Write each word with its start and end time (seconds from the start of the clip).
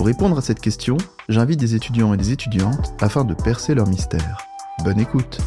Pour 0.00 0.06
répondre 0.06 0.38
à 0.38 0.40
cette 0.40 0.60
question, 0.60 0.96
j'invite 1.28 1.60
des 1.60 1.74
étudiants 1.74 2.14
et 2.14 2.16
des 2.16 2.32
étudiantes 2.32 2.94
afin 3.02 3.22
de 3.22 3.34
percer 3.34 3.74
leur 3.74 3.86
mystère. 3.86 4.38
Bonne 4.82 4.98
écoute 4.98 5.42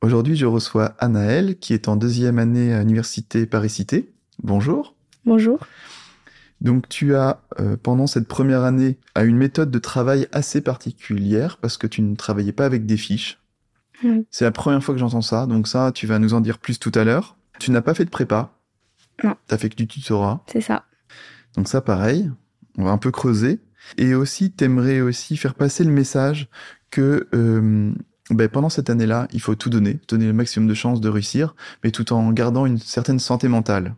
Aujourd'hui, 0.00 0.36
je 0.36 0.46
reçois 0.46 0.94
Anaëlle, 1.00 1.58
qui 1.58 1.74
est 1.74 1.88
en 1.88 1.96
deuxième 1.96 2.38
année 2.38 2.72
à 2.72 2.78
l'université 2.78 3.44
Paris-Cité. 3.44 4.14
Bonjour. 4.40 4.94
Bonjour. 5.24 5.58
Donc 6.60 6.88
tu 6.88 7.16
as, 7.16 7.40
euh, 7.58 7.76
pendant 7.76 8.06
cette 8.06 8.28
première 8.28 8.62
année, 8.62 9.00
une 9.16 9.36
méthode 9.36 9.72
de 9.72 9.78
travail 9.80 10.28
assez 10.30 10.60
particulière 10.60 11.56
parce 11.56 11.76
que 11.76 11.88
tu 11.88 12.02
ne 12.02 12.14
travaillais 12.14 12.52
pas 12.52 12.66
avec 12.66 12.86
des 12.86 12.96
fiches. 12.96 13.40
C'est 14.30 14.44
la 14.44 14.52
première 14.52 14.84
fois 14.84 14.94
que 14.94 15.00
j'entends 15.00 15.22
ça, 15.22 15.46
donc 15.46 15.66
ça, 15.66 15.90
tu 15.92 16.06
vas 16.06 16.20
nous 16.20 16.34
en 16.34 16.40
dire 16.40 16.58
plus 16.58 16.78
tout 16.78 16.92
à 16.94 17.02
l'heure. 17.02 17.36
Tu 17.58 17.72
n'as 17.72 17.82
pas 17.82 17.94
fait 17.94 18.04
de 18.04 18.10
prépa. 18.10 18.52
Non. 19.24 19.34
Tu 19.48 19.54
as 19.56 19.58
fait 19.58 19.70
que 19.70 19.74
du 19.76 19.88
tutorat. 19.88 20.44
C'est 20.46 20.60
ça. 20.60 20.84
Donc 21.56 21.68
ça, 21.68 21.80
pareil, 21.80 22.30
on 22.78 22.84
va 22.84 22.90
un 22.90 22.98
peu 22.98 23.10
creuser. 23.10 23.60
Et 23.98 24.14
aussi, 24.14 24.50
t'aimerais 24.50 25.00
aussi 25.00 25.36
faire 25.36 25.54
passer 25.54 25.84
le 25.84 25.90
message 25.90 26.48
que 26.90 27.28
euh, 27.34 27.92
ben, 28.30 28.48
pendant 28.48 28.70
cette 28.70 28.88
année-là, 28.88 29.28
il 29.32 29.40
faut 29.40 29.54
tout 29.54 29.70
donner, 29.70 29.98
donner 30.08 30.26
le 30.26 30.32
maximum 30.32 30.68
de 30.68 30.74
chances 30.74 31.00
de 31.00 31.08
réussir, 31.08 31.54
mais 31.82 31.90
tout 31.90 32.12
en 32.12 32.32
gardant 32.32 32.66
une 32.66 32.78
certaine 32.78 33.18
santé 33.18 33.48
mentale. 33.48 33.94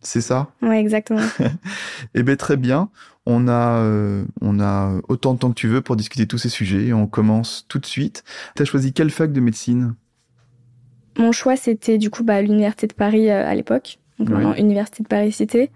C'est 0.00 0.20
ça? 0.20 0.50
Ouais, 0.60 0.80
exactement. 0.80 1.22
eh 2.14 2.22
bien, 2.22 2.36
très 2.36 2.56
bien. 2.56 2.90
On 3.24 3.46
a, 3.46 3.78
euh, 3.78 4.24
on 4.40 4.58
a 4.58 5.00
autant 5.08 5.34
de 5.34 5.38
temps 5.38 5.50
que 5.50 5.54
tu 5.54 5.68
veux 5.68 5.80
pour 5.80 5.94
discuter 5.94 6.26
tous 6.26 6.38
ces 6.38 6.48
sujets 6.48 6.86
et 6.86 6.92
on 6.92 7.06
commence 7.06 7.66
tout 7.68 7.78
de 7.78 7.86
suite. 7.86 8.24
Tu 8.56 8.62
as 8.62 8.64
choisi 8.64 8.92
quelle 8.92 9.10
fac 9.10 9.32
de 9.32 9.40
médecine? 9.40 9.94
Mon 11.16 11.30
choix, 11.30 11.56
c'était 11.56 11.98
du 11.98 12.10
coup 12.10 12.24
bah, 12.24 12.42
l'Université 12.42 12.88
de 12.88 12.94
Paris 12.94 13.30
euh, 13.30 13.46
à 13.46 13.54
l'époque, 13.54 13.98
donc 14.18 14.30
maintenant 14.30 14.54
Université 14.54 15.02
de 15.02 15.08
Paris-Cité, 15.08 15.70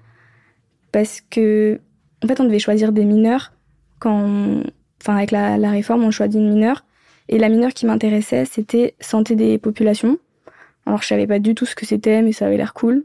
parce 0.97 1.21
que 1.21 1.79
en 2.25 2.27
fait, 2.27 2.41
on 2.41 2.45
devait 2.45 2.59
choisir 2.59 2.91
des 2.91 3.05
mineurs 3.05 3.53
quand, 3.99 4.63
enfin, 5.03 5.17
avec 5.17 5.31
la, 5.31 5.71
réforme, 5.71 6.05
on 6.05 6.11
choisit 6.11 6.41
une 6.41 6.49
mineure. 6.49 6.87
Et 7.29 7.39
la 7.39 7.51
mineure 7.51 7.75
qui 7.75 7.85
m'intéressait, 7.85 8.47
c'était 8.47 8.95
santé 8.99 9.37
des 9.37 9.59
populations. 9.59 10.17
Alors, 10.87 11.03
je 11.03 11.07
savais 11.07 11.27
pas 11.27 11.39
du 11.39 11.55
tout 11.55 11.67
ce 11.67 11.75
que 11.75 11.85
c'était, 11.85 12.23
mais 12.23 12.33
ça 12.33 12.47
avait 12.47 12.57
l'air 12.57 12.73
cool. 12.73 13.05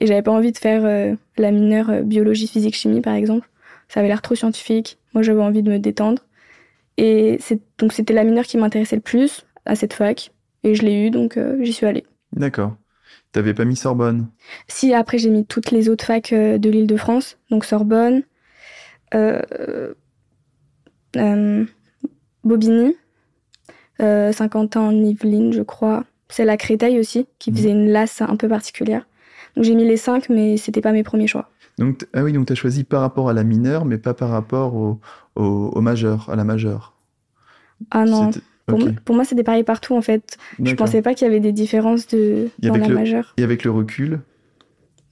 Et 0.00 0.08
j'avais 0.08 0.22
pas 0.22 0.32
envie 0.32 0.50
de 0.50 0.58
faire 0.58 0.84
euh, 0.84 1.14
la 1.36 1.52
mineure 1.52 1.90
euh, 1.90 2.02
biologie, 2.02 2.48
physique, 2.48 2.74
chimie, 2.74 3.02
par 3.02 3.14
exemple. 3.14 3.48
Ça 3.86 4.00
avait 4.00 4.08
l'air 4.08 4.20
trop 4.20 4.34
scientifique. 4.34 4.98
Moi, 5.14 5.22
j'avais 5.22 5.40
envie 5.40 5.62
de 5.62 5.70
me 5.70 5.78
détendre. 5.78 6.22
Et 6.96 7.38
donc, 7.78 7.92
c'était 7.92 8.14
la 8.14 8.24
mineure 8.24 8.46
qui 8.46 8.58
m'intéressait 8.58 8.96
le 8.96 9.02
plus 9.02 9.46
à 9.64 9.76
cette 9.76 9.92
fac. 9.92 10.32
Et 10.64 10.74
je 10.74 10.82
l'ai 10.82 11.06
eu, 11.06 11.10
donc 11.10 11.36
euh, 11.36 11.56
j'y 11.62 11.72
suis 11.72 11.86
allée. 11.86 12.04
D'accord. 12.32 12.74
T'avais 13.32 13.54
pas 13.54 13.64
mis 13.64 13.76
Sorbonne? 13.76 14.28
Si, 14.68 14.94
après, 14.94 15.18
j'ai 15.18 15.30
mis 15.30 15.44
toutes 15.44 15.70
les 15.70 15.88
autres 15.88 16.04
facs 16.04 16.32
de 16.32 16.70
l'île 16.70 16.86
de 16.86 16.96
France. 16.96 17.38
Donc, 17.50 17.64
Sorbonne, 17.64 18.22
Bobigny, 22.44 22.96
Saint-Quentin 23.98 24.80
en 24.80 24.92
Yvelines, 24.92 25.52
je 25.52 25.62
crois. 25.62 26.04
C'est 26.30 26.44
la 26.44 26.56
Créteil 26.56 26.98
aussi, 26.98 27.26
qui 27.38 27.50
mmh. 27.50 27.56
faisait 27.56 27.70
une 27.70 27.90
lasse 27.90 28.20
un 28.22 28.36
peu 28.36 28.48
particulière 28.48 29.06
j'ai 29.62 29.74
mis 29.74 29.84
les 29.84 29.96
cinq, 29.96 30.28
mais 30.28 30.56
c'était 30.56 30.80
pas 30.80 30.92
mes 30.92 31.02
premiers 31.02 31.26
choix. 31.26 31.50
Donc, 31.78 32.06
ah 32.12 32.22
oui, 32.22 32.32
donc 32.32 32.46
tu 32.46 32.52
as 32.52 32.56
choisi 32.56 32.84
par 32.84 33.00
rapport 33.00 33.28
à 33.28 33.32
la 33.32 33.44
mineure, 33.44 33.84
mais 33.84 33.98
pas 33.98 34.14
par 34.14 34.30
rapport 34.30 34.74
au, 34.74 35.00
au, 35.36 35.80
majeur, 35.80 36.28
à 36.30 36.36
la 36.36 36.44
majeure. 36.44 36.94
Ah 37.90 38.04
non. 38.04 38.30
Pour, 39.04 39.14
moi, 39.14 39.24
c'était 39.24 39.42
pareil 39.42 39.64
partout 39.64 39.96
en 39.96 40.02
fait. 40.02 40.36
Je 40.62 40.74
pensais 40.74 41.02
pas 41.02 41.14
qu'il 41.14 41.26
y 41.26 41.30
avait 41.30 41.40
des 41.40 41.52
différences 41.52 42.06
de, 42.08 42.48
dans 42.58 42.76
la 42.76 42.88
majeure. 42.88 43.34
Et 43.36 43.42
avec 43.42 43.64
le 43.64 43.70
recul 43.70 44.20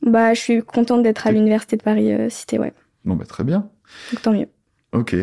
Bah, 0.03 0.35
je 0.35 0.41
suis 0.41 0.63
contente 0.63 1.03
d'être 1.03 1.27
à 1.27 1.33
l'université 1.33 1.77
de 1.77 1.83
Paris 1.83 2.13
euh, 2.13 2.29
Cité, 2.29 2.59
ouais. 2.59 2.73
Bon, 3.05 3.15
bah 3.15 3.25
très 3.25 3.45
bien. 3.45 3.69
Donc 4.13 4.23
tant 4.23 4.33
mieux. 4.33 4.49
Ok. 4.93 5.17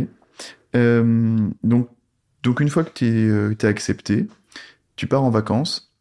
Euh, 0.75 1.38
donc, 1.63 1.89
donc 2.41 2.59
une 2.59 2.69
fois 2.69 2.83
que 2.83 2.91
tu 2.93 3.05
es, 3.05 3.29
euh, 3.29 3.55
es 3.59 3.66
accepté, 3.66 4.27
tu 4.95 5.07
pars 5.07 5.23
en 5.23 5.29
vacances. 5.29 5.93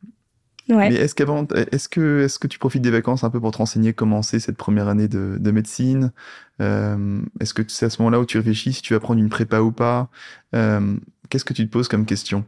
Mais 0.68 0.94
est-ce 0.94 1.14
qu'avant, 1.14 1.46
est-ce 1.72 1.88
que, 1.88 2.22
est-ce 2.24 2.38
que 2.38 2.46
tu 2.46 2.58
profites 2.58 2.82
des 2.82 2.90
vacances 2.90 3.24
un 3.24 3.30
peu 3.30 3.40
pour 3.40 3.50
te 3.50 3.58
renseigner 3.58 3.92
comment 3.92 4.22
c'est 4.22 4.38
cette 4.38 4.56
première 4.56 4.88
année 4.88 5.08
de, 5.08 5.36
de 5.38 5.50
médecine? 5.50 6.12
Euh, 6.60 7.20
Est-ce 7.40 7.52
que 7.52 7.62
c'est 7.68 7.86
à 7.86 7.90
ce 7.90 8.00
moment-là 8.00 8.20
où 8.20 8.24
tu 8.24 8.38
réfléchis 8.38 8.72
si 8.72 8.80
tu 8.80 8.94
vas 8.94 9.00
prendre 9.00 9.20
une 9.20 9.28
prépa 9.28 9.60
ou 9.60 9.72
pas? 9.72 10.08
Euh, 10.54 10.96
Qu'est-ce 11.32 11.46
que 11.46 11.54
tu 11.54 11.66
te 11.66 11.72
poses 11.72 11.88
comme 11.88 12.04
question? 12.04 12.44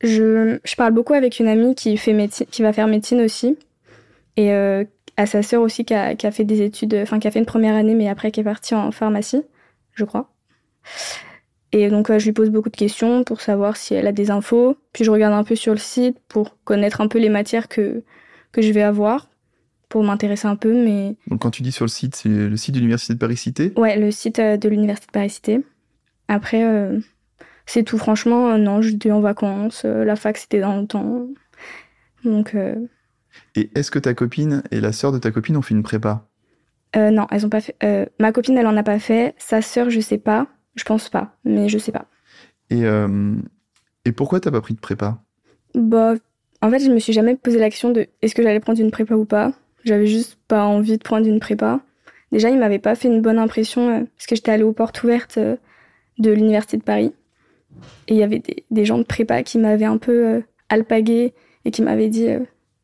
Je, 0.00 0.58
je, 0.64 0.74
parle 0.74 0.92
beaucoup 0.92 1.14
avec 1.14 1.38
une 1.38 1.46
amie 1.46 1.76
qui 1.76 1.96
fait 1.96 2.12
médecine, 2.12 2.48
qui 2.50 2.62
va 2.62 2.72
faire 2.72 2.88
médecine 2.88 3.20
aussi, 3.20 3.56
et 4.36 4.52
euh, 4.52 4.82
à 5.16 5.26
sa 5.26 5.44
sœur 5.44 5.62
aussi 5.62 5.84
qui 5.84 5.94
a, 5.94 6.16
qui 6.16 6.26
a 6.26 6.32
fait 6.32 6.42
des 6.42 6.62
études, 6.62 6.96
enfin 7.00 7.20
qui 7.20 7.28
a 7.28 7.30
fait 7.30 7.38
une 7.38 7.46
première 7.46 7.76
année, 7.76 7.94
mais 7.94 8.08
après 8.08 8.32
qui 8.32 8.40
est 8.40 8.44
partie 8.44 8.74
en 8.74 8.90
pharmacie, 8.90 9.44
je 9.94 10.04
crois. 10.04 10.32
Et 11.70 11.90
donc, 11.90 12.10
euh, 12.10 12.18
je 12.18 12.24
lui 12.24 12.32
pose 12.32 12.50
beaucoup 12.50 12.70
de 12.70 12.76
questions 12.76 13.22
pour 13.22 13.40
savoir 13.40 13.76
si 13.76 13.94
elle 13.94 14.08
a 14.08 14.12
des 14.12 14.32
infos. 14.32 14.76
Puis, 14.92 15.04
je 15.04 15.12
regarde 15.12 15.34
un 15.34 15.44
peu 15.44 15.54
sur 15.54 15.72
le 15.72 15.78
site 15.78 16.18
pour 16.26 16.56
connaître 16.64 17.00
un 17.00 17.06
peu 17.06 17.20
les 17.20 17.28
matières 17.28 17.68
que, 17.68 18.02
que 18.50 18.62
je 18.62 18.72
vais 18.72 18.82
avoir, 18.82 19.30
pour 19.88 20.02
m'intéresser 20.02 20.48
un 20.48 20.56
peu. 20.56 20.72
Mais... 20.72 21.14
Donc, 21.28 21.42
quand 21.42 21.52
tu 21.52 21.62
dis 21.62 21.70
sur 21.70 21.84
le 21.84 21.90
site, 21.90 22.16
c'est 22.16 22.28
le 22.28 22.56
site 22.56 22.74
de 22.74 22.80
l'Université 22.80 23.14
de 23.14 23.18
Paris-Cité 23.20 23.72
Ouais, 23.76 23.96
le 23.96 24.10
site 24.10 24.40
euh, 24.40 24.56
de 24.56 24.68
l'Université 24.68 25.06
de 25.06 25.12
Paris-Cité. 25.12 25.60
Après, 26.26 26.64
euh, 26.64 26.98
c'est 27.68 27.84
tout. 27.84 27.98
Franchement, 27.98 28.58
non, 28.58 28.82
j'étais 28.82 29.10
en 29.10 29.20
vacances. 29.20 29.84
la 29.84 30.16
fac, 30.16 30.36
c'était 30.36 30.60
dans 30.60 30.80
le 30.80 30.86
temps. 30.86 31.28
Donc. 32.24 32.56
Et 33.54 33.70
est-ce 33.74 33.90
que 33.90 33.98
ta 33.98 34.14
copine 34.14 34.62
et 34.70 34.80
la 34.80 34.92
sœur 34.92 35.12
de 35.12 35.18
ta 35.18 35.30
copine 35.30 35.56
ont 35.56 35.62
fait 35.62 35.74
une 35.74 35.82
prépa? 35.82 36.26
Non, 36.96 37.26
elles 37.30 37.46
ont 37.46 37.50
pas 37.50 37.60
fait. 37.60 37.76
ma 38.18 38.32
copine, 38.32 38.58
elle 38.58 38.66
en 38.66 38.76
a 38.76 38.82
pas 38.82 38.98
fait. 38.98 39.34
Sa 39.38 39.62
sœur, 39.62 39.90
je 39.90 40.00
sais 40.00 40.18
pas. 40.18 40.46
Je 40.78 40.84
pense 40.84 41.08
pas, 41.08 41.36
mais 41.44 41.68
je 41.68 41.76
sais 41.76 41.92
pas. 41.92 42.06
Et, 42.70 42.84
euh, 42.84 43.34
et 44.04 44.12
pourquoi 44.12 44.40
t'as 44.40 44.50
pas 44.50 44.60
pris 44.60 44.74
de 44.74 44.80
prépa? 44.80 45.18
Bah, 45.74 46.14
en 46.62 46.70
fait, 46.70 46.78
je 46.78 46.90
me 46.90 46.98
suis 46.98 47.12
jamais 47.12 47.34
posé 47.34 47.58
l'action 47.58 47.90
de 47.90 48.06
est-ce 48.22 48.34
que 48.34 48.42
j'allais 48.42 48.60
prendre 48.60 48.80
une 48.80 48.90
prépa 48.90 49.14
ou 49.14 49.24
pas. 49.24 49.52
J'avais 49.84 50.06
juste 50.06 50.38
pas 50.46 50.64
envie 50.64 50.98
de 50.98 51.02
prendre 51.02 51.26
une 51.26 51.40
prépa. 51.40 51.80
Déjà, 52.30 52.50
il 52.50 52.58
m'avait 52.58 52.78
pas 52.78 52.94
fait 52.94 53.08
une 53.08 53.22
bonne 53.22 53.38
impression 53.38 53.88
euh, 53.88 54.04
parce 54.16 54.26
que 54.26 54.36
j'étais 54.36 54.52
allée 54.52 54.62
aux 54.62 54.72
portes 54.72 55.02
ouvertes 55.02 55.38
euh, 55.38 55.56
de 56.18 56.30
l'université 56.30 56.76
de 56.76 56.82
Paris 56.82 57.12
et 58.08 58.14
il 58.14 58.16
y 58.16 58.22
avait 58.22 58.42
des, 58.70 58.84
gens 58.84 58.98
de 58.98 59.04
prépa 59.04 59.42
qui 59.42 59.58
m'avaient 59.58 59.84
un 59.84 59.98
peu 59.98 60.42
alpagué 60.68 61.34
et 61.64 61.70
qui 61.70 61.82
m'avaient 61.82 62.08
dit 62.08 62.28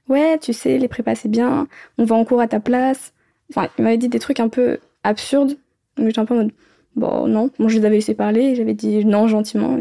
ouais, 0.09 0.39
tu 0.39 0.53
sais, 0.53 0.79
les 0.79 0.89
prépas 0.89 1.15
c'est 1.15 1.29
bien, 1.29 1.69
on 1.99 2.05
va 2.05 2.17
en 2.17 2.25
cours 2.25 2.41
à 2.41 2.49
ta 2.49 2.61
place. 2.61 3.13
Enfin, 3.51 3.69
il 3.79 3.85
m'avait 3.85 3.99
dit 3.99 4.09
des 4.09 4.19
trucs 4.19 4.41
un 4.41 4.49
peu 4.49 4.79
absurdes. 5.03 5.57
Donc 5.97 6.07
j'étais 6.07 6.19
un 6.19 6.25
peu 6.25 6.35
en 6.35 6.39
mode 6.39 6.53
Bon, 6.97 7.27
non. 7.27 7.51
Moi, 7.59 7.69
je 7.69 7.79
les 7.79 7.85
avais 7.85 7.97
laissés 7.97 8.15
parler. 8.15 8.55
J'avais 8.55 8.75
dit 8.75 9.05
non 9.05 9.27
gentiment, 9.27 9.79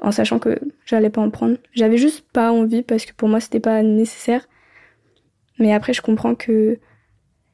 en 0.00 0.10
sachant 0.12 0.38
que 0.38 0.58
j'allais 0.84 1.10
pas 1.10 1.20
en 1.20 1.30
prendre. 1.30 1.56
J'avais 1.72 1.98
juste 1.98 2.24
pas 2.32 2.50
envie 2.52 2.82
parce 2.82 3.04
que 3.04 3.12
pour 3.14 3.28
moi, 3.28 3.40
c'était 3.40 3.60
pas 3.60 3.82
nécessaire. 3.82 4.46
Mais 5.58 5.72
après, 5.72 5.92
je 5.92 6.02
comprends 6.02 6.34
que 6.34 6.78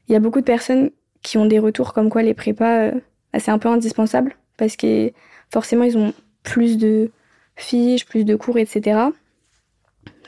il 0.07 0.13
y 0.13 0.15
a 0.15 0.19
beaucoup 0.19 0.39
de 0.39 0.45
personnes 0.45 0.89
qui 1.21 1.37
ont 1.37 1.45
des 1.45 1.59
retours 1.59 1.93
comme 1.93 2.09
quoi 2.09 2.23
les 2.23 2.33
prépas, 2.33 2.87
euh, 2.87 2.91
c'est 3.37 3.51
un 3.51 3.59
peu 3.59 3.69
indispensable 3.69 4.35
parce 4.57 4.75
que 4.75 5.11
forcément, 5.51 5.83
ils 5.83 5.97
ont 5.97 6.13
plus 6.43 6.77
de 6.77 7.11
fiches, 7.55 8.05
plus 8.05 8.23
de 8.23 8.35
cours, 8.35 8.57
etc. 8.57 9.09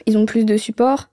Ils 0.06 0.18
ont 0.18 0.26
plus 0.26 0.46
de 0.46 0.58
support. 0.58 1.10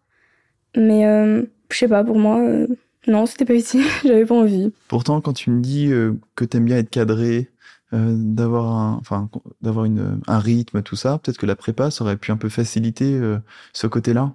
Mais 0.76 1.06
euh, 1.06 1.42
je 1.70 1.76
sais 1.76 1.88
pas, 1.88 2.04
pour 2.04 2.18
moi, 2.18 2.38
euh, 2.38 2.66
non, 3.06 3.26
c'était 3.26 3.44
pas 3.44 3.54
ici. 3.54 3.82
J'avais 4.04 4.26
pas 4.26 4.34
envie. 4.34 4.72
Pourtant, 4.88 5.20
quand 5.20 5.32
tu 5.32 5.50
me 5.50 5.60
dis 5.60 5.90
euh, 5.90 6.14
que 6.34 6.44
t'aimes 6.44 6.64
bien 6.64 6.78
être 6.78 6.90
cadré, 6.90 7.50
euh, 7.94 8.14
d'avoir 8.14 8.66
un, 8.66 8.98
enfin, 9.00 9.30
d'avoir 9.62 9.86
une, 9.86 10.20
un 10.26 10.38
rythme, 10.38 10.82
tout 10.82 10.96
ça, 10.96 11.18
peut-être 11.18 11.38
que 11.38 11.46
la 11.46 11.56
prépa, 11.56 11.90
ça 11.90 12.04
aurait 12.04 12.18
pu 12.18 12.32
un 12.32 12.36
peu 12.36 12.50
faciliter 12.50 13.14
euh, 13.14 13.38
ce 13.72 13.86
côté-là? 13.86 14.34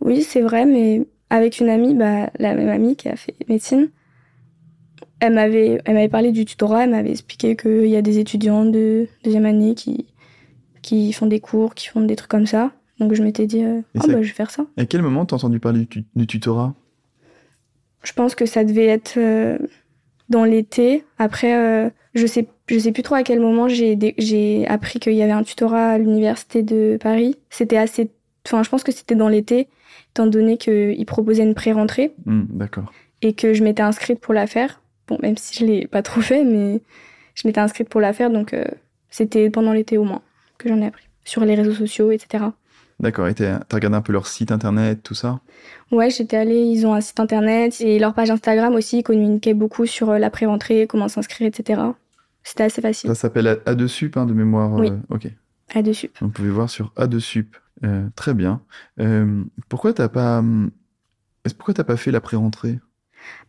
Oui, 0.00 0.22
c'est 0.22 0.40
vrai, 0.40 0.66
mais 0.66 1.06
avec 1.30 1.60
une 1.60 1.68
amie, 1.68 1.94
bah, 1.94 2.30
la 2.38 2.54
même 2.54 2.68
amie 2.68 2.96
qui 2.96 3.08
a 3.08 3.14
fait 3.14 3.36
médecine, 3.48 3.90
elle 5.20 5.34
m'avait, 5.34 5.80
elle 5.84 5.94
m'avait 5.94 6.08
parlé 6.08 6.32
du 6.32 6.44
tutorat, 6.44 6.84
elle 6.84 6.90
m'avait 6.90 7.10
expliqué 7.10 7.56
qu'il 7.56 7.86
y 7.86 7.96
a 7.96 8.02
des 8.02 8.18
étudiants 8.18 8.64
de 8.64 9.08
deuxième 9.24 9.46
année 9.46 9.74
qui, 9.74 10.06
qui 10.82 11.12
font 11.12 11.26
des 11.26 11.40
cours, 11.40 11.74
qui 11.74 11.88
font 11.88 12.00
des 12.00 12.16
trucs 12.16 12.30
comme 12.30 12.46
ça. 12.46 12.72
Donc 13.00 13.14
je 13.14 13.22
m'étais 13.22 13.46
dit, 13.46 13.64
oh, 13.64 13.82
bah, 13.94 14.02
je 14.06 14.12
vais 14.16 14.24
faire 14.24 14.50
ça. 14.50 14.66
À 14.76 14.84
quel 14.84 15.02
moment 15.02 15.24
t'as 15.24 15.36
entendu 15.36 15.60
parler 15.60 15.86
du 16.14 16.26
tutorat? 16.26 16.74
Je 18.02 18.12
pense 18.12 18.34
que 18.34 18.46
ça 18.46 18.64
devait 18.64 18.86
être 18.86 19.14
euh, 19.16 19.58
dans 20.28 20.44
l'été. 20.44 21.04
Après, 21.18 21.56
euh, 21.56 21.90
je 22.14 22.26
sais 22.26 22.46
je 22.68 22.78
sais 22.78 22.92
plus 22.92 23.02
trop 23.02 23.14
à 23.14 23.22
quel 23.22 23.40
moment 23.40 23.68
j'ai 23.68 23.98
j'ai 24.18 24.66
appris 24.66 25.00
qu'il 25.00 25.14
y 25.14 25.22
avait 25.22 25.32
un 25.32 25.42
tutorat 25.42 25.90
à 25.90 25.98
l'université 25.98 26.62
de 26.62 26.98
Paris. 27.00 27.36
C'était 27.50 27.78
assez, 27.78 28.10
enfin, 28.46 28.62
je 28.62 28.68
pense 28.68 28.84
que 28.84 28.92
c'était 28.92 29.14
dans 29.14 29.28
l'été, 29.28 29.68
étant 30.10 30.26
donné 30.26 30.58
qu'ils 30.58 31.06
proposaient 31.06 31.44
une 31.44 31.54
pré-rentrée. 31.54 32.12
Hmm, 32.26 32.44
d'accord. 32.50 32.92
Et 33.22 33.32
que 33.32 33.54
je 33.54 33.64
m'étais 33.64 33.82
inscrite 33.82 34.20
pour 34.20 34.34
la 34.34 34.46
faire. 34.46 34.82
Bon, 35.08 35.18
même 35.22 35.36
si 35.36 35.58
je 35.58 35.64
l'ai 35.64 35.86
pas 35.86 36.02
trop 36.02 36.20
fait, 36.20 36.44
mais 36.44 36.80
je 37.34 37.46
m'étais 37.48 37.60
inscrite 37.60 37.88
pour 37.88 38.00
la 38.00 38.12
faire, 38.12 38.30
donc 38.30 38.52
euh, 38.52 38.64
c'était 39.10 39.48
pendant 39.50 39.72
l'été 39.72 39.96
au 39.98 40.04
moins 40.04 40.22
que 40.58 40.68
j'en 40.68 40.80
ai 40.80 40.86
appris 40.86 41.06
sur 41.24 41.44
les 41.44 41.54
réseaux 41.54 41.74
sociaux, 41.74 42.10
etc. 42.10 42.44
D'accord, 43.00 43.28
et 43.28 43.34
t'as 43.34 43.60
regardé 43.72 43.96
un 43.96 44.00
peu 44.02 44.12
leur 44.12 44.26
site 44.26 44.50
internet, 44.50 45.02
tout 45.02 45.14
ça? 45.14 45.40
Ouais, 45.92 46.10
j'étais 46.10 46.36
allée, 46.36 46.62
ils 46.62 46.84
ont 46.86 46.94
un 46.94 47.00
site 47.00 47.20
internet 47.20 47.80
et 47.80 47.98
leur 47.98 48.12
page 48.12 48.30
Instagram 48.30 48.74
aussi, 48.74 48.98
ils 48.98 49.02
communiquaient 49.02 49.54
beaucoup 49.54 49.86
sur 49.86 50.10
euh, 50.10 50.18
la 50.18 50.30
pré-rentrée, 50.30 50.86
comment 50.88 51.08
s'inscrire, 51.08 51.46
etc. 51.46 51.80
C'était 52.42 52.64
assez 52.64 52.82
facile. 52.82 53.08
Ça 53.08 53.14
s'appelle 53.14 53.60
A2Sup, 53.66 54.18
hein, 54.18 54.26
de 54.26 54.32
mémoire 54.34 54.72
Oui. 54.74 54.90
euh, 54.90 54.96
ok. 55.14 55.28
A2Sup. 55.74 56.10
Vous 56.20 56.28
pouvez 56.30 56.50
voir 56.50 56.68
sur 56.70 56.92
A2Sup. 56.96 57.46
Euh, 57.84 58.08
très 58.16 58.34
bien. 58.34 58.60
Euh, 58.98 59.44
pourquoi 59.68 59.92
t'as 59.92 60.08
pas, 60.08 60.42
pourquoi 61.56 61.74
t'as 61.74 61.84
pas 61.84 61.96
fait 61.96 62.10
la 62.10 62.20
pré-rentrée 62.20 62.80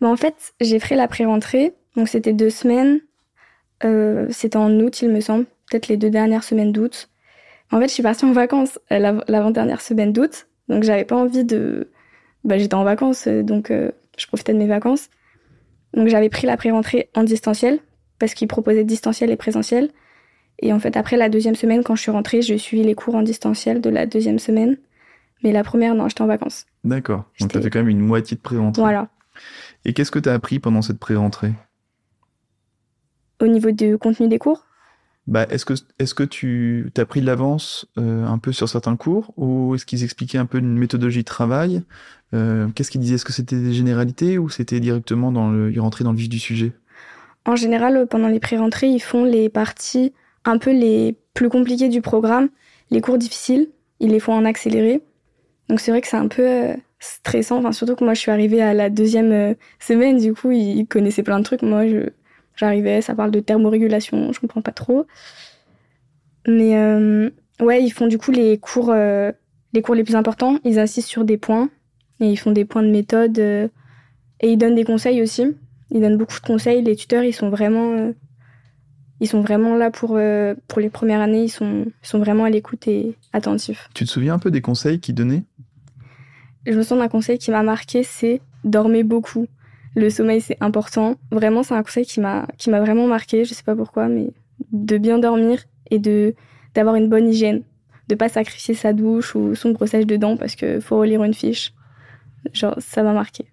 Bah, 0.02 0.08
en 0.08 0.16
fait, 0.16 0.54
j'ai 0.62 0.80
fait 0.80 0.96
la 0.96 1.08
pré-rentrée, 1.08 1.74
donc 1.96 2.08
c'était 2.08 2.34
deux 2.34 2.50
semaines. 2.50 3.00
Euh, 3.84 4.28
c'était 4.30 4.58
en 4.58 4.72
août, 4.80 5.02
il 5.02 5.10
me 5.10 5.22
semble, 5.22 5.46
peut-être 5.70 5.88
les 5.88 5.98
deux 5.98 6.10
dernières 6.10 6.44
semaines 6.44 6.72
d'août. 6.72 7.10
En 7.72 7.80
fait, 7.80 7.88
je 7.88 7.94
suis 7.94 8.04
partie 8.04 8.26
en 8.26 8.31
vacances 8.31 8.80
euh, 8.92 9.00
l'av- 9.00 9.24
l'avant-dernière 9.28 9.81
semaine 9.81 10.12
d'août, 10.12 10.48
donc 10.68 10.84
j'avais 10.84 11.06
pas 11.06 11.16
envie 11.16 11.46
de. 11.46 11.90
Bah, 12.44 12.58
j'étais 12.58 12.76
en 12.76 12.84
vacances, 12.84 13.28
euh, 13.28 13.44
donc 13.44 13.72
euh, 13.72 13.92
je 14.18 14.28
profitais 14.28 14.54
de 14.54 14.58
mes 14.58 14.68
vacances. 14.68 15.10
Donc 15.94 16.08
j'avais 16.08 16.30
pris 16.30 16.46
la 16.46 16.58
pré-rentrée 16.58 17.10
en 17.16 17.24
distanciel, 17.24 17.80
parce 18.20 18.34
qu'ils 18.34 18.48
proposaient 18.48 18.84
distanciel 18.84 19.32
et 19.32 19.38
présentiel. 19.38 19.90
Et 20.62 20.74
en 20.74 20.80
fait, 20.80 20.98
après 20.98 21.16
la 21.16 21.30
deuxième 21.30 21.56
semaine, 21.56 21.84
quand 21.84 21.96
je 21.96 22.02
suis 22.02 22.12
rentrée, 22.12 22.42
j'ai 22.42 22.58
suivi 22.58 22.84
les 22.84 22.96
cours 22.96 23.16
en 23.16 23.22
distanciel 23.22 23.80
de 23.80 23.90
la 23.90 24.06
deuxième 24.06 24.40
semaine. 24.40 24.78
Mais 25.42 25.54
la 25.54 25.64
première, 25.64 25.96
non, 25.96 26.10
j'étais 26.10 26.22
en 26.22 26.28
vacances. 26.28 26.66
D'accord. 26.84 27.24
Donc 27.40 27.54
t'as 27.54 27.62
fait 27.62 27.70
quand 27.70 27.80
même 27.80 27.88
une 27.88 28.02
moitié 28.02 28.36
de 28.36 28.42
pré-rentrée. 28.42 28.82
Voilà. 28.82 29.08
Et 29.86 29.94
qu'est-ce 29.94 30.12
que 30.12 30.20
t'as 30.20 30.34
appris 30.34 30.60
pendant 30.60 30.81
cette 30.81 31.00
pré-rentrée? 31.00 31.54
Au 33.42 33.48
niveau 33.48 33.72
du 33.72 33.98
contenu 33.98 34.28
des 34.28 34.40
cours, 34.40 34.66
Bah, 35.28 35.46
est-ce 35.50 35.64
que 35.66 35.74
est-ce 36.00 36.14
que 36.14 36.24
tu 36.24 36.90
t'as 36.94 37.06
pris 37.06 37.22
de 37.22 37.26
l'avance 37.26 37.88
euh, 37.98 38.26
un 38.26 38.38
peu 38.40 38.52
sur 38.52 38.68
certains 38.68 38.96
cours 38.98 39.31
ou 39.38 39.76
est-ce 39.76 39.86
qu'ils 39.86 40.04
expliquaient 40.04 40.40
un 40.40 40.46
peu 40.48 40.58
une 40.58 40.78
méthodologie 40.78 41.20
de 41.20 41.26
travail? 41.26 41.84
Euh, 42.34 42.68
Qu'est-ce 42.76 42.92
qu'ils 42.92 43.02
disaient? 43.02 43.16
Est-ce 43.16 43.26
que 43.26 43.34
c'était 43.34 43.60
des 43.60 43.74
généralités 43.74 44.38
ou 44.38 44.50
c'était 44.50 44.80
directement 44.80 45.31
dans 45.31 45.50
le 45.52 45.72
ils 45.72 45.80
rentraient 45.80 46.04
dans 46.04 46.12
le 46.12 46.18
vif 46.18 46.30
du 46.30 46.40
sujet? 46.40 46.74
En 47.46 47.56
général, 47.56 48.08
pendant 48.10 48.28
les 48.28 48.40
pré-rentrées, 48.40 48.90
ils 48.90 49.00
font 49.02 49.24
les 49.24 49.50
parties 49.50 50.14
un 50.46 50.58
peu 50.58 50.72
les 50.72 51.16
plus 51.34 51.50
compliquées 51.50 51.90
du 51.90 52.02
programme, 52.02 52.50
les 52.92 53.02
cours 53.02 53.18
difficiles, 53.18 53.70
ils 54.00 54.10
les 54.12 54.20
font 54.20 54.34
en 54.34 54.46
accéléré. 54.46 55.02
Donc 55.70 55.80
c'est 55.80 55.92
vrai 55.92 56.02
que 56.02 56.08
c'est 56.08 56.18
un 56.18 56.28
peu 56.28 56.48
euh, 56.48 56.75
stressant, 57.00 57.60
enfin, 57.60 57.72
surtout 57.72 57.96
que 57.96 58.04
moi 58.04 58.13
je 58.13 58.19
suis 58.19 58.31
arrivée 58.31 58.62
à 58.62 58.74
la 58.74 58.90
deuxième 58.90 59.31
euh, 59.31 59.54
semaine, 59.80 60.19
du 60.19 60.34
coup 60.34 60.51
ils 60.51 60.86
connaissaient 60.86 61.24
plein 61.24 61.40
de 61.40 61.46
trucs. 61.46 61.62
Moi 61.62 61.84
j'arrivais, 62.56 63.01
ça 63.01 63.16
parle 63.16 63.31
de 63.31 63.40
thermorégulation, 63.40 64.34
je 64.34 64.40
comprends 64.40 64.62
pas 64.62 64.74
trop. 64.74 65.07
Mais 66.48 66.78
euh, 66.78 67.30
ouais, 67.62 67.84
ils 67.84 67.92
font 67.92 68.07
du 68.07 68.18
coup 68.18 68.31
les 68.31 68.57
cours, 68.57 68.92
euh, 68.92 69.31
les 69.74 69.81
cours 69.81 69.96
les 69.96 70.04
plus 70.04 70.16
importants, 70.16 70.60
ils 70.66 70.78
insistent 70.80 71.07
sur 71.07 71.24
des 71.24 71.38
points 71.38 71.69
et 72.19 72.30
ils 72.30 72.38
font 72.38 72.51
des 72.51 72.66
points 72.66 72.84
de 72.84 72.92
méthode 72.92 73.40
et 73.40 73.69
ils 74.42 74.57
donnent 74.57 74.75
des 74.75 74.84
conseils 74.84 75.22
aussi. 75.22 75.56
Ils 75.92 76.01
donnent 76.01 76.18
beaucoup 76.18 76.40
de 76.40 76.46
conseils. 76.46 76.84
Les 76.84 76.96
tuteurs, 76.96 77.24
ils 77.24 77.34
sont 77.34 77.50
vraiment, 77.50 78.13
ils 79.22 79.28
sont 79.28 79.42
vraiment 79.42 79.75
là 79.75 79.90
pour, 79.90 80.19
pour 80.68 80.80
les 80.80 80.90
premières 80.90 81.22
années. 81.22 81.46
Ils 81.46 81.50
sont, 81.50 81.86
ils 81.88 82.07
sont 82.07 82.19
vraiment 82.19 82.44
à 82.44 82.50
l'écoute 82.50 82.88
et 82.88 83.16
attentifs. 83.31 83.90
Tu 83.94 84.04
te 84.04 84.10
souviens 84.10 84.34
un 84.34 84.40
peu 84.40 84.51
des 84.51 84.62
conseils 84.62 85.00
qu'ils 85.00 85.16
donnaient? 85.16 85.44
Je 86.66 86.74
me 86.74 86.84
souviens 86.84 87.04
d'un 87.04 87.10
conseil 87.10 87.38
qui 87.38 87.52
m'a 87.52 87.64
marqué, 87.64 88.04
c'est 88.04 88.42
dormez 88.64 89.04
beaucoup. 89.04 89.48
Le 89.96 90.10
sommeil, 90.10 90.42
c'est 90.42 90.58
important. 90.62 91.16
Vraiment, 91.32 91.64
c'est 91.64 91.74
un 91.74 91.84
conseil 91.84 92.06
qui 92.06 92.20
m'a, 92.20 92.48
qui 92.58 92.70
m'a 92.70 92.80
vraiment 92.80 93.08
marqué. 93.08 93.46
Je 93.46 93.54
sais 93.54 93.64
pas 93.64 93.76
pourquoi, 93.76 94.08
mais 94.08 94.32
de 94.72 94.98
bien 94.98 95.20
dormir 95.20 95.64
et 95.90 96.00
de, 96.00 96.36
d'avoir 96.76 96.96
une 96.96 97.10
bonne 97.10 97.28
hygiène. 97.28 97.64
De 98.08 98.16
pas 98.16 98.30
sacrifier 98.30 98.76
sa 98.76 98.94
douche 98.94 99.36
ou 99.36 99.56
son 99.56 99.72
brossage 99.72 100.06
de 100.06 100.16
dents 100.16 100.38
parce 100.38 100.56
que 100.56 100.80
faut 100.80 101.00
relire 101.00 101.24
une 101.24 101.34
fiche. 101.34 101.74
Genre, 102.54 102.76
ça 102.80 103.04
m'a 103.04 103.14
marqué. 103.14 103.46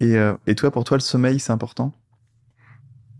et, 0.00 0.16
euh, 0.16 0.34
et 0.46 0.54
toi 0.54 0.70
pour 0.70 0.84
toi 0.84 0.96
le 0.96 1.02
sommeil 1.02 1.38
c'est 1.38 1.52
important? 1.52 1.92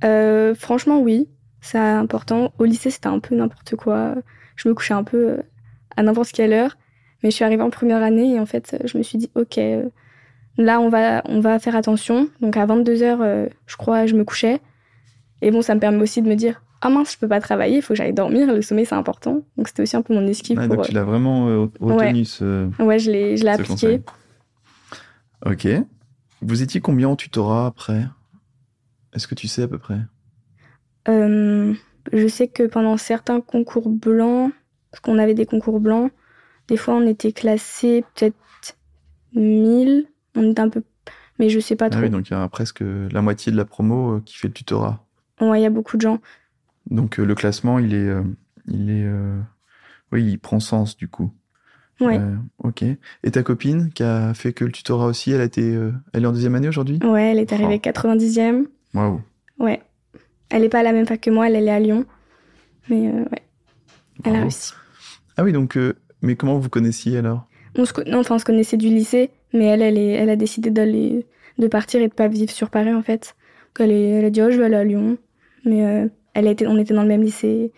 Euh, 0.05 0.55
franchement, 0.55 1.01
oui, 1.01 1.29
c'est 1.61 1.79
important. 1.79 2.53
Au 2.59 2.65
lycée, 2.65 2.91
c'était 2.91 3.07
un 3.09 3.21
peu 3.21 3.35
n'importe 3.35 3.77
quoi. 3.77 4.15
Je 4.57 4.69
me 4.69 4.75
couchais 4.75 4.95
un 4.95 5.05
peu 5.05 5.31
euh, 5.31 5.43
à 5.97 6.03
n'importe 6.03 6.33
quelle 6.33 6.53
heure. 6.53 6.77
Mais 7.25 7.31
je 7.31 7.35
suis 7.35 7.44
arrivée 7.44 7.62
en 7.62 7.71
première 7.71 8.03
année 8.05 8.35
et 8.35 8.38
en 8.38 8.47
fait, 8.47 8.76
je 8.85 8.97
me 8.97 9.03
suis 9.03 9.19
dit, 9.19 9.31
OK, 9.35 9.59
euh, 9.59 9.88
là, 10.59 10.79
on 10.79 10.88
va, 10.91 11.23
on 11.25 11.41
va 11.41 11.59
faire 11.59 11.75
attention. 11.75 12.29
Donc 12.41 12.56
à 12.56 12.65
22h, 12.67 13.49
je 13.67 13.76
crois, 13.76 14.06
je 14.06 14.15
me 14.15 14.25
couchais. 14.25 14.61
Et 15.43 15.50
bon, 15.50 15.62
ça 15.62 15.75
me 15.75 15.81
permet 15.81 16.00
aussi 16.03 16.23
de 16.23 16.29
me 16.29 16.37
dire, 16.37 16.62
ah 16.82 16.91
mince, 16.91 17.12
je 17.15 17.19
peux 17.19 17.29
pas 17.29 17.41
travailler, 17.41 17.76
il 17.76 17.82
faut 17.82 17.94
que 17.94 17.97
j'aille 17.97 18.12
dormir. 18.12 18.47
Le 18.53 18.61
sommeil, 18.61 18.85
c'est 18.85 18.94
important. 18.94 19.43
Donc 19.56 19.69
c'était 19.69 19.82
aussi 19.82 19.97
un 19.97 20.03
peu 20.03 20.15
mon 20.15 20.26
esquive 20.26 20.59
Ouais, 20.59 20.67
pour... 20.67 20.76
Donc 20.76 20.87
tu 20.87 20.93
l'as 20.93 21.03
vraiment 21.03 21.49
euh, 21.49 21.67
retenu 21.81 22.26
ce, 22.26 22.44
euh, 22.44 22.69
Ouais, 22.79 22.99
je 22.99 23.11
l'ai, 23.11 23.38
je 23.38 23.44
l'ai 23.44 23.55
ce 23.55 23.61
appliqué. 23.62 23.73
conseil. 23.73 24.03
Ok. 25.47 25.67
Vous 26.43 26.62
étiez 26.62 26.81
combien 26.82 27.09
en 27.09 27.17
tutorat 27.17 27.67
après? 27.67 28.05
Est-ce 29.15 29.26
que 29.26 29.35
tu 29.35 29.49
sais 29.49 29.62
à 29.62 29.69
peu 29.69 29.79
près? 29.79 29.99
Euh, 31.09 31.73
je 32.12 32.29
sais 32.29 32.49
que 32.49 32.65
pendant 32.65 32.99
certains 32.99 33.41
concours 33.41 33.88
blancs, 33.88 34.53
parce 34.91 35.00
qu'on 35.00 35.19
avait 35.19 35.35
des 35.35 35.47
concours 35.47 35.81
blancs, 35.81 36.12
des 36.69 36.76
fois 36.76 36.94
on 36.94 37.06
était 37.06 37.32
classé 37.32 38.05
peut-être 38.14 38.37
1000, 39.34 40.06
on 40.37 40.50
était 40.50 40.61
un 40.61 40.69
peu. 40.69 40.82
Mais 41.38 41.49
je 41.49 41.58
sais 41.61 41.76
pas 41.76 41.87
Ah 41.87 41.90
trop. 41.90 42.00
oui, 42.02 42.11
donc 42.11 42.28
il 42.28 42.32
y 42.32 42.37
a 42.37 42.49
presque 42.49 42.82
la 42.82 43.20
moitié 43.22 43.50
de 43.50 43.56
la 43.56 43.64
promo 43.64 44.16
euh, 44.16 44.22
qui 44.25 44.37
fait 44.37 44.49
le 44.49 44.55
tutorat. 44.55 45.05
Ouais, 45.40 45.61
il 45.61 45.62
y 45.62 45.66
a 45.66 45.70
beaucoup 45.70 45.96
de 45.96 46.02
gens. 46.02 46.20
Donc 46.90 47.19
euh, 47.19 47.25
le 47.25 47.34
classement, 47.34 47.78
il 47.78 47.93
est, 47.94 48.08
euh, 48.08 48.22
il 48.69 48.90
est, 48.90 49.06
oui, 50.12 50.25
il 50.25 50.38
prend 50.38 50.61
sens 50.61 50.96
du 50.96 51.08
coup. 51.08 51.32
Ouais. 52.00 52.19
Euh, 52.19 52.34
ok. 52.58 52.82
Et 52.82 53.31
ta 53.31 53.43
copine 53.43 53.90
qui 53.93 54.02
a 54.02 54.34
fait 54.34 54.52
que 54.52 54.64
le 54.64 54.72
tutorat 54.72 55.06
aussi, 55.06 55.31
elle 55.32 55.40
a 55.40 55.44
été, 55.44 55.62
euh, 55.75 55.93
elle 56.12 56.25
est 56.25 56.26
en 56.26 56.32
deuxième 56.32 56.55
année 56.56 56.69
aujourd'hui? 56.69 56.99
Ouais, 57.05 57.31
elle 57.32 57.38
est 57.38 57.52
arrivée 57.52 57.81
Oh. 57.84 57.88
90e. 57.90 58.66
Waouh. 58.94 59.20
Ouais. 59.58 59.80
Elle 60.50 60.64
est 60.64 60.68
pas 60.68 60.80
à 60.80 60.83
la 60.83 60.92
même 60.92 61.06
fac 61.06 61.21
que 61.21 61.30
moi, 61.30 61.49
elle, 61.49 61.56
elle 61.56 61.68
est 61.68 61.73
à 61.73 61.80
Lyon. 61.80 62.04
Mais 62.88 63.09
euh, 63.09 63.23
ouais, 63.23 63.42
elle 64.25 64.37
a 64.37 64.40
réussi. 64.42 64.73
Ah 65.37 65.42
oui, 65.44 65.52
donc, 65.52 65.76
mais 66.25 66.37
comment 66.37 66.59
vous 66.59 66.69
connaissiez 66.69 67.19
alors? 67.19 67.47
On 67.76 67.85
se, 67.85 67.93
non, 68.09 68.19
enfin, 68.21 68.37
on 68.37 68.38
se 68.38 68.45
connaissait 68.45 68.76
du 68.76 68.88
lycée, 68.88 69.31
mais 69.52 69.64
elle, 69.66 69.83
elle, 69.83 69.99
est, 69.99 70.11
elle 70.12 70.31
a 70.31 70.37
décidé 70.37 70.71
d'aller, 70.71 71.26
de 71.59 71.66
partir 71.66 72.00
et 72.02 72.09
de 72.09 72.14
pas 72.14 72.28
vivre 72.28 72.50
sur 72.52 72.71
Paris 72.71 72.93
en 72.95 73.02
fait. 73.02 73.35
Elle, 73.78 73.90
est- 73.93 74.11
elle 74.11 74.25
a 74.25 74.31
dit 74.31 74.40
oh 74.43 74.50
je 74.50 74.59
vais 74.59 74.64
aller 74.66 74.76
à 74.76 74.85
Lyon, 74.85 75.19
mais 75.64 75.85
euh, 75.85 76.09
elle 76.35 76.47
a 76.47 76.50
été, 76.50 76.66
on 76.66 76.78
était 76.78 76.95
dans 76.95 77.02
le 77.02 77.09
même 77.09 77.23
lycée, 77.23 77.73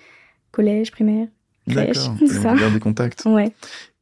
collège, 0.52 0.90
primaire. 0.90 1.28
Crèche, 1.68 2.06
Donc, 2.20 2.28
ça. 2.28 2.52
Vous 2.52 2.60
gardez 2.60 2.78
contact. 2.80 3.24
Ouais. 3.26 3.50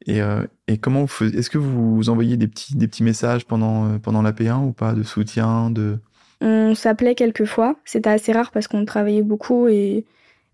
Et, 0.06 0.20
euh, 0.20 0.42
et 0.68 0.76
comment 0.78 1.00
vous 1.00 1.06
faisiez 1.06 1.38
Est-ce 1.38 1.48
que 1.48 1.56
vous 1.58 2.08
envoyez 2.10 2.36
des 2.36 2.46
petits, 2.48 2.76
des 2.76 2.86
petits 2.88 3.02
messages 3.02 3.46
pendant, 3.46 3.86
euh, 3.86 3.98
pendant 3.98 4.20
la 4.20 4.32
P1 4.32 4.66
ou 4.66 4.72
pas? 4.72 4.92
De 4.92 5.02
soutien 5.02 5.70
de? 5.70 5.98
On 6.42 6.74
s'appelait 6.74 7.14
quelques 7.14 7.46
fois. 7.46 7.76
C'était 7.86 8.10
assez 8.10 8.32
rare 8.32 8.50
parce 8.50 8.68
qu'on 8.68 8.84
travaillait 8.84 9.22
beaucoup 9.22 9.66
et 9.68 10.04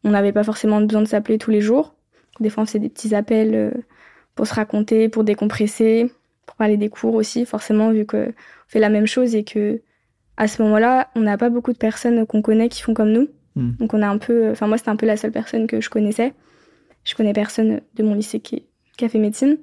on 0.04 0.11
n'avait 0.11 0.32
pas 0.32 0.44
forcément 0.44 0.80
besoin 0.80 1.02
de 1.02 1.09
s'appeler 1.09 1.37
tous 1.38 1.50
les 1.50 1.61
jours. 1.62 1.94
Des 2.38 2.50
fois, 2.50 2.62
on 2.62 2.66
faisait 2.66 2.78
des 2.78 2.88
petits 2.88 3.14
appels 3.14 3.54
euh, 3.54 3.70
pour 4.34 4.46
se 4.46 4.54
raconter, 4.54 5.08
pour 5.08 5.25
décompresser, 5.25 6.12
pour 6.46 6.56
parler 6.56 6.76
des 6.76 6.88
cours 6.88 7.14
aussi, 7.14 7.44
forcément, 7.44 7.90
vu 7.90 8.06
qu'on 8.06 8.32
fait 8.68 8.78
la 8.78 8.88
même 8.88 9.06
chose 9.06 9.34
et 9.34 9.44
que 9.44 9.82
à 10.37 10.49
ce 10.49 10.62
moment-là, 10.62 11.10
on 11.14 11.20
n'a 11.20 11.37
pas 11.37 11.50
beaucoup 11.50 11.72
de 11.72 11.78
personnes 11.78 12.25
qu'on 12.26 12.40
connaît 12.40 12.68
qui 12.68 12.80
font 12.82 12.94
comme 12.94 13.12
nous. 13.12 13.28
Hmm. 13.56 13.72
Donc, 13.78 13.92
on 13.92 14.00
a 14.00 14.08
un 14.08 14.18
peu. 14.18 14.50
Enfin, 14.50 14.66
moi, 14.66 14.78
c'était 14.78 14.90
un 14.90 14.96
peu 14.96 15.06
la 15.06 15.16
seule 15.16 15.32
personne 15.32 15.66
que 15.66 15.80
je 15.80 15.90
connaissais. 15.90 16.32
Je 17.04 17.14
connais 17.14 17.32
personne 17.32 17.80
de 17.94 18.02
mon 18.02 18.14
lycée 18.14 18.40
qui, 18.40 18.64
qui 18.96 19.04
a 19.04 19.08
fait 19.08 19.18
médecine. 19.18 19.58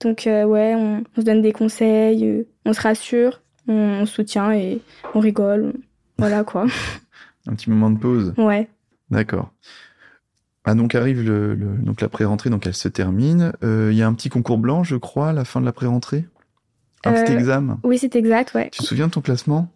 Donc, 0.00 0.26
euh, 0.26 0.44
ouais, 0.44 0.74
on, 0.74 1.04
on 1.16 1.20
se 1.20 1.26
donne 1.26 1.42
des 1.42 1.52
conseils, 1.52 2.26
euh, 2.26 2.46
on 2.64 2.72
se 2.72 2.80
rassure, 2.80 3.42
on, 3.66 3.74
on 3.74 4.06
se 4.06 4.14
soutient 4.14 4.52
et 4.52 4.80
on 5.14 5.20
rigole. 5.20 5.74
Voilà 6.18 6.44
quoi. 6.44 6.66
un 7.46 7.54
petit 7.54 7.70
moment 7.70 7.90
de 7.90 7.98
pause 7.98 8.34
Ouais. 8.38 8.68
D'accord. 9.10 9.52
Ah, 10.66 10.74
donc 10.74 10.94
arrive 10.94 11.22
le, 11.22 11.54
le- 11.54 11.76
donc 11.78 12.00
la 12.00 12.08
pré-rentrée, 12.08 12.50
donc 12.50 12.66
elle 12.66 12.74
se 12.74 12.88
termine. 12.88 13.52
Euh, 13.62 13.90
Il 13.92 13.96
y 13.96 14.02
a 14.02 14.06
un 14.06 14.14
petit 14.14 14.28
concours 14.28 14.58
blanc, 14.58 14.82
je 14.84 14.96
crois, 14.96 15.28
à 15.28 15.32
la 15.32 15.44
fin 15.44 15.60
de 15.60 15.64
la 15.66 15.72
pré-rentrée. 15.72 16.26
Un 17.04 17.12
petit 17.12 17.32
Euh, 17.32 17.38
examen. 17.38 17.78
Oui, 17.84 17.98
c'est 17.98 18.16
exact, 18.16 18.52
ouais. 18.54 18.68
Tu 18.72 18.80
te 18.82 18.84
souviens 18.86 19.06
de 19.06 19.12
ton 19.12 19.20
classement? 19.20 19.68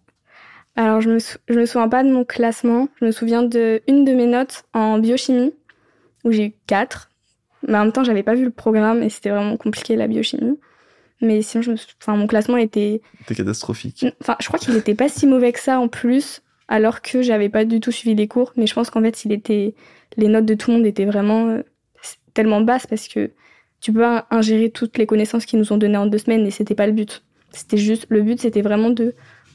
Alors, 0.76 1.00
je 1.00 1.10
me, 1.10 1.18
sou- 1.18 1.38
je 1.48 1.58
me 1.58 1.64
souviens 1.66 1.88
pas 1.88 2.02
de 2.02 2.10
mon 2.10 2.24
classement. 2.24 2.88
Je 3.00 3.04
me 3.06 3.12
souviens 3.12 3.42
de 3.42 3.82
une 3.86 4.04
de 4.04 4.12
mes 4.12 4.26
notes 4.26 4.64
en 4.72 4.98
biochimie, 4.98 5.52
où 6.24 6.32
j'ai 6.32 6.46
eu 6.46 6.52
4. 6.66 7.10
Mais 7.68 7.76
en 7.76 7.84
même 7.84 7.92
temps, 7.92 8.04
j'avais 8.04 8.22
pas 8.22 8.34
vu 8.34 8.44
le 8.44 8.50
programme 8.50 9.02
et 9.02 9.10
c'était 9.10 9.30
vraiment 9.30 9.56
compliqué 9.56 9.94
la 9.94 10.08
biochimie. 10.08 10.58
Mais 11.20 11.42
sinon, 11.42 11.62
je 11.62 11.70
me... 11.72 11.76
enfin, 12.00 12.16
mon 12.16 12.26
classement 12.26 12.56
était. 12.56 13.02
C'était 13.20 13.34
catastrophique. 13.36 14.06
Enfin, 14.22 14.36
je 14.40 14.46
crois 14.46 14.58
qu'il 14.58 14.74
n'était 14.74 14.94
pas 14.94 15.08
si 15.08 15.26
mauvais 15.26 15.52
que 15.52 15.60
ça 15.60 15.78
en 15.78 15.86
plus, 15.88 16.42
alors 16.66 17.02
que 17.02 17.20
j'avais 17.22 17.50
pas 17.50 17.64
du 17.64 17.78
tout 17.78 17.92
suivi 17.92 18.14
les 18.16 18.26
cours. 18.26 18.52
Mais 18.56 18.66
je 18.66 18.74
pense 18.74 18.90
qu'en 18.90 19.02
fait, 19.02 19.24
il 19.24 19.32
était. 19.32 19.74
Les 20.16 20.28
notes 20.28 20.46
de 20.46 20.54
tout 20.54 20.70
le 20.70 20.78
monde 20.78 20.86
étaient 20.86 21.04
vraiment 21.04 21.48
euh, 21.48 21.62
tellement 22.34 22.60
basses 22.60 22.86
parce 22.86 23.08
que 23.08 23.30
tu 23.80 23.92
peux 23.92 24.00
pas 24.00 24.26
ingérer 24.30 24.70
toutes 24.70 24.98
les 24.98 25.06
connaissances 25.06 25.46
qu'ils 25.46 25.58
nous 25.58 25.72
ont 25.72 25.78
données 25.78 25.96
en 25.96 26.06
deux 26.06 26.18
semaines 26.18 26.46
et 26.46 26.50
c'était 26.50 26.74
pas 26.74 26.86
le 26.86 26.92
but. 26.92 27.22
C'était 27.52 27.76
juste. 27.76 28.06
Le 28.08 28.22
but, 28.22 28.40
c'était 28.40 28.62
vraiment 28.62 28.90
de 28.90 29.14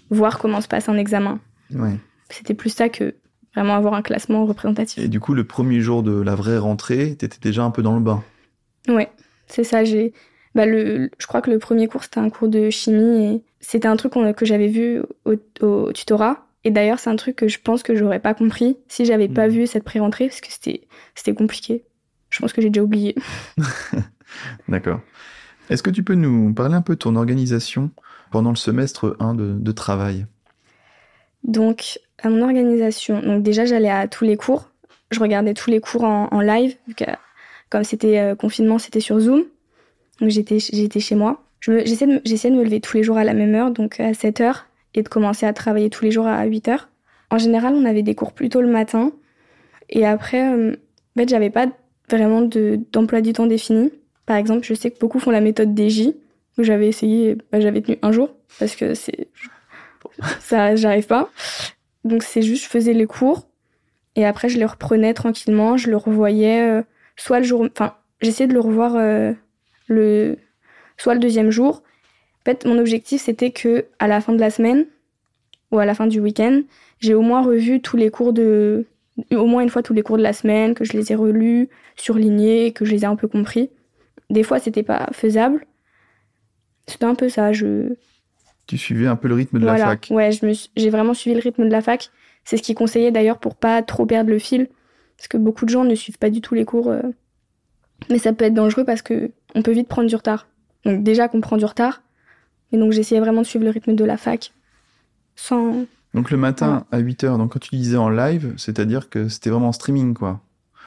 voir 0.10 0.40
comment 0.40 0.62
se 0.62 0.68
passe 0.68 0.90
un 0.90 0.98
examen. 0.98 1.40
Ouais. 1.74 1.96
C'était 2.30 2.54
plus 2.54 2.70
ça 2.70 2.90
que 2.90 3.16
vraiment 3.54 3.76
avoir 3.76 3.94
un 3.94 4.02
classement 4.02 4.46
représentatif. 4.46 5.04
Et 5.04 5.08
du 5.08 5.20
coup, 5.20 5.34
le 5.34 5.46
premier 5.46 5.80
jour 5.80 6.04
de 6.04 6.20
la 6.20 6.36
vraie 6.36 6.58
rentrée, 6.58 7.16
t'étais 7.16 7.40
déjà 7.42 7.64
un 7.64 7.72
peu 7.72 7.82
dans 7.82 7.96
le 7.96 8.02
bain. 8.02 8.24
Ouais, 8.88 9.10
c'est 9.48 9.64
ça. 9.64 9.84
J'ai, 9.84 10.14
bah 10.56 10.66
le, 10.66 11.10
je 11.18 11.28
crois 11.28 11.42
que 11.42 11.52
le 11.52 11.60
premier 11.60 11.88
cours 11.88 12.04
c'était 12.04 12.20
un 12.20 12.30
cours 12.30 12.50
de 12.50 12.70
chimie 12.70 13.26
et 13.26 13.44
c'était 13.60 13.88
un 13.88 13.96
truc 13.96 14.14
que 14.14 14.46
j'avais 14.46 14.68
vu 14.68 15.02
au, 15.26 15.36
au 15.62 15.92
tutorat. 15.92 16.45
Et 16.66 16.72
d'ailleurs, 16.72 17.00
c'est 17.00 17.10
un 17.10 17.16
truc 17.16 17.38
que 17.38 17.48
je 17.48 17.60
pense 17.60 17.82
que 17.84 17.96
j'aurais 17.96 18.20
pas 18.20 18.34
compris 18.34 18.76
si 18.90 19.06
j'avais 19.06 19.30
pas 19.30 19.48
Mhm. 19.48 19.54
vu 19.54 19.68
cette 19.68 19.84
pré-rentrée 19.86 20.28
parce 20.28 20.42
que 20.42 20.48
c'était, 20.52 21.34
compliqué. 21.34 21.86
Je 22.30 22.40
pense 22.40 22.52
que 22.52 22.62
j'ai 22.62 22.70
déjà 22.70 22.84
oublié. 22.84 23.16
D'accord. 24.68 25.00
Est-ce 25.70 25.82
que 25.84 25.90
tu 25.92 26.04
peux 26.04 26.16
nous 26.16 26.54
parler 26.54 26.76
un 26.76 26.82
peu 26.82 26.94
de 26.96 27.00
ton 27.00 27.16
organisation 27.16 27.92
pendant 28.32 28.50
le 28.50 28.56
semestre 28.56 29.16
1 29.20 29.34
de, 29.36 29.54
de 29.58 29.72
travail? 29.72 30.26
Donc, 31.44 32.00
à 32.22 32.30
mon 32.30 32.42
organisation, 32.44 33.22
donc 33.22 33.44
déjà 33.44 33.66
j'allais 33.66 33.90
à 33.90 34.08
tous 34.08 34.26
les 34.26 34.36
cours. 34.38 34.70
Je 35.12 35.20
regardais 35.20 35.54
tous 35.54 35.70
les 35.70 35.80
cours 35.80 36.04
en, 36.04 36.28
en 36.32 36.42
live, 36.42 36.76
vu 36.88 36.96
que 36.96 37.04
comme 37.70 37.84
c'était 37.84 38.20
euh, 38.20 38.36
confinement, 38.36 38.80
c'était 38.80 39.00
sur 39.00 39.20
Zoom. 39.20 39.44
Donc 40.20 40.30
j'étais, 40.30 40.58
j'étais 40.60 41.00
chez 41.00 41.16
moi. 41.16 41.44
Je 41.60 41.72
de, 41.72 41.78
me- 42.14 42.22
j'essaie 42.26 42.50
de 42.52 42.56
me 42.56 42.64
lever 42.64 42.80
tous 42.82 42.98
les 42.98 43.04
jours 43.04 43.18
à 43.18 43.24
la 43.24 43.34
même 43.34 43.54
heure, 43.56 43.72
donc 43.72 44.00
à 44.00 44.14
7 44.14 44.42
heures, 44.42 44.66
et 44.96 45.04
de 45.04 45.10
commencer 45.10 45.46
à 45.46 45.54
travailler 45.54 45.92
tous 45.92 46.04
les 46.04 46.12
jours 46.12 46.26
à 46.26 46.44
8 46.46 46.68
heures. 46.70 46.90
En 47.30 47.38
général, 47.38 47.76
on 47.76 47.86
avait 47.86 48.02
des 48.02 48.16
cours 48.16 48.34
plus 48.34 48.50
tôt 48.50 48.62
le 48.62 48.70
matin. 48.70 49.12
Et 49.90 50.06
après, 50.06 50.52
euh, 50.52 50.72
en 50.72 51.20
fait, 51.20 51.30
j'avais 51.30 51.52
pas 51.52 51.68
vraiment 52.10 52.42
de, 52.42 52.80
d'emploi 52.92 53.22
du 53.22 53.34
temps 53.34 53.46
défini. 53.46 53.92
Par 54.26 54.38
exemple, 54.38 54.66
je 54.66 54.74
sais 54.74 54.90
que 54.90 54.98
beaucoup 54.98 55.20
font 55.20 55.32
la 55.32 55.42
méthode 55.42 55.78
DJ, 55.78 56.14
que 56.58 56.64
j'avais 56.64 56.88
essayé, 56.88 57.38
bah, 57.52 57.60
j'avais 57.60 57.82
tenu 57.82 57.98
un 58.02 58.12
jour, 58.12 58.30
parce 58.58 58.76
que 58.76 58.94
c'est, 58.96 59.28
ça, 60.40 60.76
j'arrive 60.76 61.08
pas. 61.08 61.30
Donc 62.04 62.24
c'est 62.24 62.42
juste, 62.42 62.66
je 62.66 62.70
faisais 62.70 62.94
les 62.94 63.08
cours 63.08 63.48
et 64.16 64.26
après 64.26 64.48
je 64.48 64.58
les 64.58 64.66
reprenais 64.66 65.14
tranquillement, 65.14 65.76
je 65.76 65.90
le 65.90 65.98
revoyais 65.98 66.62
euh, 66.62 66.84
soit 67.16 67.40
le 67.40 67.46
jour, 67.46 67.68
enfin 67.70 67.96
j'essayais 68.22 68.48
de 68.48 68.54
le 68.54 68.60
revoir 68.60 68.96
euh, 68.96 69.34
le, 69.88 70.38
soit 70.98 71.16
le 71.16 71.20
deuxième 71.20 71.50
jour. 71.50 71.84
En 72.46 72.52
fait, 72.52 72.66
mon 72.66 72.78
objectif 72.78 73.22
c'était 73.24 73.52
que 73.52 73.86
à 74.00 74.08
la 74.08 74.22
fin 74.22 74.34
de 74.34 74.40
la 74.40 74.50
semaine 74.52 74.86
ou 75.72 75.80
à 75.80 75.86
la 75.86 75.96
fin 75.96 76.06
du 76.08 76.20
week-end, 76.20 76.62
j'ai 77.00 77.14
au 77.16 77.22
moins 77.22 77.42
revu 77.44 77.82
tous 77.82 77.98
les 77.98 78.12
cours 78.12 78.34
de, 78.34 78.86
au 79.32 79.46
moins 79.48 79.64
une 79.64 79.70
fois 79.70 79.82
tous 79.82 79.94
les 79.94 80.04
cours 80.04 80.18
de 80.18 80.24
la 80.24 80.34
semaine, 80.34 80.76
que 80.76 80.86
je 80.86 80.94
les 80.94 81.12
ai 81.12 81.16
relus, 81.16 81.70
surlignés, 81.96 82.72
que 82.72 82.86
je 82.86 82.92
les 82.92 83.02
ai 83.02 83.06
un 83.06 83.16
peu 83.16 83.28
compris. 83.28 83.70
Des 84.30 84.44
fois 84.44 84.60
c'était 84.60 84.84
pas 84.84 85.08
faisable. 85.12 85.66
C'était 86.88 87.06
un 87.06 87.16
peu 87.16 87.30
ça. 87.30 87.52
Je, 87.52 87.94
Tu 88.68 88.78
suivais 88.78 89.08
un 89.08 89.16
peu 89.16 89.28
le 89.28 89.36
rythme 89.36 89.60
de 89.60 89.66
la 89.66 89.74
fac. 89.86 90.08
Ouais, 90.12 90.32
je 90.32 90.46
me 90.46 90.54
suis- 90.54 90.70
j'ai 90.76 90.90
vraiment 90.90 91.14
suivi 91.14 91.36
le 91.36 91.42
rythme 91.42 91.66
de 91.66 91.72
la 91.72 91.82
fac. 91.82 92.10
C'est 92.44 92.58
ce 92.58 92.62
qui 92.64 92.76
conseillait 92.76 93.12
d'ailleurs 93.12 93.40
pour 93.40 93.56
pas 93.56 93.82
trop 93.82 94.06
perdre 94.06 94.30
le 94.30 94.38
fil. 94.40 94.68
Parce 95.18 95.28
que 95.28 95.38
beaucoup 95.38 95.66
de 95.66 95.70
gens 95.72 95.84
ne 95.84 95.96
suivent 95.96 96.20
pas 96.20 96.30
du 96.30 96.42
tout 96.42 96.54
les 96.54 96.66
cours. 96.66 96.90
euh. 96.92 97.02
Mais 98.10 98.20
ça 98.20 98.34
peut 98.34 98.46
être 98.46 98.54
dangereux 98.54 98.84
parce 98.86 99.02
que 99.02 99.32
on 99.56 99.62
peut 99.64 99.72
vite 99.72 99.88
prendre 99.88 100.08
du 100.08 100.16
retard. 100.16 100.48
Donc 100.84 101.02
déjà 101.04 101.28
qu'on 101.28 101.42
prend 101.42 101.58
du 101.58 101.66
retard. 101.66 102.04
Et 102.72 102.78
donc 102.78 102.92
j'essayais 102.92 103.22
vraiment 103.22 103.42
de 103.42 103.46
suivre 103.48 103.64
le 103.66 103.72
rythme 103.72 103.96
de 103.96 104.04
la 104.06 104.18
fac. 104.18 104.52
Sans. 105.36 105.86
Donc 106.14 106.32
le 106.32 106.38
matin 106.38 106.86
à 106.92 107.00
8h, 107.02 107.38
donc 107.38 107.54
quand 107.54 107.60
tu 107.60 107.76
disais 107.76 107.98
en 107.98 108.10
live, 108.10 108.54
c'est-à-dire 108.58 109.10
que 109.10 109.28
c'était 109.28 109.50
vraiment 109.50 109.68
en 109.70 109.72
streaming, 109.74 110.14
quoi. 110.14 110.42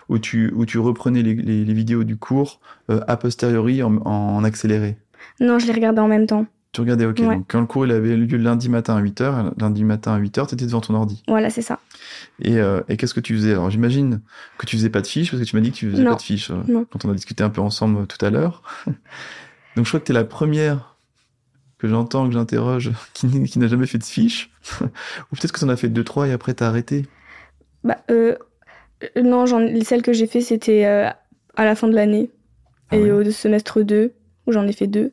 Où 0.08 0.18
tu, 0.18 0.50
où 0.56 0.64
tu 0.64 0.78
reprenais 0.78 1.22
les, 1.22 1.34
les- 1.34 1.64
les 1.66 1.74
vidéos 1.74 2.02
du 2.02 2.16
cours 2.16 2.60
euh, 2.90 3.00
a 3.08 3.18
posteriori 3.18 3.82
en, 3.82 3.96
en 4.06 4.42
accéléré. 4.42 4.96
Non, 5.38 5.58
je 5.58 5.66
les 5.66 5.72
regardais 5.74 6.00
en 6.00 6.08
même 6.08 6.26
temps. 6.26 6.46
Tu 6.72 6.80
regardais, 6.80 7.04
ok. 7.04 7.18
Ouais. 7.20 7.36
Donc 7.36 7.44
quand 7.48 7.60
le 7.60 7.66
cours 7.66 7.84
il 7.84 7.92
avait 7.92 8.16
lieu 8.16 8.38
le 8.38 8.42
lundi 8.42 8.70
matin 8.70 8.96
à 8.96 9.02
8h, 9.02 9.52
lundi 9.58 9.84
matin 9.84 10.14
à 10.14 10.18
8h, 10.18 10.46
t'étais 10.48 10.64
devant 10.64 10.80
ton 10.80 10.94
ordi. 10.94 11.22
Voilà, 11.28 11.50
c'est 11.50 11.60
ça. 11.62 11.78
Et, 12.40 12.56
euh, 12.58 12.80
et 12.88 12.96
qu'est-ce 12.96 13.12
que 13.12 13.20
tu 13.20 13.34
faisais? 13.34 13.52
Alors 13.52 13.68
j'imagine 13.68 14.20
que 14.56 14.64
tu 14.64 14.76
faisais 14.76 14.88
pas 14.90 15.02
de 15.02 15.06
fiches, 15.06 15.30
parce 15.30 15.42
que 15.42 15.46
tu 15.48 15.56
m'as 15.56 15.60
dit 15.62 15.72
que 15.72 15.76
tu 15.76 15.90
faisais 15.90 16.02
Non. 16.02 16.12
pas 16.12 16.16
de 16.16 16.22
fiches 16.22 16.50
euh, 16.52 16.84
quand 16.90 17.04
on 17.04 17.10
a 17.10 17.14
discuté 17.14 17.44
un 17.44 17.50
peu 17.50 17.60
ensemble 17.60 18.06
tout 18.06 18.24
à 18.24 18.30
l'heure. 18.30 18.62
Donc 19.76 19.84
je 19.84 19.90
crois 19.90 20.00
que 20.00 20.06
tu 20.06 20.12
es 20.12 20.14
la 20.14 20.24
première 20.24 20.96
que 21.78 21.88
j'entends, 21.88 22.26
que 22.26 22.32
j'interroge, 22.32 22.92
qui, 23.14 23.26
n'a 23.58 23.68
jamais 23.68 23.86
fait 23.86 23.98
de 23.98 24.04
fiches. 24.04 24.50
Ou 24.82 25.36
peut-être 25.36 25.52
que 25.52 25.58
tu 25.58 25.64
en 25.64 25.68
as 25.68 25.76
fait 25.76 25.88
deux, 25.88 26.04
trois 26.04 26.28
et 26.28 26.32
après 26.32 26.54
t'as 26.54 26.68
arrêté. 26.68 27.06
Bah, 27.84 27.98
euh, 28.10 28.36
non, 29.22 29.46
celle 29.82 30.02
que 30.02 30.12
j'ai 30.12 30.26
fait, 30.26 30.40
c'était 30.40 30.84
euh, 30.86 31.08
à 31.56 31.64
la 31.64 31.74
fin 31.74 31.88
de 31.88 31.94
l'année. 31.94 32.30
Ah 32.90 32.96
et 32.96 33.02
ouais. 33.02 33.10
au 33.10 33.30
semestre 33.30 33.82
2, 33.82 34.12
où 34.46 34.52
j'en 34.52 34.66
ai 34.66 34.72
fait 34.72 34.86
deux. 34.86 35.12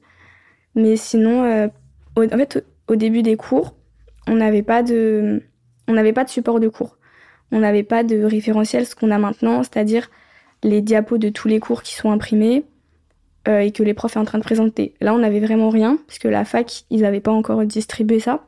Mais 0.75 0.95
sinon, 0.95 1.43
euh, 1.43 1.67
au- 2.15 2.23
en 2.23 2.37
fait, 2.37 2.65
au 2.87 2.95
début 2.95 3.21
des 3.21 3.35
cours, 3.35 3.75
on 4.27 4.35
n'avait 4.35 4.63
pas 4.63 4.81
de, 4.81 5.43
on 5.87 5.93
n'avait 5.93 6.13
pas 6.13 6.23
de 6.23 6.29
support 6.29 6.59
de 6.59 6.67
cours. 6.67 6.97
On 7.51 7.59
n'avait 7.59 7.83
pas 7.83 8.03
de 8.03 8.23
référentiel, 8.23 8.85
ce 8.85 8.95
qu'on 8.95 9.11
a 9.11 9.17
maintenant, 9.17 9.61
c'est-à-dire 9.61 10.09
les 10.63 10.81
diapos 10.81 11.17
de 11.17 11.29
tous 11.29 11.47
les 11.47 11.59
cours 11.59 11.83
qui 11.83 11.93
sont 11.93 12.11
imprimés 12.11 12.65
euh, 13.47 13.59
et 13.59 13.71
que 13.71 13.83
les 13.83 13.93
profs 13.93 14.13
sont 14.13 14.19
en 14.19 14.25
train 14.25 14.37
de 14.39 14.43
présenter. 14.43 14.93
Là, 15.01 15.13
on 15.13 15.19
n'avait 15.19 15.39
vraiment 15.39 15.69
rien, 15.69 15.97
parce 16.07 16.19
que 16.19 16.27
la 16.27 16.45
fac, 16.45 16.85
ils 16.89 17.01
n'avaient 17.01 17.19
pas 17.21 17.31
encore 17.31 17.63
distribué 17.65 18.19
ça. 18.19 18.45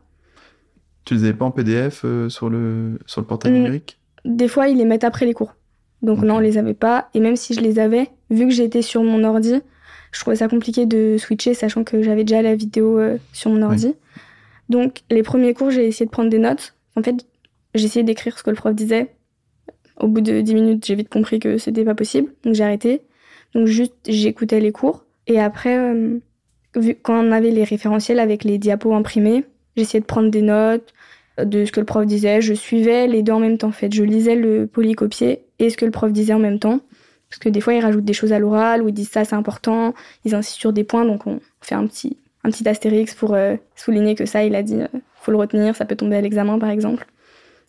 Tu 1.05 1.13
les 1.15 1.23
avais 1.23 1.33
pas 1.33 1.45
en 1.45 1.51
PDF 1.51 2.01
euh, 2.03 2.29
sur, 2.29 2.49
le, 2.49 2.99
sur 3.05 3.21
le 3.21 3.27
portail 3.27 3.51
Mm. 3.51 3.55
numérique? 3.55 3.99
Des 4.25 4.47
fois, 4.47 4.67
ils 4.67 4.77
les 4.77 4.85
mettent 4.85 5.03
après 5.05 5.25
les 5.25 5.33
cours. 5.33 5.53
Donc 6.01 6.21
non, 6.21 6.35
on 6.35 6.39
les 6.39 6.57
avait 6.57 6.73
pas. 6.73 7.09
Et 7.13 7.19
même 7.19 7.35
si 7.35 7.53
je 7.53 7.61
les 7.61 7.79
avais, 7.79 8.09
vu 8.29 8.45
que 8.47 8.53
j'étais 8.53 8.81
sur 8.81 9.01
mon 9.03 9.23
ordi, 9.23 9.55
je 10.11 10.19
trouvais 10.19 10.35
ça 10.35 10.47
compliqué 10.47 10.85
de 10.85 11.17
switcher, 11.17 11.53
sachant 11.53 11.83
que 11.83 12.03
j'avais 12.03 12.23
déjà 12.23 12.41
la 12.41 12.55
vidéo 12.55 12.99
euh, 12.99 13.17
sur 13.33 13.49
mon 13.51 13.61
ordi. 13.61 13.93
Donc 14.69 14.99
les 15.09 15.23
premiers 15.23 15.53
cours, 15.53 15.71
j'ai 15.71 15.87
essayé 15.87 16.05
de 16.05 16.11
prendre 16.11 16.29
des 16.29 16.39
notes. 16.39 16.75
En 16.95 17.03
fait, 17.03 17.15
j'ai 17.73 17.85
essayé 17.85 18.03
d'écrire 18.03 18.37
ce 18.37 18.43
que 18.43 18.49
le 18.49 18.55
prof 18.55 18.75
disait. 18.75 19.13
Au 19.99 20.07
bout 20.07 20.21
de 20.21 20.41
10 20.41 20.53
minutes, 20.53 20.85
j'ai 20.85 20.95
vite 20.95 21.09
compris 21.09 21.39
que 21.39 21.57
c'était 21.57 21.83
pas 21.85 21.95
possible. 21.95 22.33
Donc 22.43 22.53
j'ai 22.53 22.63
arrêté. 22.63 23.01
Donc 23.53 23.67
juste, 23.67 23.93
j'écoutais 24.07 24.59
les 24.59 24.71
cours. 24.71 25.05
Et 25.27 25.39
après, 25.39 25.77
euh, 25.77 26.19
vu 26.75 26.95
quand 27.01 27.23
on 27.23 27.31
avait 27.31 27.51
les 27.51 27.63
référentiels 27.63 28.19
avec 28.19 28.43
les 28.43 28.57
diapos 28.57 28.93
imprimés, 28.93 29.45
j'essayais 29.75 30.01
de 30.01 30.05
prendre 30.05 30.29
des 30.29 30.41
notes 30.41 30.93
euh, 31.39 31.45
de 31.45 31.65
ce 31.65 31.71
que 31.71 31.79
le 31.79 31.85
prof 31.85 32.05
disait. 32.05 32.41
Je 32.41 32.53
suivais 32.53 33.07
les 33.07 33.23
deux 33.23 33.33
en 33.33 33.39
même 33.39 33.57
temps. 33.57 33.69
En 33.69 33.73
fait, 33.73 33.93
je 33.93 34.03
lisais 34.03 34.35
le 34.35 34.67
polycopier 34.67 35.41
et 35.59 35.69
ce 35.69 35.77
que 35.77 35.85
le 35.85 35.91
prof 35.91 36.11
disait 36.11 36.33
en 36.33 36.39
même 36.39 36.59
temps. 36.59 36.79
Parce 37.29 37.39
que 37.39 37.49
des 37.49 37.59
fois, 37.59 37.73
ils 37.73 37.81
rajoutent 37.81 38.05
des 38.05 38.13
choses 38.13 38.31
à 38.31 38.39
l'oral 38.39 38.81
ou 38.81 38.89
ils 38.89 38.93
disent 38.93 39.09
ça, 39.09 39.25
c'est 39.25 39.35
important. 39.35 39.93
Ils 40.23 40.33
insistent 40.33 40.59
sur 40.59 40.71
des 40.71 40.85
points, 40.85 41.03
donc 41.03 41.27
on 41.27 41.41
fait 41.59 41.75
un 41.75 41.85
petit, 41.85 42.17
un 42.45 42.51
petit 42.51 42.67
astérix 42.69 43.13
pour 43.15 43.33
euh, 43.33 43.55
souligner 43.75 44.15
que 44.15 44.25
ça, 44.25 44.45
il 44.45 44.55
a 44.55 44.63
dit, 44.63 44.79
faut 45.15 45.31
le 45.31 45.37
retenir, 45.37 45.75
ça 45.75 45.83
peut 45.83 45.97
tomber 45.97 46.15
à 46.15 46.21
l'examen, 46.21 46.57
par 46.57 46.69
exemple. 46.69 47.05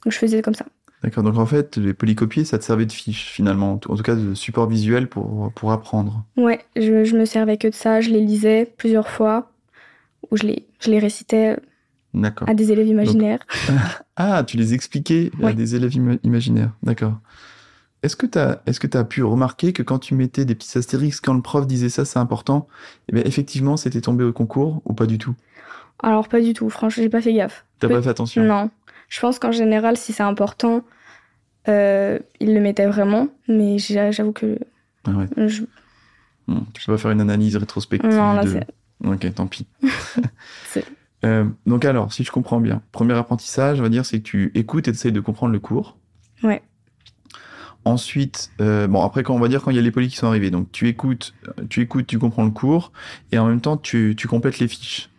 Donc 0.05 0.13
je 0.13 0.19
faisais 0.19 0.43
comme 0.43 0.55
ça. 0.55 0.67
D'accord, 1.03 1.23
donc 1.23 1.37
en 1.39 1.47
fait, 1.47 1.77
les 1.77 1.95
polycopiers, 1.95 2.45
ça 2.45 2.59
te 2.59 2.65
servait 2.65 2.87
de 2.87 2.93
fiches 2.93 3.31
finalement, 3.31 3.73
en 3.75 3.79
tout 3.79 3.95
cas 4.03 4.17
de 4.17 4.35
support 4.35 4.69
visuel 4.69 5.09
pour, 5.09 5.53
pour 5.53 5.71
apprendre. 5.73 6.25
Ouais, 6.37 6.61
je, 6.77 7.05
je 7.05 7.17
me 7.17 7.25
servais 7.25 7.57
que 7.57 7.69
de 7.69 7.75
ça, 7.75 8.01
je 8.01 8.11
les 8.11 8.21
lisais 8.21 8.73
plusieurs 8.77 9.09
fois, 9.09 9.51
ou 10.31 10.37
je 10.37 10.45
les, 10.45 10.67
je 10.81 10.91
les 10.91 10.99
récitais 10.99 11.57
euh, 11.57 12.31
à 12.47 12.55
des 12.55 12.73
élèves 12.73 12.89
imaginaires. 12.89 13.41
Ah, 14.21 14.43
tu 14.45 14.57
les 14.57 14.75
expliquais 14.75 15.31
à 15.45 15.53
des 15.53 15.77
élèves 15.77 15.93
ima- 15.95 16.19
imaginaires. 16.25 16.73
D'accord. 16.83 17.15
Est-ce 18.03 18.17
que 18.17 18.27
tu 18.27 18.39
as, 18.39 18.63
est-ce 18.67 18.81
que 18.81 18.97
as 18.99 19.05
pu 19.05 19.23
remarquer 19.23 19.73
que 19.73 19.83
quand 19.83 19.99
tu 20.01 20.15
mettais 20.15 20.45
des 20.45 20.55
petits 20.57 20.77
astérix, 20.79 21.21
quand 21.21 21.35
le 21.35 21.43
prof 21.43 21.67
disait 21.67 21.89
ça, 21.89 22.05
c'est 22.05 22.19
important, 22.19 22.67
eh 23.09 23.13
bien, 23.13 23.23
effectivement, 23.25 23.77
c'était 23.77 24.01
tombé 24.01 24.25
au 24.25 24.33
concours 24.33 24.83
ou 24.85 24.93
pas 24.95 25.07
du 25.07 25.19
tout? 25.19 25.35
Alors 26.03 26.29
pas 26.29 26.41
du 26.41 26.53
tout, 26.53 26.71
franchement, 26.71 27.03
j'ai 27.03 27.09
pas 27.09 27.21
fait 27.21 27.33
gaffe. 27.33 27.65
T'as 27.81 27.89
pas 27.89 28.03
fait 28.03 28.11
attention? 28.11 28.45
Non. 28.45 28.71
Je 29.09 29.21
pense 29.21 29.39
qu'en 29.39 29.53
général, 29.53 29.97
si 29.97 30.13
c'est 30.13 30.23
important, 30.23 30.83
euh, 31.69 32.19
ils 32.41 32.55
le 32.55 32.61
mettaient 32.61 32.87
vraiment, 32.87 33.29
mais 33.49 33.79
j'a- 33.79 34.11
j'avoue 34.11 34.33
que 34.33 34.59
Ah 35.07 35.11
ouais. 35.13 35.27
je... 35.49 35.63
Hmm, 36.47 36.61
Tu 36.75 36.85
peux 36.87 36.93
pas 36.93 36.99
faire 36.99 37.11
une 37.11 37.21
analyse 37.21 37.57
rétrospective 37.57 38.11
Non, 38.11 38.33
là, 38.33 38.45
de... 38.45 38.51
c'est- 38.51 38.67
Ok, 39.07 39.35
tant 39.35 39.47
pis. 39.47 39.67
Euh, 41.25 41.45
donc 41.67 41.85
alors, 41.85 42.13
si 42.13 42.23
je 42.23 42.31
comprends 42.31 42.61
bien, 42.61 42.81
premier 42.93 43.15
apprentissage, 43.15 43.81
on 43.81 43.83
va 43.83 43.89
dire, 43.89 44.07
c'est 44.07 44.19
que 44.21 44.23
tu 44.23 44.53
écoutes 44.55 44.87
et 44.87 44.93
essayes 44.93 45.11
de 45.11 45.19
comprendre 45.19 45.53
le 45.53 45.59
cours. 45.59 45.97
Ouais. 46.45 46.63
Ensuite, 47.85 48.53
euh, 48.61 48.87
bon 48.87 49.03
après 49.03 49.25
quand 49.25 49.35
on 49.35 49.41
va 49.41 49.49
dire 49.49 49.63
quand 49.63 49.71
il 49.73 49.77
y 49.77 49.81
a 49.81 49.83
les 49.83 49.91
polis 49.91 50.11
qui 50.11 50.17
sont 50.17 50.27
arrivés, 50.29 50.51
donc 50.53 50.71
tu 50.71 50.87
écoutes, 50.89 51.35
tu 51.71 51.81
écoutes, 51.81 52.07
tu 52.07 52.19
comprends 52.21 52.45
le 52.45 52.51
cours 52.53 52.93
et 53.33 53.39
en 53.39 53.47
même 53.49 53.61
temps 53.61 53.77
tu, 53.77 54.15
tu 54.17 54.29
complètes 54.29 54.59
les 54.61 54.69
fiches, 54.69 55.11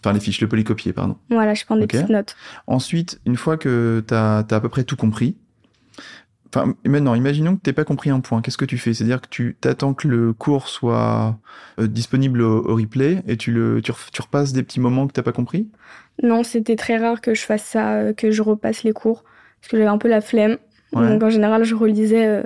enfin 0.00 0.12
les 0.12 0.20
fiches, 0.20 0.40
le 0.40 0.48
polycopier, 0.48 0.92
pardon. 0.92 1.16
Voilà, 1.30 1.54
je 1.54 1.64
prends 1.64 1.76
des 1.76 1.86
petites 1.86 2.08
notes. 2.08 2.36
Ensuite, 2.66 3.20
une 3.26 3.36
fois 3.36 3.56
que 3.56 4.04
tu 4.06 4.14
as, 4.14 4.38
à 4.38 4.60
peu 4.60 4.68
près 4.68 4.84
tout 4.84 4.96
compris, 4.96 5.36
Enfin, 6.54 6.74
maintenant, 6.86 7.14
imaginons 7.14 7.56
que 7.56 7.60
tu 7.62 7.72
pas 7.74 7.84
compris 7.84 8.08
un 8.08 8.20
point. 8.20 8.40
Qu'est-ce 8.40 8.56
que 8.56 8.64
tu 8.64 8.78
fais? 8.78 8.94
C'est-à-dire 8.94 9.20
que 9.20 9.28
tu 9.28 9.56
t'attends 9.60 9.92
que 9.92 10.08
le 10.08 10.32
cours 10.32 10.68
soit 10.68 11.38
euh, 11.78 11.86
disponible 11.86 12.40
au, 12.40 12.74
replay 12.74 13.22
et 13.26 13.36
tu, 13.36 13.52
le, 13.52 13.82
tu, 13.82 13.92
repasses 13.92 14.54
des 14.54 14.62
petits 14.62 14.80
moments 14.80 15.06
que 15.06 15.12
tu 15.12 15.22
pas 15.22 15.32
compris? 15.32 15.68
Non, 16.22 16.42
c'était 16.42 16.76
très 16.76 16.96
rare 16.96 17.20
que 17.20 17.34
je 17.34 17.42
fasse 17.42 17.64
ça, 17.64 17.96
euh, 17.96 18.12
que 18.14 18.30
je 18.30 18.40
repasse 18.40 18.82
les 18.82 18.92
cours, 18.92 19.24
parce 19.60 19.70
que 19.70 19.76
j'avais 19.76 19.90
un 19.90 19.98
peu 19.98 20.08
la 20.08 20.22
flemme. 20.22 20.56
Donc 20.94 21.22
en 21.22 21.28
général, 21.28 21.64
je 21.64 21.74
relisais 21.74 22.26
euh, 22.26 22.42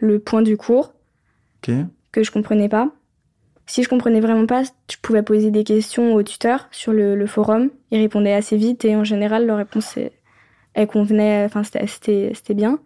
le 0.00 0.18
point 0.18 0.42
du 0.42 0.56
cours 0.56 0.94
que 1.62 2.22
je 2.22 2.30
comprenais 2.30 2.68
pas. 2.68 2.90
Si 3.68 3.82
je 3.82 3.88
comprenais 3.88 4.20
vraiment 4.20 4.46
pas, 4.46 4.62
je 4.62 4.96
pouvais 5.02 5.22
poser 5.22 5.50
des 5.50 5.62
questions 5.62 6.14
au 6.14 6.22
tuteur 6.22 6.68
sur 6.70 6.94
le, 6.94 7.14
le 7.14 7.26
forum. 7.26 7.68
Il 7.90 7.98
répondait 7.98 8.32
assez 8.32 8.56
vite 8.56 8.86
et 8.86 8.96
en 8.96 9.04
général, 9.04 9.46
leur 9.46 9.58
réponse, 9.58 9.98
elle 10.72 10.86
convenait, 10.86 11.44
enfin, 11.44 11.62
c'était 11.64 12.54
bien. 12.54 12.78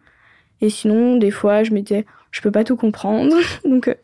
Et 0.61 0.71
sinon, 0.71 1.17
des 1.17 1.31
fois, 1.31 1.63
je 1.63 1.71
me 1.71 1.81
disais, 1.81 2.05
je 2.33 2.41
peux 2.41 2.51
pas 2.51 2.65
tout 2.65 2.75
comprendre. 2.75 3.37
Donc, 3.65 3.87
euh, 3.87 3.95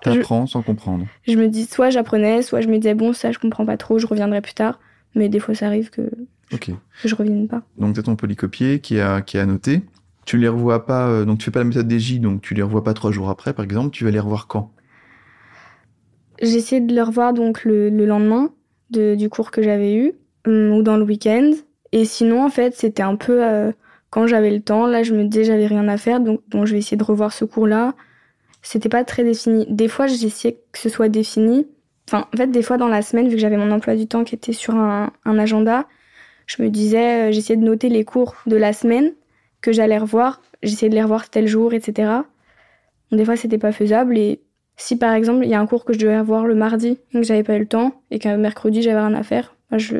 T'apprends 0.00 0.46
sans 0.46 0.62
comprendre. 0.62 1.06
Je 1.26 1.36
me 1.36 1.48
dis, 1.48 1.64
soit 1.66 1.90
j'apprenais, 1.90 2.42
soit 2.42 2.60
je 2.60 2.68
me 2.68 2.78
disais, 2.78 2.94
bon, 2.94 3.12
ça, 3.12 3.32
je 3.32 3.40
comprends 3.40 3.66
pas 3.66 3.76
trop, 3.76 3.98
je 3.98 4.06
reviendrai 4.06 4.40
plus 4.40 4.54
tard. 4.54 4.78
Mais 5.16 5.28
des 5.28 5.40
fois, 5.40 5.56
ça 5.56 5.66
arrive 5.66 5.90
que, 5.90 6.02
que 6.50 6.72
je 7.04 7.14
revienne 7.16 7.48
pas. 7.48 7.62
Donc, 7.78 7.96
t'as 7.96 8.02
ton 8.02 8.14
polycopier 8.14 8.78
qui 8.78 9.00
a, 9.00 9.22
qui 9.22 9.38
a 9.38 9.46
noté. 9.46 9.82
Tu 10.24 10.38
les 10.38 10.46
revois 10.46 10.86
pas, 10.86 11.08
euh, 11.08 11.24
donc 11.24 11.38
tu 11.38 11.46
fais 11.46 11.50
pas 11.50 11.60
la 11.60 11.64
méthode 11.64 11.88
des 11.88 11.98
J, 11.98 12.20
donc 12.20 12.42
tu 12.42 12.54
les 12.54 12.62
revois 12.62 12.84
pas 12.84 12.94
trois 12.94 13.10
jours 13.10 13.28
après, 13.28 13.54
par 13.54 13.64
exemple. 13.64 13.90
Tu 13.90 14.04
vas 14.04 14.12
les 14.12 14.20
revoir 14.20 14.46
quand? 14.46 14.70
Essayé 16.40 16.80
de 16.80 16.94
les 16.94 17.02
revoir 17.02 17.32
donc 17.32 17.64
le, 17.64 17.90
le 17.90 18.06
lendemain 18.06 18.52
de, 18.90 19.14
du 19.14 19.28
cours 19.28 19.50
que 19.50 19.62
j'avais 19.62 19.94
eu, 19.94 20.12
hum, 20.46 20.72
ou 20.72 20.82
dans 20.82 20.96
le 20.96 21.04
week-end. 21.04 21.52
Et 21.92 22.04
sinon, 22.04 22.44
en 22.44 22.50
fait, 22.50 22.74
c'était 22.74 23.02
un 23.02 23.16
peu. 23.16 23.44
Euh, 23.44 23.72
quand 24.10 24.26
j'avais 24.26 24.50
le 24.50 24.60
temps, 24.60 24.86
là, 24.86 25.02
je 25.02 25.14
me 25.14 25.24
disais 25.24 25.44
j'avais 25.44 25.66
rien 25.66 25.86
à 25.88 25.98
faire, 25.98 26.20
donc 26.20 26.40
bon, 26.48 26.64
je 26.64 26.72
vais 26.72 26.78
essayer 26.78 26.96
de 26.96 27.04
revoir 27.04 27.32
ce 27.32 27.44
cours-là. 27.44 27.94
C'était 28.62 28.88
pas 28.88 29.04
très 29.04 29.24
défini. 29.24 29.66
Des 29.68 29.88
fois, 29.88 30.06
j'essayais 30.06 30.58
que 30.72 30.78
ce 30.78 30.88
soit 30.88 31.08
défini. 31.08 31.66
Enfin, 32.08 32.26
en 32.32 32.36
fait, 32.36 32.46
des 32.48 32.62
fois 32.62 32.78
dans 32.78 32.88
la 32.88 33.02
semaine, 33.02 33.28
vu 33.28 33.34
que 33.34 33.40
j'avais 33.40 33.58
mon 33.58 33.70
emploi 33.70 33.96
du 33.96 34.06
temps 34.06 34.24
qui 34.24 34.34
était 34.34 34.52
sur 34.52 34.74
un, 34.74 35.12
un 35.24 35.38
agenda, 35.38 35.86
je 36.46 36.62
me 36.62 36.70
disais, 36.70 37.28
euh, 37.28 37.32
j'essayais 37.32 37.58
de 37.58 37.64
noter 37.64 37.90
les 37.90 38.04
cours 38.04 38.34
de 38.46 38.56
la 38.56 38.72
semaine 38.72 39.12
que 39.60 39.72
j'allais 39.72 39.98
revoir. 39.98 40.40
J'essayais 40.62 40.88
de 40.88 40.94
les 40.94 41.02
revoir 41.02 41.28
tel 41.30 41.46
jour, 41.46 41.74
etc. 41.74 42.10
des 43.12 43.24
fois, 43.24 43.36
c'était 43.36 43.58
pas 43.58 43.72
faisable. 43.72 44.16
Et 44.18 44.40
si 44.78 44.96
par 44.96 45.12
exemple, 45.12 45.44
il 45.44 45.50
y 45.50 45.54
a 45.54 45.60
un 45.60 45.66
cours 45.66 45.84
que 45.84 45.92
je 45.92 45.98
devais 45.98 46.18
revoir 46.18 46.46
le 46.46 46.54
mardi 46.54 46.98
et 47.12 47.20
que 47.20 47.22
j'avais 47.22 47.42
pas 47.42 47.56
eu 47.56 47.60
le 47.60 47.66
temps 47.66 48.00
et 48.10 48.18
qu'un 48.18 48.38
mercredi, 48.38 48.80
j'avais 48.80 49.00
rien 49.00 49.14
à 49.14 49.22
faire, 49.22 49.54
moi, 49.70 49.78
je, 49.78 49.98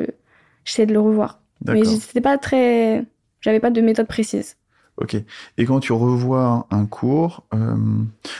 j'essayais 0.65 0.87
de 0.87 0.93
le 0.93 0.99
revoir. 0.99 1.39
Mais 1.67 1.83
c'était 1.83 2.21
pas 2.21 2.37
très 2.37 3.05
j'avais 3.41 3.59
pas 3.59 3.71
de 3.71 3.81
méthode 3.81 4.07
précise. 4.07 4.57
Ok. 4.97 5.15
Et 5.57 5.65
quand 5.65 5.79
tu 5.79 5.93
revois 5.93 6.67
un 6.71 6.85
cours, 6.85 7.43
euh, 7.53 7.75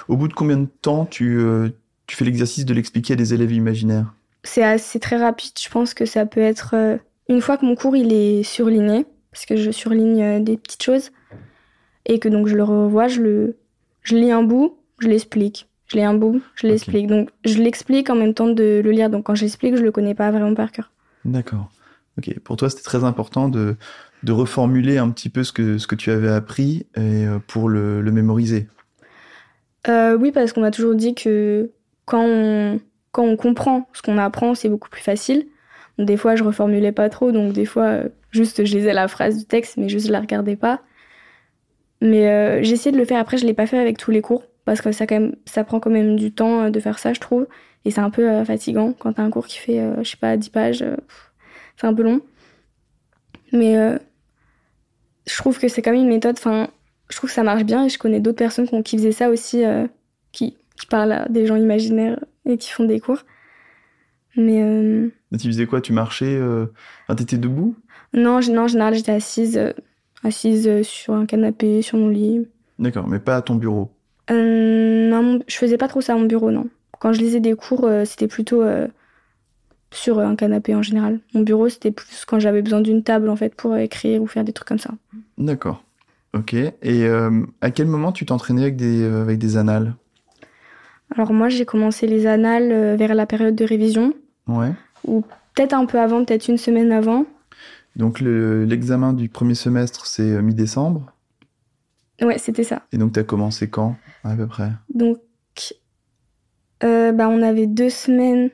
au 0.07 0.17
bout 0.17 0.27
de 0.27 0.33
combien 0.33 0.57
de 0.57 0.67
temps 0.81 1.05
tu, 1.05 1.39
euh, 1.39 1.69
tu 2.05 2.15
fais 2.15 2.25
l'exercice 2.25 2.65
de 2.65 2.73
l'expliquer 2.73 3.13
à 3.13 3.15
des 3.15 3.33
élèves 3.33 3.53
imaginaires? 3.53 4.13
C'est 4.43 4.63
assez 4.63 4.99
très 4.99 5.17
rapide. 5.17 5.53
Je 5.61 5.69
pense 5.69 5.93
que 5.93 6.05
ça 6.05 6.25
peut 6.25 6.41
être 6.41 6.71
euh, 6.73 6.97
une 7.29 7.41
fois 7.41 7.57
que 7.57 7.65
mon 7.65 7.75
cours 7.75 7.95
il 7.95 8.11
est 8.11 8.43
surligné, 8.43 9.05
parce 9.31 9.45
que 9.45 9.55
je 9.55 9.71
surligne 9.71 10.43
des 10.43 10.57
petites 10.57 10.83
choses, 10.83 11.11
et 12.05 12.19
que 12.19 12.27
donc 12.27 12.47
je 12.47 12.55
le 12.55 12.63
revois, 12.63 13.07
je 13.07 13.21
le, 13.21 13.57
je 14.01 14.15
lis 14.15 14.31
un 14.31 14.43
bout, 14.43 14.77
je 14.99 15.07
l'explique. 15.07 15.68
Je 15.89 15.97
lis 15.97 16.03
un 16.03 16.13
bout, 16.13 16.41
je 16.55 16.67
l'explique. 16.67 17.07
Donc 17.07 17.29
je 17.45 17.57
l'explique 17.57 18.09
en 18.09 18.15
même 18.15 18.33
temps 18.33 18.47
de 18.47 18.81
le 18.83 18.91
lire. 18.91 19.09
Donc 19.09 19.25
quand 19.25 19.35
je 19.35 19.41
l'explique, 19.41 19.75
je 19.75 19.83
le 19.83 19.91
connais 19.91 20.15
pas 20.15 20.31
vraiment 20.31 20.53
par 20.53 20.71
cœur. 20.71 20.91
D'accord. 21.25 21.69
Ok. 22.17 22.39
Pour 22.39 22.57
toi, 22.57 22.69
c'était 22.69 22.83
très 22.83 23.03
important 23.03 23.49
de 23.49 23.75
de 24.23 24.31
reformuler 24.31 24.97
un 24.97 25.09
petit 25.09 25.29
peu 25.29 25.43
ce 25.43 25.51
que, 25.51 25.77
ce 25.77 25.87
que 25.87 25.95
tu 25.95 26.11
avais 26.11 26.29
appris 26.29 26.87
et, 26.95 27.25
euh, 27.25 27.39
pour 27.47 27.69
le, 27.69 28.01
le 28.01 28.11
mémoriser. 28.11 28.67
Euh, 29.87 30.17
oui, 30.17 30.31
parce 30.31 30.51
qu'on 30.51 30.61
m'a 30.61 30.71
toujours 30.71 30.95
dit 30.95 31.15
que 31.15 31.71
quand 32.05 32.25
on, 32.25 32.79
quand 33.11 33.23
on 33.23 33.37
comprend 33.37 33.87
ce 33.93 34.01
qu'on 34.01 34.17
apprend, 34.17 34.55
c'est 34.55 34.69
beaucoup 34.69 34.89
plus 34.89 35.01
facile. 35.01 35.47
des 35.97 36.17
fois, 36.17 36.35
je 36.35 36.43
reformulais 36.43 36.91
pas 36.91 37.09
trop, 37.09 37.31
donc 37.31 37.53
des 37.53 37.65
fois, 37.65 37.85
euh, 37.85 38.09
juste 38.31 38.65
je 38.65 38.75
lisais 38.75 38.93
la 38.93 39.07
phrase 39.07 39.37
du 39.37 39.45
texte, 39.45 39.77
mais 39.77 39.89
juste 39.89 40.07
je 40.07 40.11
la 40.11 40.19
regardais 40.19 40.55
pas. 40.55 40.81
Mais 42.01 42.27
euh, 42.29 42.63
j'ai 42.63 42.73
essayé 42.73 42.91
de 42.91 42.97
le 42.97 43.05
faire. 43.05 43.19
Après, 43.19 43.37
je 43.37 43.45
l'ai 43.45 43.53
pas 43.53 43.67
fait 43.67 43.77
avec 43.77 43.97
tous 43.97 44.11
les 44.11 44.21
cours 44.21 44.43
parce 44.69 44.81
que 44.81 44.91
ça, 44.91 45.07
quand 45.07 45.19
même, 45.19 45.35
ça 45.45 45.63
prend 45.63 45.79
quand 45.79 45.89
même 45.89 46.15
du 46.15 46.31
temps 46.31 46.69
de 46.69 46.79
faire 46.79 46.99
ça, 46.99 47.13
je 47.13 47.19
trouve. 47.19 47.47
Et 47.85 47.91
c'est 47.91 48.01
un 48.01 48.09
peu 48.09 48.43
fatigant 48.43 48.93
quand 48.93 49.13
t'as 49.13 49.23
un 49.23 49.29
cours 49.29 49.47
qui 49.47 49.57
fait, 49.57 49.81
je 50.03 50.09
sais 50.09 50.17
pas, 50.17 50.35
10 50.37 50.49
pages. 50.49 50.85
c'est 51.77 51.87
un 51.87 51.93
peu 51.93 52.03
long. 52.03 52.21
Mais 53.53 53.99
je 55.29 55.37
trouve 55.37 55.59
que 55.59 55.67
c'est 55.67 55.81
quand 55.81 55.91
même 55.91 56.01
une 56.01 56.09
méthode, 56.09 56.35
enfin, 56.37 56.69
je 57.09 57.17
trouve 57.17 57.29
que 57.29 57.33
ça 57.33 57.43
marche 57.43 57.63
bien 57.63 57.85
et 57.85 57.89
je 57.89 57.97
connais 57.97 58.19
d'autres 58.19 58.37
personnes 58.37 58.67
qui 58.83 58.97
faisaient 58.97 59.11
ça 59.11 59.29
aussi, 59.29 59.63
euh, 59.63 59.87
qui, 60.31 60.57
qui, 60.77 60.85
parlent 60.87 61.11
à 61.11 61.27
des 61.29 61.45
gens 61.45 61.55
imaginaires 61.55 62.19
et 62.45 62.57
qui 62.57 62.71
font 62.71 62.85
des 62.85 62.99
cours. 62.99 63.23
Mais. 64.35 64.63
Euh... 64.63 65.09
tu 65.39 65.47
faisais 65.47 65.65
quoi? 65.65 65.81
Tu 65.81 65.93
marchais 65.93 66.35
euh... 66.35 66.67
Enfin, 67.03 67.15
t'étais 67.15 67.37
debout? 67.37 67.75
Non, 68.13 68.39
non, 68.49 68.63
en 68.63 68.67
général, 68.67 68.95
j'étais 68.95 69.11
assise, 69.11 69.57
euh, 69.57 69.73
assise 70.23 70.67
euh, 70.67 70.83
sur 70.83 71.13
un 71.13 71.25
canapé, 71.25 71.81
sur 71.81 71.97
mon 71.97 72.09
lit. 72.09 72.47
D'accord, 72.79 73.07
mais 73.07 73.19
pas 73.19 73.37
à 73.37 73.41
ton 73.41 73.55
bureau? 73.55 73.91
Non, 74.29 75.39
je 75.47 75.55
faisais 75.55 75.77
pas 75.77 75.87
trop 75.87 76.01
ça 76.01 76.13
à 76.13 76.15
mon 76.17 76.25
bureau, 76.25 76.51
non. 76.51 76.67
Quand 76.99 77.13
je 77.13 77.19
lisais 77.19 77.39
des 77.39 77.55
cours, 77.55 77.89
c'était 78.05 78.27
plutôt 78.27 78.63
sur 79.91 80.19
un 80.19 80.35
canapé 80.35 80.75
en 80.75 80.81
général. 80.81 81.19
Mon 81.33 81.41
bureau, 81.41 81.69
c'était 81.69 81.91
plus 81.91 82.25
quand 82.25 82.39
j'avais 82.39 82.61
besoin 82.61 82.81
d'une 82.81 83.03
table 83.03 83.29
en 83.29 83.35
fait 83.35 83.55
pour 83.55 83.75
écrire 83.77 84.21
ou 84.21 84.27
faire 84.27 84.43
des 84.43 84.53
trucs 84.53 84.67
comme 84.67 84.79
ça. 84.79 84.91
D'accord. 85.37 85.83
Ok. 86.33 86.53
Et 86.53 86.73
euh, 86.83 87.43
à 87.61 87.71
quel 87.71 87.87
moment 87.87 88.11
tu 88.11 88.25
t'entraînais 88.25 88.61
avec 88.61 88.75
des, 88.75 89.01
euh, 89.01 89.21
avec 89.21 89.39
des 89.39 89.57
annales? 89.57 89.95
Alors 91.15 91.33
moi, 91.33 91.49
j'ai 91.49 91.65
commencé 91.65 92.05
les 92.05 92.27
annales 92.27 92.71
euh, 92.71 92.95
vers 92.95 93.15
la 93.15 93.25
période 93.25 93.55
de 93.55 93.65
révision. 93.65 94.13
Ouais. 94.47 94.71
Ou 95.07 95.23
peut-être 95.55 95.73
un 95.73 95.85
peu 95.85 95.99
avant, 95.99 96.23
peut-être 96.23 96.47
une 96.47 96.57
semaine 96.57 96.91
avant. 96.91 97.25
Donc 97.95 98.21
l'examen 98.21 99.13
du 99.13 99.27
premier 99.27 99.55
semestre, 99.55 100.05
c'est 100.05 100.41
mi-décembre? 100.41 101.11
Ouais, 102.21 102.37
c'était 102.37 102.63
ça. 102.63 102.81
Et 102.91 102.97
donc 102.97 103.13
tu 103.13 103.19
as 103.19 103.23
commencé 103.23 103.69
quand, 103.69 103.95
à 104.23 104.35
peu 104.35 104.47
près? 104.47 104.69
Donc, 104.93 105.19
bah, 106.81 107.29
on 107.29 107.41
avait 107.41 107.67
deux 107.67 107.89
semaines 107.89 108.49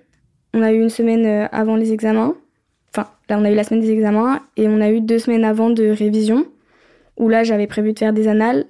on 0.55 0.61
a 0.61 0.71
eu 0.71 0.81
une 0.81 0.89
semaine 0.89 1.25
euh, 1.25 1.47
avant 1.51 1.75
les 1.75 1.91
examens. 1.91 2.33
Enfin, 2.89 3.09
là, 3.29 3.37
on 3.37 3.43
a 3.43 3.51
eu 3.51 3.55
la 3.55 3.65
semaine 3.65 3.81
des 3.81 3.91
examens 3.91 4.41
et 4.55 4.69
on 4.69 4.79
a 4.79 4.89
eu 4.89 5.01
deux 5.01 5.19
semaines 5.19 5.43
avant 5.43 5.69
de 5.69 5.89
révision 5.89 6.47
où 7.17 7.27
là, 7.27 7.43
j'avais 7.43 7.67
prévu 7.67 7.91
de 7.91 7.99
faire 7.99 8.13
des 8.13 8.29
annales. 8.29 8.65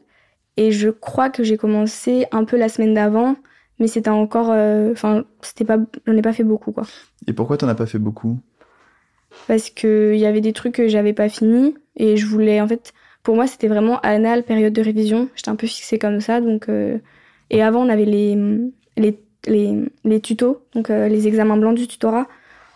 Et 0.58 0.72
je 0.72 0.90
crois 0.90 1.30
que 1.30 1.44
j'ai 1.44 1.58
commencé 1.58 2.26
un 2.32 2.44
peu 2.44 2.58
la 2.58 2.70
semaine 2.70 2.96
d'avant, 2.96 3.36
mais 3.78 3.88
c'était 3.88 4.10
encore. 4.10 4.50
Euh, 4.50 4.92
enfin, 4.94 5.26
c'était 5.42 5.66
pas. 5.66 5.78
J'en 6.08 6.14
ai 6.14 6.22
pas 6.24 6.34
fait 6.34 6.44
beaucoup, 6.44 6.72
quoi. 6.72 6.86
Et 7.28 7.34
pourquoi 7.34 7.58
t'en 7.58 7.68
as 7.68 7.76
pas 7.76 7.86
fait 7.86 8.00
beaucoup? 8.00 8.40
Parce 9.48 9.70
qu'il 9.70 10.16
y 10.16 10.26
avait 10.26 10.42
des 10.42 10.54
trucs 10.54 10.76
que 10.76 10.88
j'avais 10.88 11.14
pas 11.14 11.30
fini 11.30 11.76
et 11.98 12.18
je 12.18 12.26
voulais. 12.26 12.62
En 12.62 12.68
fait, 12.68 12.94
pour 13.26 13.36
moi, 13.36 13.48
c'était 13.48 13.68
vraiment 13.68 14.00
annale, 14.02 14.44
période 14.44 14.72
de 14.72 14.82
révision. 14.84 15.30
J'étais 15.36 15.50
un 15.50 15.56
peu 15.56 15.66
fixée 15.66 15.98
comme 15.98 16.22
ça, 16.22 16.40
donc. 16.40 16.70
Euh, 16.70 17.00
et 17.50 17.64
avant, 17.64 17.84
on 17.84 17.90
avait 17.90 18.06
les, 18.06 18.38
les 18.96 19.20
les, 19.48 20.22
tutos, 20.22 20.66
donc 20.74 20.90
euh, 20.90 21.08
les 21.08 21.28
examens 21.28 21.58
blancs 21.58 21.76
du 21.76 21.88
tutorat. 21.88 22.28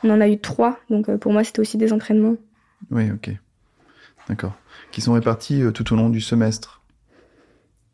On 0.04 0.10
en 0.10 0.22
a 0.22 0.28
eu 0.28 0.40
trois, 0.40 0.80
donc 0.90 1.10
euh, 1.10 1.18
pour 1.18 1.34
moi 1.34 1.44
c'était 1.44 1.62
aussi 1.62 1.78
des 1.78 1.94
entraînements. 1.94 2.36
Oui, 2.92 3.10
ok. 3.12 3.32
D'accord. 4.28 4.54
Qui 4.92 5.02
sont 5.02 5.14
répartis 5.14 5.64
tout 5.74 5.94
au 5.94 5.96
long 5.96 6.10
du 6.10 6.22
semestre 6.22 6.84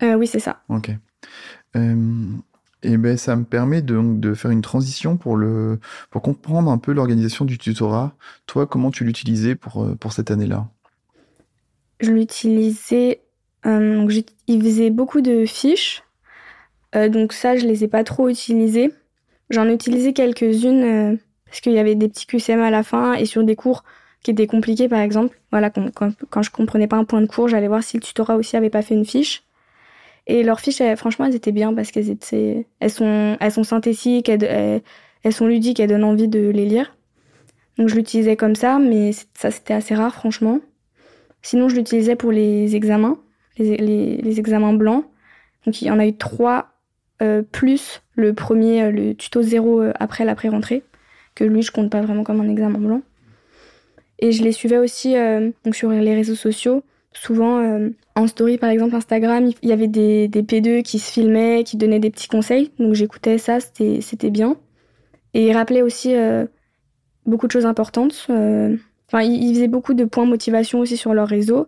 Oui, 0.02 0.28
c'est 0.28 0.40
ça. 0.40 0.62
Ok. 0.68 0.92
et 1.74 2.98
ben, 2.98 3.18
ça 3.18 3.36
me 3.38 3.46
permet 3.46 3.82
de, 3.82 4.02
de 4.20 4.34
faire 4.34 4.52
une 4.52 4.62
transition 4.62 5.16
pour, 5.16 5.38
le, 5.38 5.80
pour 6.10 6.22
comprendre 6.22 6.70
un 6.70 6.78
peu 6.78 6.92
l'organisation 6.92 7.46
du 7.46 7.58
tutorat. 7.58 8.14
Toi, 8.46 8.68
comment 8.68 8.92
tu 8.92 9.06
l'utilisais 9.06 9.56
pour, 9.56 9.88
pour 9.98 10.12
cette 10.12 10.32
année-là? 10.32 10.68
Je 12.00 12.12
l'utilisais. 12.12 13.22
Euh, 13.66 14.08
il 14.48 14.62
faisait 14.62 14.92
beaucoup 14.92 15.22
de 15.22 15.46
fiches 15.46 16.04
euh, 16.96 17.10
donc 17.10 17.34
ça, 17.34 17.56
je 17.56 17.66
les 17.66 17.84
ai 17.84 17.88
pas 17.88 18.04
trop 18.04 18.30
utilisées. 18.30 18.92
J'en 19.50 19.68
ai 19.68 19.74
utilisé 19.74 20.14
quelques-unes 20.14 20.84
euh, 20.84 21.18
parce 21.46 21.62
qu'il 21.62 21.74
y 21.74 21.80
avait 21.80 21.96
des 21.96 22.08
petits 22.08 22.26
QCM 22.26 22.62
à 22.62 22.72
la 22.72 22.84
fin 22.84 23.14
et 23.14 23.26
sur 23.26 23.44
des 23.44 23.56
cours 23.56 23.84
qui 24.24 24.32
étaient 24.32 24.48
compliqués, 24.48 24.88
par 24.88 25.00
exemple. 25.00 25.38
Voilà, 25.52 25.70
quand, 25.70 25.92
quand, 25.94 26.42
je 26.42 26.52
comprenais 26.52 26.88
pas 26.88 26.98
un 26.98 27.04
point 27.04 27.22
de 27.22 27.28
cours, 27.28 27.48
j'allais 27.48 27.68
voir 27.68 27.84
si 27.84 27.98
le 27.98 28.02
tutorat 28.02 28.36
aussi 28.38 28.58
avait 28.58 28.70
pas 28.70 28.82
fait 28.82 28.96
une 28.96 29.06
fiche. 29.06 29.44
Et 30.28 30.42
leurs 30.42 30.60
fiches, 30.60 30.82
franchement, 30.96 31.26
elles 31.26 31.36
étaient 31.36 31.52
bien 31.52 31.74
parce 31.74 31.92
qu'elles 31.92 32.10
étaient, 32.10 32.66
elles 32.80 32.90
sont, 32.90 33.38
elles 33.40 33.52
sont 33.52 33.64
synthétiques, 33.64 34.30
elles, 34.30 34.82
sont 35.32 35.46
ludiques, 35.46 35.80
elles 35.80 35.90
donnent 35.90 36.04
envie 36.04 36.28
de 36.28 36.50
les 36.50 36.66
lire. 36.66 36.96
Donc 37.78 37.90
je 37.90 37.96
l'utilisais 37.96 38.36
comme 38.36 38.56
ça, 38.56 38.80
mais 38.80 39.12
ça 39.36 39.52
c'était 39.52 39.76
assez 39.76 39.94
rare, 39.94 40.16
franchement. 40.16 40.62
Sinon, 41.46 41.70
je 41.70 41.76
l'utilisais 41.76 42.16
pour 42.16 42.32
les 42.32 42.76
examens, 42.76 43.20
les, 43.60 44.40
examens 44.40 44.74
blancs. 44.74 45.06
Donc 45.64 45.80
il 45.80 45.86
y 45.88 45.92
en 45.92 46.00
a 46.00 46.08
eu 46.08 46.18
trois 46.18 46.70
euh, 47.22 47.44
plus 47.44 48.02
le 48.16 48.34
premier, 48.34 48.82
euh, 48.82 48.90
le 48.90 49.14
tuto 49.14 49.44
zéro 49.44 49.80
euh, 49.80 49.92
après 50.00 50.26
la 50.26 50.34
pré-rentrée, 50.34 50.82
que 51.36 51.44
lui, 51.44 51.62
je 51.62 51.72
compte 51.72 51.92
pas 51.92 52.02
vraiment 52.02 52.24
comme 52.24 52.42
un 52.42 52.50
examen 52.50 52.80
blanc. 52.80 53.04
Et 54.18 54.32
je 54.32 54.44
les 54.44 54.54
suivais 54.54 54.80
aussi 54.80 55.14
donc 55.66 55.76
sur 55.76 55.92
les 55.92 56.16
réseaux 56.16 56.36
sociaux, 56.36 56.84
souvent 57.12 57.92
en 58.16 58.28
story 58.28 58.58
par 58.58 58.70
exemple 58.70 58.96
Instagram, 58.96 59.52
il 59.62 59.70
y 59.70 59.74
avait 59.74 59.88
des, 59.90 60.30
des 60.30 60.42
P2 60.42 60.82
qui 60.84 61.00
se 61.00 61.12
filmaient, 61.12 61.64
qui 61.64 61.76
donnaient 61.76 62.00
des 62.00 62.10
petits 62.10 62.30
conseils. 62.30 62.72
Donc 62.80 62.94
j'écoutais 62.94 63.38
ça, 63.38 63.60
c'était 63.60 64.32
bien. 64.32 64.56
Et 65.34 65.48
ils 65.48 65.54
rappelaient 65.54 65.82
aussi 65.82 66.16
beaucoup 67.26 67.46
de 67.46 67.52
choses 67.52 67.66
importantes. 67.66 68.30
Enfin, 69.08 69.24
ils, 69.24 69.54
faisaient 69.54 69.68
beaucoup 69.68 69.94
de 69.94 70.06
points 70.06 70.26
motivation 70.26 70.80
aussi 70.80 70.98
sur 70.98 71.14
leur 71.14 71.28
réseau. 71.28 71.68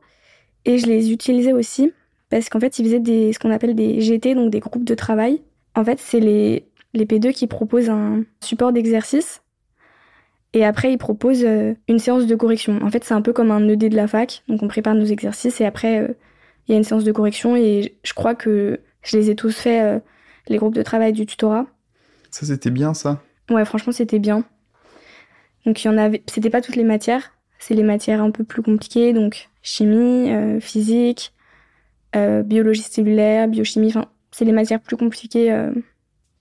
Et 0.66 0.78
je 0.78 0.88
les 0.88 1.12
utilisais 1.12 1.54
aussi 1.54 1.94
parce 2.30 2.50
qu'en 2.50 2.60
fait, 2.60 2.80
ils 2.80 2.86
faisaient 2.86 3.00
des, 3.00 3.32
ce 3.32 3.40
qu'on 3.40 3.52
appelle 3.52 3.76
des 3.76 4.02
GT, 4.02 4.36
donc 4.36 4.52
des 4.52 4.60
groupes 4.60 4.84
de 4.84 4.96
travail. 4.96 5.42
En 5.76 5.86
fait, 5.86 6.00
c'est 6.00 6.20
les, 6.20 6.66
les 6.94 7.06
P2 7.06 7.32
qui 7.32 7.48
proposent 7.48 7.90
un 7.90 8.24
support 8.42 8.74
d'exercice 8.74 9.42
et 10.54 10.66
après, 10.66 10.92
ils 10.92 10.98
proposent 10.98 11.46
euh, 11.46 11.74
une 11.88 12.00
séance 12.00 12.26
de 12.26 12.36
correction. 12.36 12.80
En 12.82 12.90
fait, 12.90 13.04
c'est 13.04 13.14
un 13.14 13.22
peu 13.22 13.34
comme 13.34 13.52
un 13.52 13.68
ED 13.68 13.90
de 13.90 13.96
la 13.96 14.08
fac. 14.08 14.44
Donc, 14.48 14.64
on 14.64 14.68
prépare 14.68 14.96
nos 14.96 15.06
exercices 15.06 15.62
et 15.62 15.66
après, 15.66 16.00
euh, 16.00 16.08
il 16.68 16.72
y 16.72 16.76
a 16.76 16.78
une 16.78 16.84
séance 16.84 17.04
de 17.04 17.12
correction. 17.12 17.56
Et 17.56 17.98
je 18.04 18.14
crois 18.14 18.34
que 18.36 18.80
je 19.04 19.18
les 19.18 19.30
ai 19.30 19.36
tous 19.36 19.56
faits, 19.56 19.84
euh, 19.84 20.00
les 20.48 20.58
groupes 20.58 20.74
de 20.74 20.82
travail 20.82 21.14
du 21.14 21.26
tutorat. 21.26 21.66
Ça, 22.32 22.46
c'était 22.46 22.72
bien, 22.72 22.94
ça? 22.94 23.22
Ouais, 23.50 23.66
franchement, 23.66 23.94
c'était 23.94 24.20
bien. 24.20 24.46
Donc, 25.68 25.84
il 25.84 25.88
y 25.88 25.90
en 25.90 25.98
avait. 25.98 26.24
C'était 26.28 26.50
pas 26.50 26.62
toutes 26.62 26.78
les 26.78 26.86
matières. 26.86 27.34
C'est 27.60 27.74
les 27.74 27.84
matières 27.84 28.22
un 28.22 28.32
peu 28.32 28.46
plus 28.46 28.62
compliquées. 28.62 29.12
Donc, 29.12 29.50
chimie, 29.62 30.32
euh, 30.32 30.62
physique, 30.62 31.34
euh, 32.16 32.42
biologie 32.42 32.82
cellulaire, 32.82 33.50
biochimie. 33.50 33.90
Enfin, 33.90 34.06
c'est 34.32 34.46
les 34.46 34.54
matières 34.54 34.80
plus 34.80 34.96
compliquées 34.96 35.52
euh, 35.52 35.74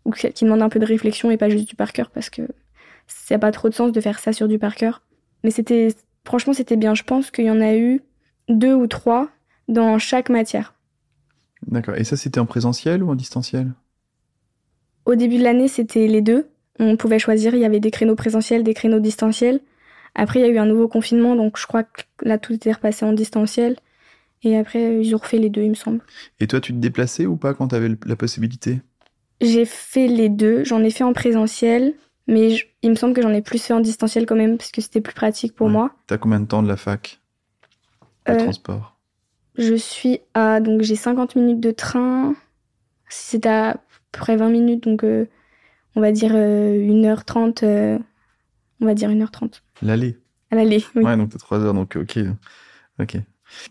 ou 0.05 0.12
qui 0.12 0.33
qui 0.33 0.45
demandent 0.45 0.62
un 0.62 0.69
peu 0.69 0.79
de 0.79 0.87
réflexion 0.87 1.33
et 1.33 1.37
pas 1.37 1.51
juste 1.51 1.69
du 1.69 1.75
par 1.75 1.93
cœur 1.93 2.11
parce 2.11 2.31
que 2.31 2.43
ça 3.09 3.35
n'a 3.35 3.39
pas 3.41 3.51
trop 3.51 3.69
de 3.69 3.75
sens 3.75 3.91
de 3.91 4.01
faire 4.01 4.21
ça 4.21 4.33
sur 4.33 4.47
du 4.47 4.61
par 4.61 4.77
cœur. 4.77 5.03
Mais 5.43 5.51
c'était, 5.51 5.89
franchement, 6.25 6.53
c'était 6.53 6.77
bien. 6.77 6.95
Je 6.95 7.03
pense 7.03 7.33
qu'il 7.33 7.47
y 7.47 7.51
en 7.51 7.61
a 7.61 7.75
eu 7.75 8.03
deux 8.49 8.75
ou 8.75 8.87
trois 8.87 9.29
dans 9.67 9.99
chaque 9.99 10.29
matière. 10.29 10.75
D'accord. 11.67 11.97
Et 11.97 12.05
ça, 12.05 12.17
c'était 12.17 12.39
en 12.39 12.47
présentiel 12.47 13.03
ou 13.03 13.11
en 13.11 13.17
distanciel? 13.17 13.73
Au 15.05 15.17
début 15.17 15.39
de 15.39 15.43
l'année, 15.43 15.67
c'était 15.67 16.07
les 16.07 16.23
deux. 16.23 16.49
On 16.79 16.97
pouvait 16.97 17.19
choisir. 17.19 17.55
Il 17.55 17.61
y 17.61 17.65
avait 17.65 17.81
des 17.81 17.91
créneaux 17.91 18.17
présentiels, 18.17 18.62
des 18.62 18.75
créneaux 18.75 19.01
distanciels. 19.01 19.61
Après, 20.15 20.41
il 20.41 20.43
y 20.43 20.47
a 20.47 20.49
eu 20.49 20.59
un 20.59 20.67
nouveau 20.67 20.89
confinement, 20.89 21.37
donc 21.37 21.59
je 21.59 21.67
crois 21.67 21.83
que 21.85 22.03
là, 22.23 22.39
tout 22.39 22.57
est 22.69 22.73
repassé 22.73 23.05
en 23.05 23.12
distanciel. 23.12 23.77
Et 24.43 24.57
après, 24.57 25.01
ils 25.03 25.15
ont 25.15 25.19
refait 25.19 25.39
les 25.39 25.51
deux, 25.51 25.62
il 25.62 25.71
me 25.71 25.75
semble. 25.75 26.01
Et 26.41 26.47
toi, 26.47 26.61
tu 26.61 26.73
te 26.73 26.79
déplaçais 26.79 27.27
ou 27.27 27.37
pas 27.37 27.55
quand 27.55 27.69
tu 27.69 27.75
avais 27.75 27.91
la 28.07 28.17
possibilité? 28.17 28.81
J'ai 29.41 29.65
fait 29.65 30.07
les 30.07 30.29
deux. 30.29 30.65
J'en 30.65 30.83
ai 30.83 30.91
fait 30.91 31.05
en 31.05 31.12
présentiel, 31.12 31.95
mais 32.27 32.51
je- 32.51 32.67
il 32.83 32.91
me 32.91 32.95
semble 32.95 33.12
que 33.15 33.23
j'en 33.23 33.33
ai 33.33 33.43
plus 33.43 33.62
fait 33.62 33.75
en 33.75 33.81
distanciel 33.81 34.25
quand 34.25 34.37
même, 34.37 34.57
parce 34.57 34.71
que 34.71 34.81
c'était 34.81 35.01
plus 35.01 35.15
pratique 35.15 35.55
pour 35.55 35.67
Ouais. 35.67 35.73
moi. 35.75 35.91
T'as 36.07 36.19
combien 36.19 36.41
de 36.41 36.47
temps 36.47 36.62
de 36.62 36.69
la 36.69 36.77
fac? 36.77 37.21
Le 38.27 38.35
Euh, 38.35 38.39
transport? 38.39 38.97
Je 39.57 39.75
suis 39.75 40.21
à. 40.35 40.61
Donc 40.61 40.83
j'ai 40.83 40.97
50 40.97 41.35
minutes 41.37 41.61
de 41.61 41.71
train. 41.71 42.35
C'est 43.09 43.47
à 43.47 43.75
peu 43.75 44.19
près 44.19 44.37
20 44.37 44.51
minutes, 44.51 44.85
donc 44.85 45.05
euh, 45.05 45.27
on 45.97 46.01
va 46.01 46.13
dire 46.13 46.33
euh, 46.35 46.77
1h30. 46.77 47.63
euh, 47.65 47.99
on 48.81 48.87
va 48.87 48.95
dire 48.95 49.11
1h30. 49.11 49.63
L'aller 49.83 50.19
À 50.51 50.57
l'aller, 50.57 50.85
oui. 50.95 51.03
Ouais, 51.03 51.17
donc 51.17 51.31
t'as 51.31 51.39
3 51.39 51.61
heures, 51.61 51.75
donc 51.75 51.97
ok. 51.97 52.19
Ok. 53.01 53.19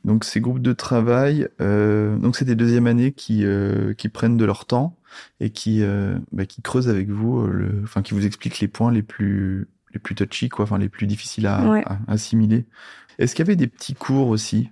Donc 0.06 0.24
ces 0.24 0.40
groupes 0.40 0.62
de 0.62 0.72
travail, 0.74 1.48
euh, 1.62 2.18
donc 2.18 2.36
c'est 2.38 2.46
des 2.46 2.56
deuxième 2.56 2.88
années 2.88 3.12
qui, 3.12 3.44
euh, 3.46 3.94
qui 3.94 4.08
prennent 4.10 4.38
de 4.38 4.46
leur 4.46 4.66
temps 4.66 4.96
et 5.42 5.50
qui, 5.50 5.82
euh, 5.84 6.18
bah, 6.32 6.46
qui 6.46 6.62
creusent 6.62 6.88
avec 6.90 7.10
vous, 7.10 7.42
euh, 7.42 7.50
le, 7.52 7.82
enfin 7.84 8.02
qui 8.02 8.14
vous 8.14 8.26
expliquent 8.26 8.60
les 8.62 8.68
points 8.70 8.92
les 8.92 9.04
plus, 9.04 9.68
les 9.94 10.00
plus 10.00 10.16
touchy, 10.16 10.48
quoi, 10.50 10.64
enfin 10.64 10.78
les 10.78 10.90
plus 10.90 11.08
difficiles 11.08 11.46
à, 11.48 11.70
Ouais. 11.70 11.84
à 11.86 12.00
assimiler. 12.08 12.66
Est-ce 13.20 13.36
qu'il 13.36 13.44
y 13.46 13.48
avait 13.48 13.56
des 13.58 13.68
petits 13.68 13.96
cours 13.96 14.30
aussi? 14.30 14.70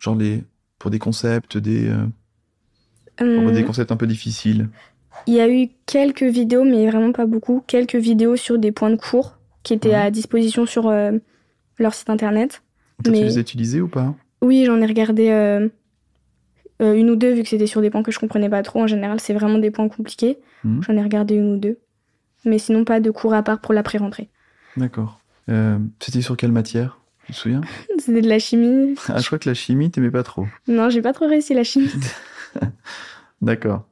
Genre 0.00 0.16
les, 0.16 0.42
pour 0.78 0.90
des 0.90 0.98
concepts, 0.98 1.56
des, 1.56 1.88
euh, 1.88 2.06
pour 3.16 3.24
Hum, 3.46 3.52
des 3.52 3.64
concepts 3.64 3.92
un 3.92 3.96
peu 3.96 4.06
difficiles? 4.06 4.68
Il 5.26 5.34
y 5.34 5.40
a 5.40 5.48
eu 5.48 5.68
quelques 5.86 6.22
vidéos, 6.24 6.64
mais 6.64 6.88
vraiment 6.90 7.12
pas 7.12 7.26
beaucoup. 7.26 7.62
Quelques 7.66 7.96
vidéos 7.96 8.36
sur 8.36 8.58
des 8.58 8.72
points 8.72 8.90
de 8.90 8.96
cours 8.96 9.38
qui 9.62 9.72
étaient 9.74 9.90
Ouais. 9.90 9.94
à 9.94 10.10
disposition 10.10 10.66
sur 10.66 10.88
euh, 10.88 11.12
leur 11.78 11.94
site 11.94 12.10
internet. 12.10 12.62
Mais- 13.06 13.12
tu 13.18 13.24
les 13.24 13.38
as 13.38 13.40
utilisés 13.40 13.80
ou 13.80 13.88
pas? 13.88 14.14
Oui, 14.40 14.64
j'en 14.64 14.80
ai 14.80 14.86
regardé 14.86 15.28
euh, 15.30 15.68
euh, 16.80 16.94
une 16.94 17.10
ou 17.10 17.16
deux, 17.16 17.32
vu 17.32 17.42
que 17.44 17.48
c'était 17.48 17.66
sur 17.68 17.80
des 17.80 17.90
points 17.90 18.02
que 18.02 18.10
je 18.10 18.18
comprenais 18.18 18.48
pas 18.48 18.62
trop. 18.62 18.80
En 18.82 18.86
général, 18.88 19.20
c'est 19.20 19.34
vraiment 19.34 19.58
des 19.58 19.70
points 19.70 19.88
compliqués. 19.88 20.38
Mhm. 20.64 20.82
J'en 20.82 20.96
ai 20.96 21.02
regardé 21.02 21.34
une 21.36 21.52
ou 21.54 21.56
deux. 21.56 21.78
Mais 22.44 22.58
sinon, 22.58 22.84
pas 22.84 22.98
de 22.98 23.10
cours 23.12 23.34
à 23.34 23.42
part 23.44 23.60
pour 23.60 23.72
la 23.72 23.84
pré-rentrée. 23.84 24.28
D'accord. 24.76 25.20
Euh, 25.48 25.78
C'était 26.00 26.22
sur 26.22 26.36
quelle 26.36 26.50
matière? 26.52 26.98
Tu 27.26 27.32
te 27.32 27.36
souviens? 27.38 27.60
C'était 27.98 28.22
de 28.22 28.28
la 28.28 28.40
chimie. 28.40 28.96
Ah, 29.08 29.20
je 29.20 29.26
crois 29.26 29.38
que 29.38 29.48
la 29.48 29.54
chimie, 29.54 29.90
t'aimais 29.92 30.10
pas 30.10 30.24
trop. 30.24 30.46
Non, 30.66 30.90
j'ai 30.90 31.02
pas 31.02 31.12
trop 31.12 31.28
réussi 31.28 31.54
la 31.54 31.62
chimie. 31.62 31.88
D'accord. 33.42 33.86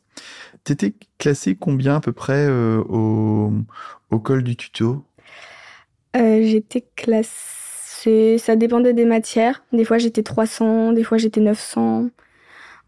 T'étais 0.65 0.95
classé 1.19 1.57
combien 1.57 1.97
à 1.97 2.01
peu 2.01 2.13
près 2.13 2.47
euh, 2.47 2.83
au, 2.89 3.53
au 4.11 4.19
col 4.19 4.43
du 4.43 4.57
tuto? 4.57 5.05
Euh, 6.17 6.43
j'étais 6.43 6.85
classée. 6.97 8.39
Ça 8.39 8.57
dépendait 8.57 8.93
des 8.93 9.05
matières. 9.05 9.63
Des 9.73 9.85
fois, 9.85 9.99
j'étais 9.99 10.23
300, 10.23 10.93
des 10.93 11.05
fois, 11.05 11.19
j'étais 11.19 11.41
900. 11.41 12.09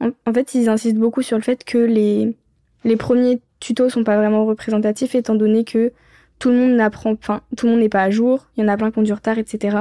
En, 0.01 0.11
en 0.27 0.33
fait, 0.33 0.55
ils 0.55 0.69
insistent 0.69 0.97
beaucoup 0.97 1.23
sur 1.23 1.37
le 1.37 1.43
fait 1.43 1.65
que 1.65 1.79
les, 1.79 2.37
les 2.85 2.97
premiers 2.97 3.41
tutos 3.61 3.91
sont 3.91 4.05
pas 4.05 4.17
vraiment 4.17 4.45
représentatifs, 4.45 5.15
étant 5.15 5.35
donné 5.35 5.65
que 5.65 5.93
tout 6.39 6.51
le 6.51 6.57
monde 6.57 6.73
n'apprend. 6.73 7.13
Enfin, 7.13 7.43
tout 7.57 7.67
le 7.67 7.73
monde 7.73 7.81
n'est 7.81 7.89
pas 7.89 8.03
à 8.03 8.11
jour. 8.11 8.49
Il 8.57 8.63
y 8.63 8.65
en 8.65 8.69
a 8.69 8.77
plein 8.77 8.91
qui 8.91 8.99
ont 8.99 9.03
du 9.03 9.13
retard, 9.13 9.39
etc. 9.39 9.77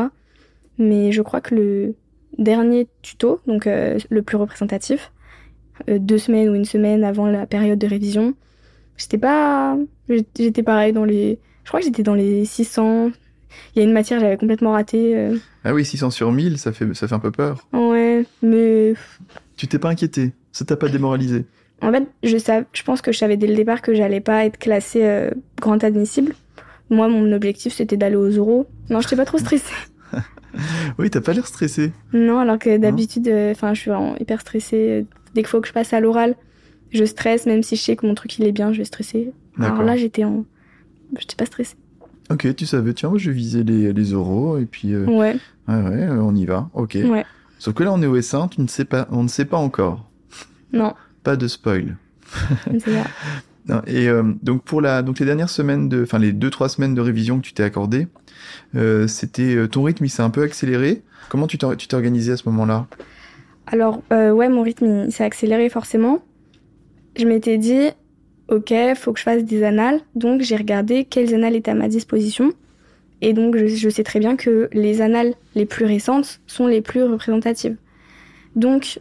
Mais 0.77 1.12
je 1.12 1.21
crois 1.21 1.41
que 1.41 1.56
le 1.56 1.95
dernier 2.38 2.88
tuto, 3.01 3.41
donc 3.47 3.67
euh, 3.67 3.97
le 4.10 4.21
plus 4.21 4.38
représentatif, 4.38 5.12
deux 5.88 6.18
semaines 6.18 6.50
ou 6.50 6.56
une 6.56 6.66
semaine 6.66 7.04
avant 7.04 7.28
la 7.28 7.46
période 7.46 7.80
de 7.80 7.88
révision, 7.88 8.34
j'étais 8.98 9.18
pas. 9.18 9.78
J'étais 10.38 10.64
pareil 10.64 10.94
dans 10.94 11.06
les. 11.06 11.40
Je 11.64 11.70
crois 11.70 11.80
que 11.80 11.86
j'étais 11.86 12.04
dans 12.04 12.16
les 12.16 12.46
600. 12.46 13.12
Il 13.76 13.80
y 13.80 13.82
a 13.82 13.84
une 13.86 13.94
matière, 13.94 14.20
j'avais 14.20 14.38
complètement 14.38 14.72
raté. 14.72 15.16
euh, 15.18 15.38
Ah 15.64 15.74
oui, 15.74 15.84
600 15.86 16.10
sur 16.10 16.32
1000, 16.32 16.58
ça 16.58 16.72
fait, 16.72 16.94
ça 16.94 17.08
fait 17.08 17.16
un 17.16 17.20
peu 17.20 17.32
peur. 17.32 17.68
Ouais, 17.74 18.26
mais 18.42 18.94
Tu 19.58 19.68
t'es 19.68 19.78
pas 19.80 19.90
inquiété 19.90 20.32
Ça 20.52 20.64
t'a 20.66 20.76
pas 20.78 20.88
démoralisé 20.90 21.46
en 21.84 21.92
fait, 21.92 22.08
je, 22.22 22.38
sav- 22.38 22.66
je 22.74 22.84
pense 22.84 23.02
que 23.02 23.12
je 23.12 23.18
savais 23.18 23.38
dès 23.38 23.48
le 23.48 23.56
départ 23.56 23.82
que 23.82 23.96
j'allais 23.96 24.20
pas 24.22 24.46
être 24.46 24.60
classée 24.60 25.04
euh, 25.04 25.32
grand 25.60 25.84
admissible. 25.84 26.34
Moi, 26.92 27.08
mon 27.08 27.32
objectif, 27.34 27.74
c'était 27.74 27.98
d'aller 27.98 28.16
aux 28.18 28.30
euros. 28.30 28.68
Non, 28.92 29.02
j'étais 29.02 29.16
pas 29.16 29.26
trop 29.26 29.40
stressée. 29.40 29.74
Oui, 31.00 31.10
t'as 31.10 31.22
pas 31.22 31.34
l'air 31.34 31.48
stressé. 31.48 31.92
Non, 32.14 32.40
alors 32.40 32.60
que 32.60 32.78
d'habitude, 32.78 33.28
euh, 33.30 33.52
enfin, 33.52 33.74
je 33.74 33.82
suis 33.82 33.90
vraiment 33.90 34.16
hyper 34.20 34.42
stressée. 34.42 35.06
Dès 35.34 35.41
qu'il 35.41 35.48
faut 35.50 35.62
que 35.62 35.67
je 35.67 35.74
passe 35.74 35.94
à 35.94 36.00
l'oral, 36.00 36.36
je 36.91 37.06
stresse, 37.06 37.46
même 37.46 37.63
si 37.63 37.76
je 37.76 37.82
sais 37.82 37.96
que 37.96 38.06
mon 38.06 38.15
truc 38.15 38.38
il 38.38 38.46
est 38.46 38.52
bien, 38.52 38.74
je 38.74 38.80
vais 38.80 38.86
stresser. 38.86 39.32
Alors 39.60 39.84
là, 39.84 39.96
j'étais 39.98 40.24
en. 40.24 40.46
J'étais 41.17 41.36
pas 41.36 41.46
stressée. 41.46 41.76
Ok, 42.30 42.56
tu 42.56 42.65
savais, 42.65 42.94
tiens, 42.94 43.10
moi 43.10 43.17
je 43.17 43.30
visais 43.32 43.63
les, 43.63 43.91
les 43.91 44.12
euros 44.12 44.58
et 44.58 44.65
puis 44.65 44.94
euh, 44.94 45.06
Ouais, 45.06 45.36
ouais, 45.67 45.76
ouais, 45.76 46.04
euh, 46.04 46.22
on 46.22 46.34
y 46.36 46.46
va. 46.46 46.70
Ok. 46.74 46.98
ouais. 47.04 47.26
Sauf 47.60 47.74
que 47.74 47.84
là, 47.84 47.91
on 47.91 48.02
est 48.02 48.06
au 48.08 48.17
S1, 48.17 48.50
tu 48.50 48.62
ne 48.62 48.67
sais 48.67 48.86
pas, 48.86 49.08
on 49.12 49.24
ne 49.24 49.28
sait 49.28 49.44
pas 49.46 49.58
encore. 49.58 50.10
Non, 50.72 50.94
Pas 51.24 51.36
de 51.36 51.48
spoil. 51.48 51.98
Non, 53.67 53.82
et 53.86 54.08
euh, 54.10 54.24
donc 54.41 54.63
pour 54.63 54.82
la 54.82 55.04
donc 55.04 55.20
les 55.20 55.26
dernières 55.26 55.50
semaines 55.50 55.88
de 55.88 56.02
enfin 56.02 56.17
les 56.17 56.34
deux 56.34 56.50
trois 56.50 56.67
semaines 56.67 56.96
de 56.96 57.02
révision 57.02 57.38
que 57.39 57.44
tu 57.46 57.54
t'es 57.54 57.62
accordé, 57.62 58.08
euh, 58.74 59.08
c'était 59.08 59.67
ton 59.67 59.84
rythme 59.84 60.04
il 60.06 60.10
s'est 60.10 60.24
un 60.24 60.32
peu 60.32 60.41
accéléré. 60.41 61.04
Comment 61.30 61.46
tu 61.46 61.60
t'es 61.60 61.94
organisé 61.94 62.32
à 62.32 62.38
ce 62.38 62.50
moment-là? 62.50 62.88
Alors, 63.67 64.02
euh, 64.12 64.32
ouais, 64.32 64.50
mon 64.50 64.63
rythme, 64.63 65.10
s'est 65.10 65.24
accéléré 65.24 65.69
forcément. 65.69 66.21
Je 67.17 67.26
m'étais 67.26 67.58
dit, 67.58 67.89
ok, 68.50 68.74
faut 68.95 69.13
que 69.13 69.19
je 69.19 69.24
fasse 69.24 69.43
des 69.43 69.63
annales. 69.63 70.02
Donc, 70.15 70.41
j'ai 70.41 70.56
regardé 70.56 71.06
quelles 71.06 71.34
annales 71.34 71.56
étaient 71.56 71.71
à 71.71 71.76
ma 71.76 71.88
disposition. 71.88 72.52
Et 73.21 73.34
donc, 73.34 73.56
je, 73.56 73.67
je 73.67 73.89
sais 73.89 74.04
très 74.04 74.19
bien 74.19 74.36
que 74.36 74.69
les 74.74 75.02
annales 75.02 75.34
les 75.56 75.65
plus 75.65 75.86
récentes 75.86 76.41
sont 76.47 76.67
les 76.67 76.82
plus 76.82 77.04
représentatives. 77.04 77.78
Donc, 78.56 79.00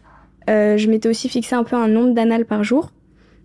euh, 0.49 0.77
je 0.77 0.89
m'étais 0.89 1.09
aussi 1.09 1.29
fixé 1.29 1.55
un 1.55 1.63
peu 1.63 1.75
un 1.75 1.87
nombre 1.87 2.13
d'annales 2.13 2.45
par 2.45 2.63
jour. 2.63 2.91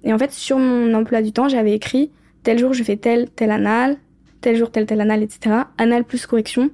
Et 0.05 0.13
en 0.13 0.19
fait, 0.19 0.33
sur 0.33 0.59
mon 0.59 0.95
emploi 0.95 1.23
du 1.23 1.33
temps, 1.33 1.49
j'avais 1.49 1.73
écrit 1.73 2.11
tel 2.43 2.59
jour 2.59 2.73
je 2.73 2.85
fais 2.85 2.97
telle, 2.97 3.29
telle 3.31 3.51
annale, 3.51 3.97
tel 4.41 4.57
jour 4.57 4.71
telle, 4.71 4.87
telle 4.87 5.01
annale, 5.01 5.23
etc. 5.23 5.57
Annale 5.79 6.05
plus 6.05 6.27
correction. 6.27 6.71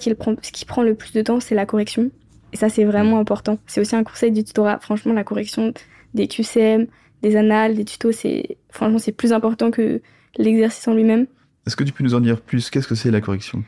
Qui, 0.00 0.08
le 0.08 0.16
prend, 0.16 0.34
ce 0.42 0.50
qui 0.50 0.64
prend 0.64 0.82
le 0.82 0.94
plus 0.94 1.12
de 1.12 1.22
temps, 1.22 1.38
c'est 1.38 1.54
la 1.54 1.66
correction. 1.66 2.10
Et 2.52 2.56
ça, 2.56 2.68
c'est 2.68 2.84
vraiment 2.84 3.18
important. 3.18 3.58
C'est 3.66 3.80
aussi 3.80 3.96
un 3.96 4.04
conseil 4.04 4.32
du 4.32 4.44
tutorat. 4.44 4.78
Franchement, 4.80 5.12
la 5.12 5.24
correction 5.24 5.72
des 6.14 6.26
QCM, 6.26 6.86
des 7.22 7.36
annales, 7.36 7.74
des 7.74 7.84
tutos, 7.84 8.12
c'est 8.12 8.58
franchement, 8.70 8.98
c'est 8.98 9.12
plus 9.12 9.32
important 9.32 9.70
que 9.70 10.00
l'exercice 10.36 10.86
en 10.88 10.94
lui-même. 10.94 11.26
Est-ce 11.66 11.76
que 11.76 11.84
tu 11.84 11.92
peux 11.92 12.04
nous 12.04 12.14
en 12.14 12.20
dire 12.20 12.40
plus? 12.40 12.70
Qu'est-ce 12.70 12.88
que 12.88 12.94
c'est 12.94 13.10
la 13.10 13.20
correction? 13.20 13.62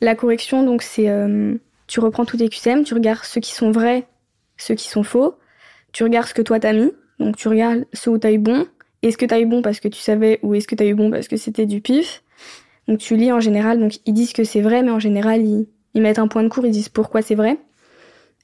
La 0.00 0.14
correction, 0.14 0.62
donc, 0.62 0.82
c'est 0.82 1.08
euh, 1.08 1.56
tu 1.88 2.00
reprends 2.00 2.24
tous 2.24 2.36
tes 2.36 2.48
QCM, 2.48 2.84
tu 2.84 2.94
regardes 2.94 3.24
ceux 3.24 3.40
qui 3.40 3.52
sont 3.52 3.72
vrais, 3.72 4.06
ceux 4.56 4.74
qui 4.74 4.88
sont 4.88 5.02
faux, 5.02 5.36
tu 5.92 6.04
regardes 6.04 6.28
ce 6.28 6.34
que 6.34 6.42
toi 6.42 6.60
t'as 6.60 6.72
mis, 6.72 6.92
donc 7.18 7.36
tu 7.36 7.48
regardes 7.48 7.86
ceux 7.92 8.12
où 8.12 8.18
t'as 8.18 8.30
eu 8.30 8.38
bon. 8.38 8.66
Est-ce 9.02 9.16
que 9.16 9.26
t'as 9.26 9.40
eu 9.40 9.46
bon 9.46 9.62
parce 9.62 9.80
que 9.80 9.88
tu 9.88 10.00
savais 10.00 10.38
ou 10.42 10.54
est-ce 10.54 10.68
que 10.68 10.74
t'as 10.74 10.84
eu 10.84 10.94
bon 10.94 11.10
parce 11.10 11.28
que 11.28 11.36
c'était 11.36 11.66
du 11.66 11.80
pif? 11.80 12.22
Donc 12.86 12.98
tu 12.98 13.16
lis 13.16 13.32
en 13.32 13.40
général, 13.40 13.80
donc 13.80 13.98
ils 14.06 14.14
disent 14.14 14.32
que 14.32 14.44
c'est 14.44 14.60
vrai, 14.60 14.82
mais 14.82 14.90
en 14.90 14.98
général 14.98 15.40
ils, 15.40 15.66
ils 15.94 16.02
mettent 16.02 16.18
un 16.18 16.28
point 16.28 16.42
de 16.42 16.48
cours, 16.48 16.66
ils 16.66 16.72
disent 16.72 16.88
pourquoi 16.88 17.22
c'est 17.22 17.34
vrai. 17.34 17.58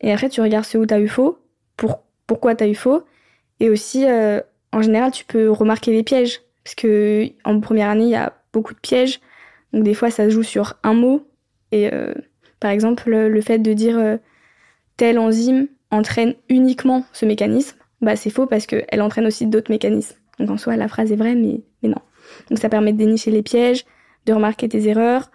Et 0.00 0.12
après, 0.12 0.28
tu 0.28 0.40
regardes 0.40 0.64
ce 0.64 0.78
où 0.78 0.86
tu 0.86 0.94
as 0.94 1.00
eu 1.00 1.08
faux, 1.08 1.38
pour, 1.76 2.02
pourquoi 2.26 2.54
tu 2.54 2.64
as 2.64 2.68
eu 2.68 2.74
faux. 2.74 3.02
Et 3.60 3.70
aussi, 3.70 4.04
euh, 4.06 4.40
en 4.72 4.82
général, 4.82 5.12
tu 5.12 5.24
peux 5.24 5.50
remarquer 5.50 5.92
les 5.92 6.02
pièges. 6.02 6.40
Parce 6.64 6.74
que 6.74 7.28
en 7.44 7.60
première 7.60 7.90
année, 7.90 8.04
il 8.04 8.10
y 8.10 8.16
a 8.16 8.34
beaucoup 8.52 8.74
de 8.74 8.80
pièges. 8.80 9.20
Donc 9.72 9.84
des 9.84 9.94
fois, 9.94 10.10
ça 10.10 10.24
se 10.24 10.30
joue 10.30 10.42
sur 10.42 10.74
un 10.82 10.94
mot. 10.94 11.26
Et 11.72 11.92
euh, 11.92 12.14
par 12.60 12.70
exemple, 12.70 13.10
le 13.10 13.40
fait 13.40 13.58
de 13.58 13.72
dire 13.72 13.98
euh, 13.98 14.16
telle 14.96 15.18
enzyme 15.18 15.68
entraîne 15.90 16.34
uniquement 16.48 17.04
ce 17.12 17.26
mécanisme, 17.26 17.76
bah 18.00 18.16
c'est 18.16 18.30
faux 18.30 18.46
parce 18.46 18.66
qu'elle 18.66 19.02
entraîne 19.02 19.26
aussi 19.26 19.46
d'autres 19.46 19.70
mécanismes. 19.70 20.16
Donc 20.38 20.50
en 20.50 20.56
soi, 20.56 20.76
la 20.76 20.88
phrase 20.88 21.12
est 21.12 21.16
vraie, 21.16 21.34
mais, 21.34 21.60
mais 21.82 21.88
non. 21.88 22.00
Donc 22.48 22.58
ça 22.58 22.68
permet 22.68 22.92
de 22.92 22.98
dénicher 22.98 23.30
les 23.30 23.42
pièges, 23.42 23.84
de 24.26 24.32
remarquer 24.32 24.68
tes 24.68 24.88
erreurs 24.88 25.30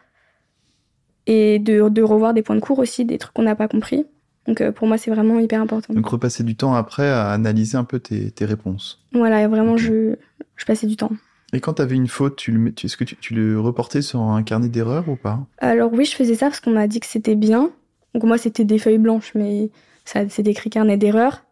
et 1.28 1.60
de, 1.60 1.88
de 1.90 2.02
revoir 2.02 2.34
des 2.34 2.42
points 2.42 2.56
de 2.56 2.62
cours 2.62 2.80
aussi, 2.80 3.06
des 3.06 3.18
trucs 3.18 3.34
qu'on 3.34 3.44
n'a 3.44 3.56
pas 3.56 3.68
compris. 3.68 4.06
Donc 4.50 4.62
euh, 4.62 4.72
pour 4.72 4.88
moi, 4.88 4.98
c'est 4.98 5.12
vraiment 5.12 5.40
hyper 5.40 5.62
important. 5.62 5.94
Donc 5.94 6.08
repasser 6.08 6.44
du 6.44 6.56
temps 6.56 6.74
après 6.74 7.08
à 7.08 7.30
analyser 7.30 7.78
un 7.78 7.84
peu 7.84 8.00
tes, 8.00 8.32
tes 8.32 8.46
réponses. 8.46 9.00
Voilà, 9.14 9.48
vraiment, 9.48 9.78
je, 9.78 10.16
je 10.56 10.66
passais 10.66 10.88
du 10.88 10.96
temps. 10.96 11.12
Et 11.54 11.60
quand 11.60 11.76
tu 11.76 11.84
avais 11.84 11.96
une 11.96 12.08
faute, 12.08 12.36
tu 12.36 12.52
le, 12.52 12.74
est-ce 12.84 12.98
que 12.98 13.04
tu, 13.04 13.16
tu, 13.16 13.36
le 13.36 13.60
reportais 13.60 14.02
sur 14.02 14.22
un 14.22 14.42
carnet 14.42 14.68
d'erreurs 14.68 15.08
ou 15.08 15.16
pas? 15.16 15.46
Alors 15.60 15.94
oui, 15.94 16.04
je 16.06 16.16
faisais 16.16 16.34
ça 16.34 16.48
parce 16.48 16.62
qu'on 16.62 16.72
m'a 16.72 16.88
dit 16.88 17.00
que 17.00 17.06
c'était 17.06 17.36
bien. 17.36 17.70
Donc 18.16 18.24
moi, 18.24 18.40
c'était 18.40 18.64
des 18.64 18.80
feuilles 18.80 18.98
blanches, 18.98 19.34
mais 19.36 19.70
ça 20.04 20.28
c'est 20.30 20.48
écrit 20.48 20.72
carnet 20.72 20.98
d'erreurs. 20.98 21.44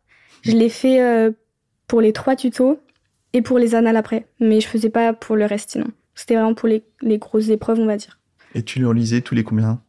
Je 0.41 0.53
l'ai 0.53 0.69
fait 0.69 0.99
euh, 0.99 1.29
pour 1.87 2.01
les 2.01 2.13
trois 2.13 2.35
tutos 2.35 2.79
et 3.33 3.43
pour 3.43 3.59
les 3.59 3.75
annales 3.75 3.97
après, 3.97 4.25
mais 4.39 4.59
je 4.59 4.67
faisais 4.67 4.89
pas 4.89 5.13
pour 5.13 5.35
le 5.35 5.45
reste 5.45 5.69
sinon. 5.69 5.87
C'était 6.15 6.33
vraiment 6.33 6.55
pour 6.55 6.67
les, 6.67 6.83
les 7.01 7.19
grosses 7.19 7.49
épreuves, 7.49 7.79
on 7.79 7.85
va 7.85 7.97
dire. 7.97 8.17
Et 8.55 8.63
tu 8.63 8.79
les 8.79 8.85
relisais 8.85 9.21
tous 9.21 9.35
les 9.35 9.43
combien? 9.43 9.81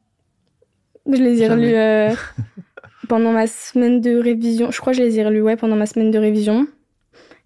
Je 1.10 1.22
les 1.22 1.42
ai 1.42 1.48
relus 1.48 1.74
euh, 1.74 2.14
pendant 3.08 3.32
ma 3.32 3.46
semaine 3.46 4.00
de 4.00 4.16
révision. 4.16 4.70
Je 4.70 4.80
crois 4.80 4.92
que 4.92 4.98
je 4.98 5.02
les 5.02 5.18
ai 5.18 5.24
relus 5.24 5.42
ouais, 5.42 5.56
pendant 5.56 5.76
ma 5.76 5.86
semaine 5.86 6.10
de 6.10 6.18
révision. 6.18 6.66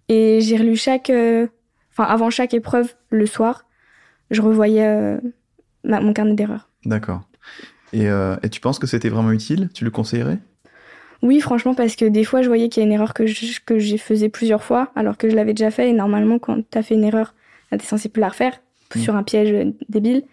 Et 0.09 0.39
j'ai 0.41 0.57
relu 0.57 0.75
chaque. 0.75 1.09
euh, 1.09 1.47
Enfin, 1.91 2.05
avant 2.05 2.31
chaque 2.31 2.55
épreuve, 2.55 2.93
le 3.11 3.27
soir, 3.27 3.65
je 4.31 4.41
revoyais 4.41 4.83
euh, 4.87 5.19
ma- 5.83 6.01
mon 6.01 6.11
carnet 6.11 6.33
d'erreurs. 6.33 6.69
D'accord. 6.85 7.21
Et, 7.93 8.09
euh, 8.09 8.35
et 8.41 8.49
tu 8.49 8.59
penses 8.61 8.79
que 8.79 8.87
c'était 8.87 9.09
vraiment 9.09 9.31
utile? 9.31 9.69
Tu 9.75 9.83
le 9.85 9.91
conseillerais? 9.91 10.39
Oui, 11.21 11.39
franchement, 11.39 11.75
parce 11.75 11.95
que 11.95 12.05
des 12.05 12.23
fois, 12.23 12.41
je 12.41 12.47
voyais 12.47 12.67
qu'il 12.67 12.81
y 12.81 12.83
a 12.83 12.87
une 12.87 12.93
erreur 12.93 13.13
que 13.13 13.27
je, 13.27 13.59
que 13.63 13.77
j'ai 13.77 13.99
faisais 13.99 14.27
plusieurs 14.29 14.63
fois, 14.63 14.91
alors 14.95 15.17
que 15.17 15.29
je 15.29 15.35
l'avais 15.35 15.53
déjà 15.53 15.69
fait. 15.69 15.87
Et 15.89 15.93
normalement, 15.93 16.39
quand 16.39 16.57
tu 16.69 16.77
as 16.77 16.81
fait 16.81 16.95
une 16.95 17.03
erreur, 17.03 17.35
tu 17.69 17.75
es 17.75 17.79
censé 17.79 18.09
plus 18.09 18.21
la 18.21 18.29
refaire 18.29 18.59
Mm. 18.95 18.99
sur 18.99 19.15
un 19.15 19.23
piège 19.23 19.67
débile. 19.89 20.23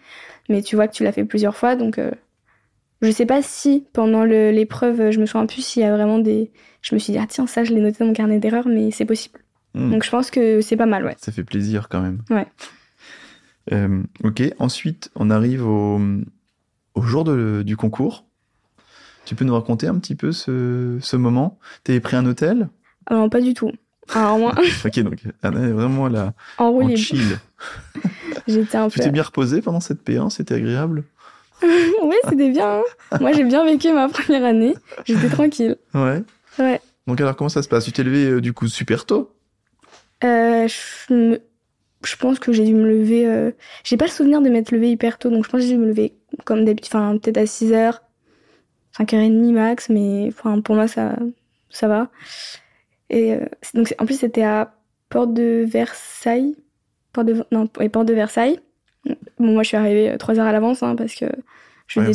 Mais 0.49 0.63
tu 0.63 0.75
vois 0.75 0.87
que 0.87 0.93
tu 0.93 1.03
l'as 1.03 1.11
fait 1.11 1.25
plusieurs 1.25 1.55
fois. 1.55 1.75
Donc, 1.75 1.99
je 3.01 3.11
sais 3.11 3.25
pas 3.25 3.41
si 3.41 3.85
pendant 3.93 4.23
l'épreuve, 4.23 5.11
je 5.11 5.19
me 5.19 5.25
souviens 5.25 5.45
plus 5.47 5.61
s'il 5.65 5.81
y 5.81 5.85
a 5.85 5.95
vraiment 5.95 6.19
des. 6.19 6.51
Je 6.81 6.95
me 6.95 6.99
suis 6.99 7.13
dit, 7.13 7.19
ah 7.19 7.25
tiens, 7.27 7.47
ça, 7.47 7.63
je 7.63 7.73
l'ai 7.73 7.81
noté 7.81 7.97
dans 7.99 8.05
mon 8.07 8.13
carnet 8.13 8.39
d'erreurs, 8.39 8.67
mais 8.67 8.91
c'est 8.91 9.05
possible. 9.05 9.39
Hmm. 9.73 9.91
Donc, 9.91 10.03
je 10.03 10.09
pense 10.09 10.31
que 10.31 10.61
c'est 10.61 10.75
pas 10.77 10.85
mal, 10.85 11.05
ouais. 11.05 11.15
Ça 11.19 11.31
fait 11.31 11.43
plaisir 11.43 11.87
quand 11.89 12.01
même. 12.01 12.21
Ouais. 12.29 12.47
Euh, 13.71 14.01
ok, 14.23 14.41
ensuite 14.57 15.11
on 15.15 15.29
arrive 15.29 15.65
au, 15.67 16.01
au 16.95 17.01
jour 17.03 17.23
de- 17.23 17.61
du 17.65 17.77
concours. 17.77 18.25
Tu 19.23 19.35
peux 19.35 19.45
nous 19.45 19.53
raconter 19.53 19.87
un 19.87 19.97
petit 19.99 20.15
peu 20.15 20.31
ce, 20.31 20.97
ce 20.99 21.15
moment? 21.15 21.59
T'avais 21.83 21.99
pris 21.99 22.15
un 22.17 22.25
hôtel? 22.25 22.69
Alors, 23.05 23.29
pas 23.29 23.39
du 23.39 23.53
tout. 23.53 23.71
Alors, 24.15 24.39
moi, 24.39 24.55
Ok, 24.85 24.99
donc 25.01 25.23
est 25.23 25.47
vraiment 25.71 26.07
là, 26.07 26.33
en 26.57 26.65
en 26.65 26.95
chill. 26.95 27.37
j'étais 28.47 28.77
un 28.77 28.89
Tu 28.89 28.97
peu. 28.97 29.05
t'es 29.05 29.11
bien 29.11 29.23
reposé 29.23 29.61
pendant 29.61 29.79
cette 29.79 30.03
P1 30.03 30.31
C'était 30.31 30.55
agréable? 30.55 31.03
oui, 32.03 32.15
c'était 32.29 32.49
bien. 32.49 32.81
hein. 33.11 33.17
Moi, 33.19 33.31
j'ai 33.33 33.43
bien 33.43 33.63
vécu 33.65 33.91
ma 33.91 34.09
première 34.09 34.43
année. 34.45 34.75
J'étais 35.05 35.29
tranquille. 35.29 35.77
Ouais. 35.93 36.21
Ouais. 36.59 36.81
Donc 37.07 37.19
alors 37.21 37.35
comment 37.35 37.49
ça 37.49 37.61
se 37.63 37.67
passe? 37.69 37.85
Tu 37.85 37.91
t'es 37.91 38.03
levé 38.03 38.25
euh, 38.25 38.41
du 38.41 38.53
coup 38.53 38.67
super 38.67 39.05
tôt? 39.05 39.31
Euh, 40.23 40.67
je, 40.67 41.13
me- 41.13 41.41
je 42.05 42.15
pense 42.15 42.39
que 42.39 42.51
j'ai 42.53 42.63
dû 42.65 42.73
me 42.73 42.87
lever. 42.87 43.25
euh, 43.27 43.51
J'ai 43.83 43.97
pas 43.97 44.05
le 44.05 44.11
souvenir 44.11 44.41
de 44.41 44.49
m'être 44.49 44.71
levée 44.71 44.91
hyper 44.91 45.17
tôt, 45.17 45.29
donc 45.29 45.43
je 45.45 45.49
pense 45.49 45.61
que 45.61 45.65
j'ai 45.67 45.73
dû 45.73 45.79
me 45.79 45.87
lever 45.87 46.13
comme 46.45 46.63
d'habitude, 46.65 46.91
enfin 46.93 47.17
peut-être 47.17 47.37
à 47.37 47.45
6h, 47.45 47.99
5h30 48.97 49.51
max, 49.53 49.89
mais 49.89 50.27
enfin, 50.29 50.61
pour 50.61 50.75
moi 50.75 50.87
ça, 50.87 51.15
ça 51.69 51.87
va. 51.87 52.09
Et 53.09 53.33
euh, 53.33 53.45
donc 53.73 53.93
en 53.99 54.05
plus 54.05 54.19
c'était 54.19 54.43
à 54.43 54.73
Porte 55.09 55.33
de 55.33 55.65
Versailles. 55.67 56.55
Porte 57.13 57.27
de, 57.27 57.43
non, 57.51 57.67
ouais, 57.79 57.89
Porte 57.89 58.07
de 58.07 58.13
Versailles. 58.13 58.59
Bon, 59.05 59.15
moi 59.53 59.63
je 59.63 59.69
suis 59.69 59.77
arrivée 59.77 60.15
3 60.19 60.39
heures 60.39 60.45
à 60.47 60.51
l'avance 60.51 60.83
hein, 60.83 60.95
parce 60.95 61.15
que 61.15 61.25
Ouais, 62.01 62.05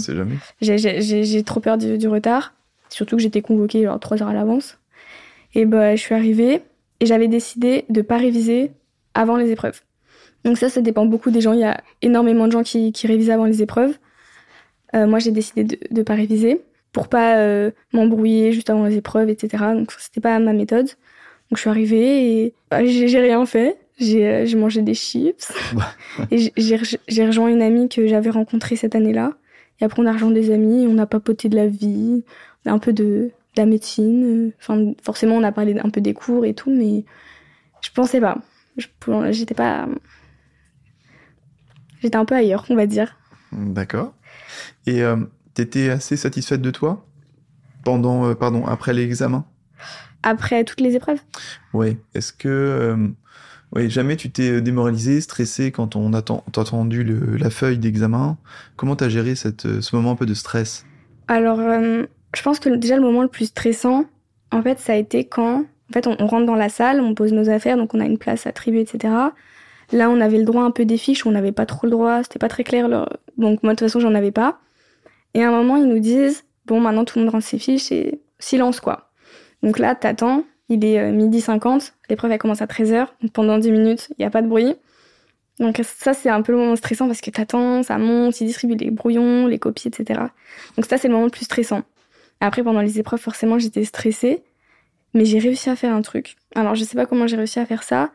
j'ai- 0.61 1.43
trop 1.43 1.61
peur 1.61 1.77
du, 1.79 1.99
du 1.99 2.09
retard. 2.09 2.55
Surtout 2.89 3.17
que 3.17 3.23
j'étais 3.23 3.43
convoquée 3.43 3.83
genre 3.83 3.99
trois 4.01 4.23
heures 4.23 4.29
à 4.29 4.35
l'avance. 4.35 4.79
Et 5.55 5.65
bah, 5.67 5.97
je 5.97 6.01
suis 6.01 6.15
arrivée 6.15 6.63
et 7.01 7.07
j'avais 7.07 7.29
décidé 7.29 7.85
de 7.91 8.01
pas 8.03 8.17
réviser 8.17 8.71
avant 9.15 9.37
les 9.37 9.51
épreuves. 9.51 9.83
Donc 10.45 10.57
ça, 10.59 10.69
ça 10.71 10.81
dépend 10.81 11.05
beaucoup 11.07 11.31
des 11.31 11.41
gens. 11.41 11.53
Il 11.53 11.61
y 11.61 11.65
a 11.65 11.83
énormément 12.03 12.47
de 12.47 12.53
gens 12.53 12.63
qui, 12.63 12.93
qui 12.93 13.07
révisent 13.07 13.31
avant 13.31 13.45
les 13.47 13.63
épreuves. 13.63 13.99
Euh, 14.95 15.07
moi, 15.07 15.19
j'ai 15.19 15.33
décidé 15.33 15.65
de 15.65 15.79
ne 15.91 16.03
pas 16.03 16.15
réviser 16.15 16.63
pour 16.93 17.09
pas 17.09 17.39
euh, 17.39 17.71
m'embrouiller 17.93 18.53
juste 18.53 18.71
avant 18.71 18.85
les 18.85 18.97
épreuves, 18.97 19.29
etc. 19.29 19.75
Donc 19.75 19.93
c'était 19.99 20.21
pas 20.21 20.39
ma 20.39 20.53
méthode. 20.53 20.87
Donc 20.87 21.57
je 21.57 21.61
suis 21.61 21.71
arrivée 21.71 22.45
et 22.45 22.55
bah, 22.71 22.85
j'ai 22.85 23.21
rien 23.21 23.45
fait. 23.45 23.77
J'ai 23.99 24.27
euh, 24.29 24.47
j'ai 24.47 24.57
mangé 24.57 24.83
des 24.83 24.95
chips. 24.95 25.53
et 26.31 26.39
j'ai- 26.39 26.53
j'ai 26.57 26.77
re- 26.77 26.99
j'ai 27.09 27.27
rejoint 27.27 27.49
une 27.49 27.63
amie 27.63 27.89
que 27.89 28.07
j'avais 28.07 28.31
rencontrée 28.31 28.77
cette 28.77 28.95
année-là. 28.95 29.33
Et 29.81 29.85
après, 29.85 30.03
on 30.03 30.07
a 30.07 30.13
rejoint 30.13 30.31
des 30.31 30.51
amis, 30.51 30.87
on 30.89 30.99
a 30.99 31.07
papoté 31.07 31.49
de 31.49 31.57
la 31.57 31.67
vie, 31.67 32.25
un 32.65 32.79
peu 32.79 32.93
de, 32.93 33.05
de 33.05 33.33
la 33.57 33.67
médecine. 33.67 34.53
Enfin, 34.59 34.93
forcément, 35.03 35.35
on 35.37 35.43
a 35.43 35.53
parlé 35.53 35.79
un 35.79 35.91
peu 35.91 36.01
des 36.01 36.15
cours 36.15 36.45
et 36.47 36.55
tout, 36.55 36.71
mais 36.71 37.05
je 37.83 37.91
pensais 37.91 38.21
pas. 38.21 38.39
J'étais 39.31 39.55
pas. 39.55 39.87
J'étais 42.01 42.17
un 42.17 42.25
peu 42.25 42.35
ailleurs, 42.35 42.65
on 42.69 42.75
va 42.77 42.87
dire. 42.87 43.17
D'accord. 43.53 44.15
Et 44.87 45.03
euh, 45.03 45.17
t'étais 45.55 45.89
assez 45.91 46.17
satisfaite 46.17 46.61
de 46.63 46.71
toi? 46.71 47.07
Pendant, 47.85 48.27
euh, 48.27 48.35
pardon, 48.35 48.67
après 48.67 48.93
l'examen? 48.93 49.47
Après 50.23 50.65
toutes 50.65 50.81
les 50.81 50.97
épreuves. 50.97 51.21
Ouais. 51.73 51.97
Est-ce 52.15 52.33
que, 52.33 52.49
euh, 52.49 53.09
jamais 53.89 54.17
tu 54.17 54.31
t'es 54.31 54.61
démoralisé, 54.61 55.21
stressé 55.21 55.71
quand 55.73 55.97
on 55.97 56.13
a 56.15 56.19
entendu 56.19 57.05
le- 57.05 57.37
la 57.37 57.51
feuille 57.51 57.79
d'examen 57.79 58.39
Comment 58.77 58.97
t'as 58.97 59.09
géré 59.09 59.35
euh, 59.45 59.81
ce 59.81 59.97
moment 59.97 60.13
un 60.13 60.17
peu 60.17 60.27
de 60.27 60.35
stress? 60.35 60.85
Alors, 61.29 61.61
euh, 61.61 62.05
je 62.35 62.43
pense 62.43 62.61
que 62.61 62.69
déjà 62.69 62.97
le 62.97 63.03
moment 63.03 63.23
le 63.23 63.29
plus 63.29 63.47
stressant, 63.47 64.05
en 64.53 64.63
fait, 64.63 64.79
ça 64.79 64.93
a 64.93 64.97
été 64.97 65.25
quand, 65.25 65.61
en 65.61 65.93
fait, 65.93 66.07
on, 66.07 66.27
rentre 66.27 66.47
dans 66.47 66.55
la 66.55 66.69
salle, 66.69 67.01
on 67.01 67.15
pose 67.15 67.33
nos 67.33 67.51
affaires, 67.51 67.77
donc 67.77 67.95
on 67.95 68.01
a 68.01 68.05
une 68.05 68.19
place 68.19 68.47
attribuée, 68.47 68.83
etc. 68.83 69.13
Là, 69.93 70.11
on 70.11 70.21
avait 70.21 70.39
le 70.39 70.45
droit 70.45 70.63
un 70.63 70.71
peu 70.71 70.85
des 70.85 70.99
fiches, 70.99 71.27
on 71.27 71.33
n'avait 71.33 71.53
pas 71.53 71.67
trop 71.67 71.87
le 71.87 71.91
droit, 71.91 72.23
c'était 72.23 72.39
pas 72.39 72.49
très 72.49 72.65
clair. 72.65 72.89
Donc 73.39 73.63
moi, 73.63 73.73
de 73.73 73.79
toute 73.79 73.89
façon, 73.89 74.01
j'en 74.01 74.15
avais 74.15 74.33
pas. 74.33 74.61
Et 75.35 75.43
à 75.43 75.49
un 75.49 75.53
moment, 75.53 75.77
ils 75.77 75.87
nous 75.87 76.01
disent, 76.01 76.45
bon, 76.67 76.81
maintenant 76.81 77.05
tout 77.05 77.19
le 77.19 77.25
monde 77.25 77.35
rend 77.35 77.41
ses 77.41 77.59
fiches 77.59 77.93
et 77.93 78.21
silence, 78.39 78.81
quoi. 78.81 79.11
Donc 79.63 79.79
là, 79.79 79.95
t'attends, 79.95 80.45
il 80.69 80.85
est 80.85 80.99
euh, 80.99 81.13
midi 81.13 81.41
50, 81.41 81.95
l'épreuve, 82.11 82.33
elle 82.33 82.39
commence 82.39 82.63
à 82.63 82.67
13h, 82.67 83.07
donc 83.23 83.33
pendant 83.33 83.59
10 83.59 83.71
minutes, 83.71 84.09
il 84.11 84.17
n'y 84.21 84.25
a 84.25 84.31
pas 84.31 84.43
de 84.43 84.49
bruit. 84.49 84.75
Donc 85.59 85.81
ça, 85.83 86.13
c'est 86.13 86.29
un 86.29 86.43
peu 86.43 86.53
le 86.53 86.59
moment 86.59 86.77
stressant 86.77 87.07
parce 87.07 87.21
que 87.21 87.31
t'attends, 87.31 87.83
ça 87.83 87.97
monte, 87.99 88.41
ils 88.41 88.47
distribuent 88.47 88.77
les 88.77 88.91
brouillons, 88.91 89.47
les 89.47 89.59
copies, 89.59 89.89
etc. 89.89 90.21
Donc 90.77 90.85
ça, 90.87 90.99
c'est 90.99 91.09
le 91.09 91.15
moment 91.15 91.25
le 91.25 91.31
plus 91.31 91.45
stressant. 91.45 91.83
Après, 92.41 92.63
pendant 92.63 92.83
les 92.83 92.99
épreuves, 92.99 93.21
forcément, 93.21 93.59
j'étais 93.59 93.85
stressée, 93.85 94.43
mais 95.15 95.25
j'ai 95.25 95.39
réussi 95.39 95.71
à 95.71 95.77
faire 95.77 95.95
un 95.95 96.03
truc. 96.03 96.37
Alors, 96.55 96.75
je 96.75 96.85
sais 96.85 96.97
pas 96.97 97.07
comment 97.07 97.27
j'ai 97.27 97.37
réussi 97.37 97.59
à 97.59 97.65
faire 97.65 97.83
ça, 97.83 98.13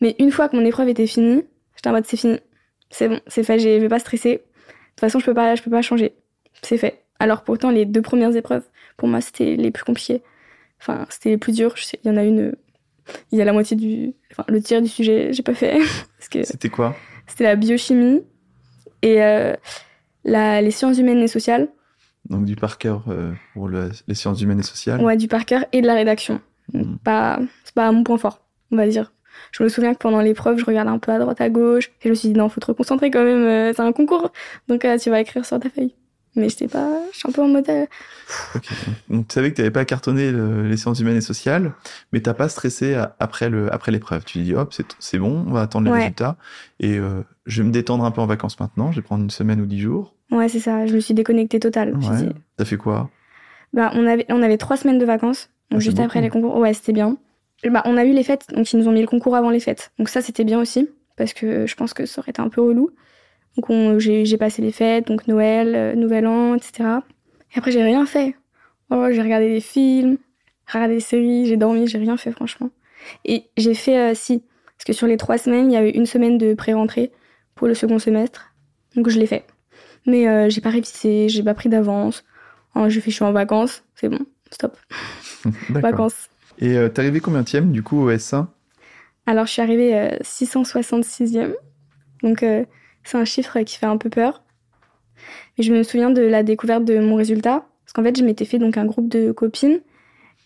mais 0.00 0.16
une 0.18 0.30
fois 0.30 0.48
que 0.48 0.56
mon 0.56 0.64
épreuve 0.64 0.88
était 0.88 1.06
finie, 1.06 1.44
j'étais 1.76 1.90
en 1.90 1.92
mode 1.92 2.06
c'est 2.06 2.16
fini, 2.16 2.38
c'est 2.90 3.08
bon, 3.08 3.20
c'est 3.26 3.42
fait, 3.42 3.58
je 3.58 3.68
vais 3.68 3.88
pas 3.88 3.98
stresser. 3.98 4.32
De 4.32 4.38
toute 4.38 5.00
façon, 5.00 5.18
je 5.18 5.26
peux 5.26 5.34
pas, 5.34 5.54
je 5.54 5.62
peux 5.62 5.70
pas 5.70 5.82
changer, 5.82 6.14
c'est 6.62 6.78
fait. 6.78 7.02
Alors 7.18 7.42
pourtant, 7.42 7.70
les 7.70 7.84
deux 7.84 8.02
premières 8.02 8.34
épreuves, 8.34 8.64
pour 8.96 9.08
moi, 9.08 9.20
c'était 9.20 9.56
les 9.56 9.70
plus 9.70 9.84
compliquées. 9.84 10.22
Enfin, 10.80 11.06
c'était 11.10 11.36
plus 11.36 11.52
sais, 11.84 11.98
Il 12.04 12.08
y 12.08 12.10
en 12.12 12.16
a 12.16 12.24
une, 12.24 12.54
il 13.32 13.38
y 13.38 13.42
a 13.42 13.44
la 13.44 13.52
moitié 13.52 13.76
du, 13.76 14.14
enfin, 14.32 14.44
le 14.48 14.60
tiers 14.62 14.80
du 14.82 14.88
sujet, 14.88 15.32
j'ai 15.32 15.42
pas 15.42 15.54
fait 15.54 15.78
parce 16.18 16.28
que 16.30 16.42
C'était 16.44 16.68
quoi? 16.68 16.96
c'était 17.26 17.44
la 17.44 17.56
biochimie 17.56 18.22
et 19.02 19.22
euh, 19.22 19.54
la, 20.24 20.60
les 20.62 20.70
sciences 20.70 20.98
humaines 20.98 21.18
et 21.18 21.28
sociales. 21.28 21.68
Donc 22.28 22.44
du 22.44 22.56
par 22.56 22.78
cœur 22.78 23.04
euh, 23.08 23.32
pour 23.54 23.68
le- 23.68 23.90
les 24.06 24.14
sciences 24.14 24.40
humaines 24.42 24.60
et 24.60 24.64
sociales? 24.64 25.00
Ouais, 25.02 25.16
du 25.16 25.28
par 25.28 25.44
cœur 25.46 25.64
et 25.72 25.80
de 25.82 25.86
la 25.86 25.94
rédaction. 25.94 26.40
Mhm. 26.72 26.98
Pas, 27.04 27.38
c'est 27.64 27.74
pas 27.74 27.90
mon 27.92 28.02
point 28.04 28.18
fort, 28.18 28.44
on 28.70 28.76
va 28.76 28.86
dire. 28.86 29.12
Je 29.52 29.62
me 29.62 29.68
souviens 29.68 29.94
que 29.94 29.98
pendant 29.98 30.20
l'épreuve, 30.20 30.58
je 30.58 30.64
regardais 30.64 30.90
un 30.90 30.98
peu 30.98 31.12
à 31.12 31.18
droite, 31.18 31.40
à 31.40 31.48
gauche, 31.48 31.88
et 31.88 32.04
je 32.04 32.08
me 32.10 32.14
suis 32.14 32.28
dit, 32.28 32.34
non, 32.34 32.48
faut 32.48 32.60
te 32.60 32.66
reconcentrer 32.66 33.10
quand 33.10 33.22
même, 33.24 33.44
euh, 33.44 33.72
c'est 33.74 33.82
un 33.82 33.92
concours, 33.92 34.32
donc 34.68 34.84
euh, 34.84 34.98
tu 34.98 35.10
vas 35.10 35.20
écrire 35.20 35.44
sur 35.46 35.60
ta 35.60 35.70
feuille. 35.70 35.94
Mais 36.38 36.48
j'étais 36.48 36.68
pas, 36.68 36.88
je 37.12 37.18
suis 37.18 37.28
un 37.28 37.32
peu 37.32 37.42
en 37.42 37.48
mode, 37.48 37.68
euh, 37.68 37.84
Ok. 38.54 38.68
Donc 39.10 39.28
tu 39.28 39.34
savais 39.34 39.50
que 39.50 39.56
tu 39.56 39.60
n'avais 39.62 39.70
pas 39.72 39.84
cartonné 39.84 40.30
le- 40.30 40.68
les 40.68 40.76
sciences 40.76 41.00
humaines 41.00 41.16
et 41.16 41.20
sociales, 41.20 41.72
mais 42.12 42.20
t'as 42.20 42.34
pas 42.34 42.48
stressé 42.48 42.94
à- 42.94 43.16
après 43.18 43.48
le 43.50 43.72
après 43.72 43.90
l'épreuve. 43.92 44.24
Tu 44.24 44.38
dis 44.42 44.54
hop 44.54 44.72
c'est 44.72 44.86
c'est 44.98 45.18
bon, 45.18 45.44
on 45.46 45.52
va 45.52 45.62
attendre 45.62 45.86
les 45.86 45.92
Ouais. 45.92 45.98
résultats 45.98 46.36
et 46.80 46.96
euh, 46.98 47.22
je 47.46 47.62
vais 47.62 47.68
me 47.68 47.72
détendre 47.72 48.04
un 48.04 48.10
peu 48.10 48.20
en 48.20 48.26
vacances 48.26 48.58
maintenant. 48.60 48.92
Je 48.92 48.96
vais 48.96 49.02
prendre 49.02 49.24
une 49.24 49.30
semaine 49.30 49.60
ou 49.60 49.66
dix 49.66 49.80
jours. 49.80 50.14
ouais, 50.30 50.48
c'est 50.48 50.60
ça, 50.60 50.86
je 50.86 50.94
me 50.94 51.00
suis 51.00 51.14
déconnectée 51.14 51.58
totale. 51.60 51.96
Ouais. 51.96 52.28
T'as 52.56 52.64
fait 52.64 52.76
quoi? 52.76 53.10
Bah, 53.72 53.90
on 53.94 54.06
avait, 54.06 54.26
on 54.30 54.42
avait 54.42 54.58
trois 54.58 54.76
semaines 54.76 54.98
de 54.98 55.04
vacances, 55.04 55.50
donc 55.70 55.80
Ah, 55.80 55.84
juste 55.84 55.98
après 56.00 56.20
les 56.20 56.30
concours. 56.30 56.56
Ouais, 56.56 56.72
c'était 56.74 56.92
bien. 56.92 57.16
Bah, 57.68 57.82
on 57.86 57.96
a 57.96 58.04
eu 58.04 58.12
les 58.12 58.22
fêtes, 58.22 58.46
donc 58.54 58.72
ils 58.72 58.78
nous 58.78 58.88
ont 58.88 58.92
mis 58.92 59.00
le 59.00 59.06
concours 59.06 59.34
avant 59.36 59.50
les 59.50 59.60
fêtes. 59.60 59.90
Donc 59.98 60.08
ça, 60.08 60.22
c'était 60.22 60.44
bien 60.44 60.60
aussi, 60.60 60.88
parce 61.16 61.32
que 61.34 61.66
je 61.66 61.74
pense 61.74 61.92
que 61.92 62.06
ça 62.06 62.20
aurait 62.20 62.30
été 62.30 62.40
un 62.40 62.48
peu 62.48 62.60
relou. 62.62 62.90
Donc 63.58 63.70
on- 63.70 63.98
j'ai 63.98 64.36
passé 64.38 64.62
les 64.62 64.70
fêtes, 64.70 65.08
donc 65.08 65.26
Noël, 65.26 65.74
euh, 65.74 65.94
Nouvel 65.96 66.28
An, 66.28 66.54
etc. 66.54 67.00
Et 67.52 67.58
après, 67.58 67.72
j'ai 67.72 67.82
rien 67.82 68.06
fait. 68.06 68.36
Oh, 68.90 69.06
j'ai 69.10 69.20
regardé 69.20 69.48
des 69.48 69.60
films, 69.60 70.16
regardé 70.72 70.94
des 70.94 71.00
séries, 71.00 71.44
j'ai 71.46 71.56
dormi, 71.56 71.88
j'ai 71.88 71.98
rien 71.98 72.16
fait, 72.16 72.30
franchement. 72.30 72.70
Et 73.24 73.46
j'ai 73.56 73.74
fait, 73.74 73.98
euh, 73.98 74.14
si, 74.14 74.44
parce 74.76 74.84
que 74.86 74.92
sur 74.92 75.08
les 75.08 75.16
trois 75.16 75.38
semaines, 75.38 75.72
il 75.72 75.74
y 75.74 75.76
a 75.76 75.84
eu 75.84 75.90
une 75.90 76.06
semaine 76.06 76.38
de 76.38 76.54
pré-rentrée 76.54 77.10
pour 77.56 77.66
le 77.66 77.74
second 77.74 77.98
semestre. 77.98 78.54
Donc 78.94 79.08
je 79.08 79.18
l'ai 79.18 79.26
fait. 79.26 79.44
Mais 80.06 80.28
euh, 80.28 80.48
j'ai 80.48 80.60
pas 80.60 80.70
révisé, 80.70 81.28
j'ai 81.28 81.42
pas 81.42 81.54
pris 81.54 81.68
d'avance. 81.68 82.24
Oh, 82.76 82.88
j'ai 82.88 83.00
fait, 83.00 83.10
je 83.10 83.16
suis 83.16 83.24
en 83.24 83.32
vacances, 83.32 83.82
c'est 83.96 84.08
bon, 84.08 84.20
stop, 84.52 84.76
vacances. 85.70 86.28
Et 86.60 86.76
euh, 86.76 86.88
t'es 86.88 87.00
arrivé 87.00 87.18
combien 87.18 87.42
du 87.42 87.82
coup 87.82 88.02
au 88.04 88.10
S1 88.12 88.46
Alors 89.26 89.46
je 89.46 89.52
suis 89.52 89.62
arrivée 89.62 89.96
euh, 89.96 90.16
666e, 90.22 91.54
donc 92.22 92.44
euh, 92.44 92.64
c'est 93.08 93.18
un 93.18 93.24
chiffre 93.24 93.60
qui 93.60 93.76
fait 93.76 93.86
un 93.86 93.96
peu 93.96 94.10
peur. 94.10 94.42
Mais 95.56 95.64
je 95.64 95.72
me 95.72 95.82
souviens 95.82 96.10
de 96.10 96.22
la 96.22 96.42
découverte 96.42 96.84
de 96.84 96.98
mon 96.98 97.16
résultat, 97.16 97.66
parce 97.84 97.92
qu'en 97.94 98.02
fait 98.02 98.16
je 98.18 98.24
m'étais 98.24 98.44
fait 98.44 98.58
donc 98.58 98.76
un 98.76 98.84
groupe 98.84 99.08
de 99.08 99.32
copines, 99.32 99.80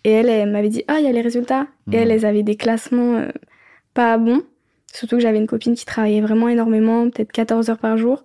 et 0.05 0.11
elle, 0.11 0.29
elle 0.29 0.51
m'avait 0.51 0.69
dit 0.69 0.85
ah 0.89 0.97
il 0.99 1.05
y 1.05 1.09
a 1.09 1.13
les 1.13 1.21
résultats, 1.21 1.67
et 1.93 1.97
elles, 1.97 2.09
Mhm. 2.09 2.13
elles 2.15 2.25
avaient 2.27 2.43
des 2.43 2.57
classements 2.57 3.17
euh, 3.17 3.29
pas 3.95 4.17
bons, 4.19 4.43
surtout 4.93 5.17
que 5.17 5.23
j'avais 5.23 5.39
une 5.39 5.47
copine 5.47 5.75
qui 5.75 5.85
travaillait 5.85 6.21
vraiment 6.23 6.49
énormément, 6.49 7.09
peut-être 7.11 7.33
14 7.33 7.69
heures 7.71 7.79
par 7.79 7.97
jour, 7.99 8.25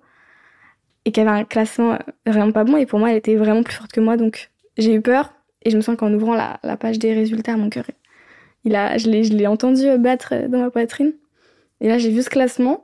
et 1.05 1.11
qui 1.11 1.19
avait 1.19 1.29
un 1.29 1.43
classement 1.43 1.93
euh, 1.93 1.97
vraiment 2.25 2.51
pas 2.51 2.63
bon, 2.63 2.77
et 2.77 2.85
pour 2.85 2.99
moi 2.99 3.11
elle 3.11 3.17
était 3.17 3.35
vraiment 3.35 3.63
plus 3.63 3.75
forte 3.75 3.91
que 3.91 3.99
moi, 3.99 4.17
donc 4.17 4.49
j'ai 4.77 4.93
eu 4.93 5.01
peur, 5.01 5.33
et 5.63 5.69
je 5.71 5.75
me 5.75 5.81
sens 5.81 5.97
qu'en 5.97 6.13
ouvrant 6.13 6.35
la, 6.35 6.59
la 6.63 6.77
page 6.77 6.99
des 6.99 7.13
résultats, 7.13 7.57
mon 7.57 7.69
cœur 7.69 7.85
il 8.63 8.75
a, 8.75 8.97
je 8.97 9.09
l'ai, 9.09 9.23
je 9.23 9.33
l'ai 9.33 9.47
entendu 9.47 9.85
battre 9.97 10.47
dans 10.49 10.57
ma 10.59 10.69
poitrine. 10.69 11.13
Et 11.79 11.87
là, 11.87 11.97
j'ai 11.99 12.09
vu 12.09 12.21
ce 12.21 12.29
classement. 12.29 12.83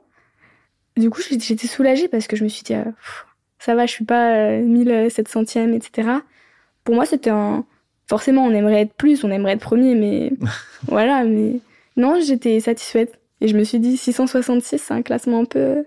Du 0.96 1.10
coup, 1.10 1.20
j'étais 1.28 1.66
soulagée 1.66 2.08
parce 2.08 2.26
que 2.26 2.36
je 2.36 2.44
me 2.44 2.48
suis 2.48 2.62
dit, 2.62 2.74
euh, 2.74 2.84
pff, 2.84 3.26
ça 3.58 3.74
va, 3.74 3.86
je 3.86 3.92
suis 3.92 4.04
pas 4.04 4.34
euh, 4.34 4.62
1700e, 4.62 5.72
etc. 5.74 6.08
Pour 6.84 6.94
moi, 6.94 7.06
c'était 7.06 7.30
un. 7.30 7.64
Forcément, 8.06 8.44
on 8.44 8.50
aimerait 8.50 8.82
être 8.82 8.92
plus, 8.94 9.24
on 9.24 9.30
aimerait 9.30 9.52
être 9.52 9.60
premier, 9.60 9.94
mais 9.94 10.32
voilà, 10.86 11.24
mais 11.24 11.60
non, 11.96 12.20
j'étais 12.20 12.60
satisfaite. 12.60 13.18
Et 13.40 13.48
je 13.48 13.56
me 13.56 13.64
suis 13.64 13.78
dit, 13.78 13.96
666, 13.96 14.78
c'est 14.78 14.94
un 14.94 15.02
classement 15.02 15.40
un 15.40 15.44
peu. 15.44 15.84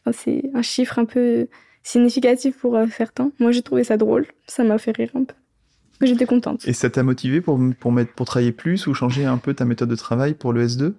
enfin, 0.00 0.16
c'est 0.16 0.50
un 0.54 0.62
chiffre 0.62 0.98
un 0.98 1.04
peu 1.04 1.48
significatif 1.82 2.56
pour 2.58 2.76
euh, 2.76 2.86
certains. 2.96 3.32
Moi, 3.38 3.50
j'ai 3.50 3.62
trouvé 3.62 3.84
ça 3.84 3.96
drôle. 3.96 4.26
Ça 4.46 4.64
m'a 4.64 4.78
fait 4.78 4.96
rire 4.96 5.10
un 5.14 5.24
peu. 5.24 5.34
J'étais 6.00 6.26
contente. 6.26 6.66
Et 6.66 6.72
ça 6.72 6.90
t'a 6.90 7.02
motivé 7.02 7.40
pour, 7.40 7.60
pour, 7.78 7.92
mettre, 7.92 8.12
pour 8.12 8.26
travailler 8.26 8.52
plus 8.52 8.86
ou 8.86 8.94
changer 8.94 9.24
un 9.24 9.38
peu 9.38 9.54
ta 9.54 9.64
méthode 9.64 9.88
de 9.88 9.96
travail 9.96 10.34
pour 10.34 10.52
le 10.52 10.66
S2 10.66 10.94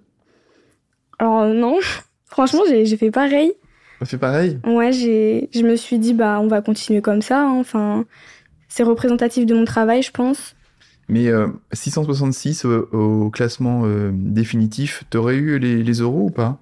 Alors, 1.18 1.40
euh, 1.40 1.52
non, 1.54 1.78
franchement, 2.26 2.62
j'ai 2.68 2.96
fait 2.96 3.10
pareil. 3.10 3.52
T'as 4.00 4.06
fait 4.06 4.18
pareil? 4.18 4.58
Ouais, 4.66 4.92
je 4.92 5.62
me 5.62 5.76
suis 5.76 5.98
dit, 5.98 6.14
bah, 6.14 6.38
on 6.40 6.48
va 6.48 6.60
continuer 6.62 7.00
comme 7.00 7.22
ça. 7.22 7.42
hein. 7.42 7.56
Enfin, 7.58 8.04
c'est 8.68 8.82
représentatif 8.82 9.46
de 9.46 9.54
mon 9.54 9.64
travail, 9.64 10.02
je 10.02 10.10
pense. 10.10 10.54
Mais 11.08 11.28
euh, 11.28 11.48
666 11.72 12.64
au, 12.64 12.88
au 12.92 13.30
classement 13.30 13.82
euh, 13.84 14.10
définitif, 14.12 15.04
t'aurais 15.10 15.36
eu 15.36 15.58
les, 15.58 15.82
les 15.82 15.92
euros 16.00 16.22
ou 16.26 16.30
pas? 16.30 16.58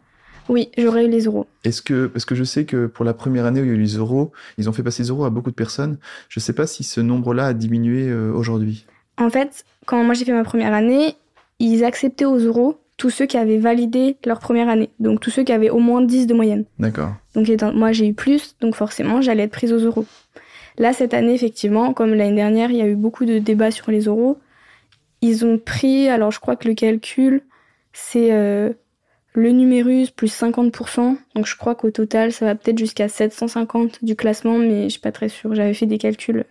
Oui, 0.49 0.71
j'aurais 0.77 1.07
eu 1.07 1.09
les 1.09 1.27
euros. 1.27 1.47
Est-ce 1.65 1.81
que, 1.83 2.07
parce 2.07 2.25
que 2.25 2.35
je 2.35 2.43
sais 2.43 2.65
que 2.65 2.87
pour 2.87 3.05
la 3.05 3.15
première 3.15 3.47
année 3.47 3.61
où 3.61 3.65
il 3.65 3.69
y 3.69 3.71
a 3.71 3.75
eu 3.75 3.81
les 3.81 3.97
euros, 3.97 4.33
ils 4.59 4.69
ont 4.69 4.73
fait 4.73 4.83
passer 4.83 5.05
les 5.05 5.09
euros 5.11 5.25
à 5.25 5.31
beaucoup 5.31 5.51
de 5.51 5.55
personnes. 5.55 5.99
Je 6.29 6.41
sais 6.41 6.53
pas 6.53 6.67
si 6.67 6.83
ce 6.83 7.01
nombre-là 7.01 7.47
a 7.47 7.55
diminué 7.55 8.09
euh, 8.09 8.33
aujourd'hui. 8.33 8.85
En 9.19 9.31
fait, 9.31 9.65
quand 9.87 10.03
moi 10.03 10.15
j'ai 10.15 10.25
fait 10.25 10.33
ma 10.33 10.43
première 10.43 10.75
année, 10.75 11.15
ils 11.61 11.85
acceptaient 11.85 12.25
aux 12.25 12.39
euros 12.39 12.79
tous 13.03 13.11
ceux 13.11 13.27
qui 13.27 13.37
avaient 13.37 13.59
validé 13.59 14.17
leur 14.25 14.39
première 14.39 14.69
année. 14.69 14.91
Donc 15.01 15.19
tous 15.19 15.31
ceux 15.31 15.43
qui 15.43 15.51
avaient 15.51 15.71
au 15.71 15.81
moins 15.81 16.03
10 16.03 16.29
de 16.29 16.35
moyenne. 16.35 16.67
D'accord. 16.79 17.11
Donc 17.35 17.49
étant- 17.49 17.73
moi 17.73 17.91
j'ai 17.91 18.07
eu 18.07 18.15
plus, 18.15 18.55
donc 18.61 18.77
forcément 18.77 19.21
j'allais 19.21 19.43
être 19.43 19.51
prise 19.51 19.73
aux 19.73 19.79
euros. 19.81 20.05
Là 20.79 20.93
cette 20.93 21.13
année 21.13 21.35
effectivement, 21.35 21.95
comme 21.95 22.15
l'année 22.15 22.37
dernière, 22.37 22.71
il 22.71 22.77
y 22.77 22.81
a 22.81 22.87
eu 22.87 22.95
beaucoup 22.95 23.25
de 23.25 23.41
débats 23.41 23.73
sur 23.73 23.91
les 23.91 24.03
euros. 24.03 24.39
Ils 25.21 25.45
ont 25.45 25.59
pris, 25.59 26.09
alors 26.09 26.31
je 26.31 26.39
crois 26.39 26.55
que 26.55 26.69
le 26.69 26.75
calcul 26.75 27.43
c'est 27.93 28.29
euh, 28.33 28.71
le 29.35 29.51
numérus 29.51 30.11
plus 30.13 30.33
50%. 30.33 31.17
Donc 31.35 31.47
je 31.47 31.57
crois 31.57 31.75
qu'au 31.75 31.91
total 31.91 32.31
ça 32.31 32.47
va 32.47 32.55
peut-être 32.55 32.79
jusqu'à 32.79 33.09
750 33.09 34.05
du 34.05 34.15
classement, 34.15 34.59
mais 34.59 34.85
je 34.85 34.91
suis 34.91 35.01
pas 35.01 35.11
très 35.11 35.29
sûre. 35.29 35.57
J'avais 35.57 35.75
fait 35.75 35.87
des 35.87 35.99
calculs 35.99 36.45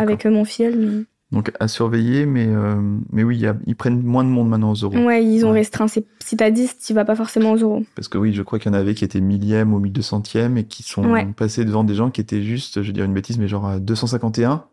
avec 0.00 0.24
euh, 0.24 0.30
mon 0.30 0.46
fiel, 0.46 0.74
mais 0.78 1.04
Donc 1.32 1.50
à 1.60 1.66
surveiller, 1.66 2.26
mais, 2.26 2.46
euh, 2.46 2.76
mais 3.10 3.24
oui, 3.24 3.38
y 3.38 3.46
a- 3.46 3.56
ils 3.66 3.74
prennent 3.74 4.02
moins 4.02 4.22
de 4.22 4.28
monde 4.28 4.48
maintenant 4.50 4.70
aux 4.72 4.74
euros. 4.74 4.98
ouais 4.98 5.24
ils 5.24 5.44
ont 5.46 5.50
Ouais. 5.52 5.60
restreint. 5.60 5.86
Si 5.88 6.04
t'as 6.36 6.50
10, 6.50 6.76
tu 6.78 6.92
vas 6.92 7.04
pas 7.06 7.14
forcément 7.16 7.52
aux 7.52 7.56
euros. 7.56 7.82
Parce 7.94 8.08
que 8.08 8.18
oui, 8.18 8.34
je 8.34 8.42
crois 8.42 8.58
qu'il 8.58 8.70
y 8.70 8.74
en 8.74 8.78
avait 8.78 8.94
qui 8.94 9.04
étaient 9.04 9.20
millième 9.22 9.72
ou 9.72 9.80
1200e 9.80 10.58
et 10.58 10.64
qui 10.64 10.82
sont 10.82 11.04
Ouais. 11.10 11.26
passés 11.36 11.64
devant 11.64 11.84
des 11.84 11.94
gens 11.94 12.10
qui 12.10 12.20
étaient 12.20 12.42
juste, 12.42 12.82
je 12.82 12.86
vais 12.88 12.92
dire 12.92 13.04
une 13.04 13.14
bêtise, 13.14 13.38
mais 13.38 13.48
genre 13.48 13.66
à 13.66 13.78
251. 13.80 14.64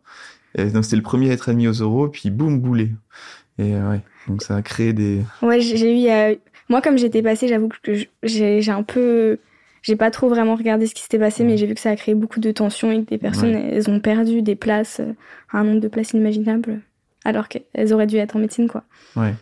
Et 0.55 0.65
donc 0.65 0.83
c'était 0.83 0.97
le 0.97 1.01
premier 1.01 1.29
à 1.29 1.33
être 1.33 1.47
admis 1.49 1.67
aux 1.67 1.71
euros, 1.73 2.09
puis 2.09 2.29
boum, 2.29 2.59
boulé. 2.59 2.91
Et 3.57 3.75
euh, 3.75 3.91
ouais, 3.91 4.01
donc 4.27 4.41
ça 4.41 4.55
a 4.57 4.61
créé 4.61 4.91
des... 4.93 5.21
Ouais, 5.41 5.61
j'ai 5.61 6.03
eu. 6.03 6.09
euh, 6.09 6.35
Moi, 6.69 6.81
comme 6.81 6.97
j'étais 6.97 7.21
passée, 7.21 7.47
j'avoue 7.47 7.69
que 7.83 7.93
j'ai 8.23 8.69
un 8.69 8.83
peu. 8.83 9.37
J'ai 9.81 9.95
pas 9.95 10.11
trop 10.11 10.27
vraiment 10.29 10.55
regardé 10.55 10.87
ce 10.87 10.93
qui 10.95 11.01
s'était 11.01 11.19
passé, 11.19 11.43
mais 11.43 11.57
j'ai 11.57 11.65
vu 11.67 11.73
que 11.73 11.79
ça 11.79 11.91
a 11.91 11.95
créé 11.95 12.15
beaucoup 12.15 12.39
de 12.39 12.51
tensions 12.51 12.91
et 12.91 13.03
que 13.03 13.09
des 13.09 13.17
personnes, 13.17 13.55
Ouais. 13.55 13.71
elles 13.73 13.89
ont 13.89 13.99
perdu 13.99 14.41
des 14.41 14.55
places, 14.55 14.99
euh, 14.99 15.13
un 15.53 15.63
nombre 15.63 15.79
de 15.79 15.87
places 15.87 16.11
inimaginable, 16.11 16.81
alors 17.25 17.47
qu'elles 17.47 17.93
auraient 17.93 18.07
dû 18.07 18.17
être 18.17 18.35
en 18.35 18.39
médecine, 18.39 18.67
quoi. 18.67 18.83
Ouais. 19.15 19.33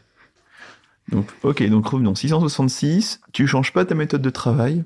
Donc, 1.09 1.27
ok, 1.43 1.63
donc 1.69 1.87
revenons. 1.87 2.15
666, 2.15 3.21
tu 3.31 3.47
changes 3.47 3.71
pas 3.73 3.85
ta 3.85 3.95
méthode 3.95 4.21
de 4.21 4.29
travail. 4.29 4.83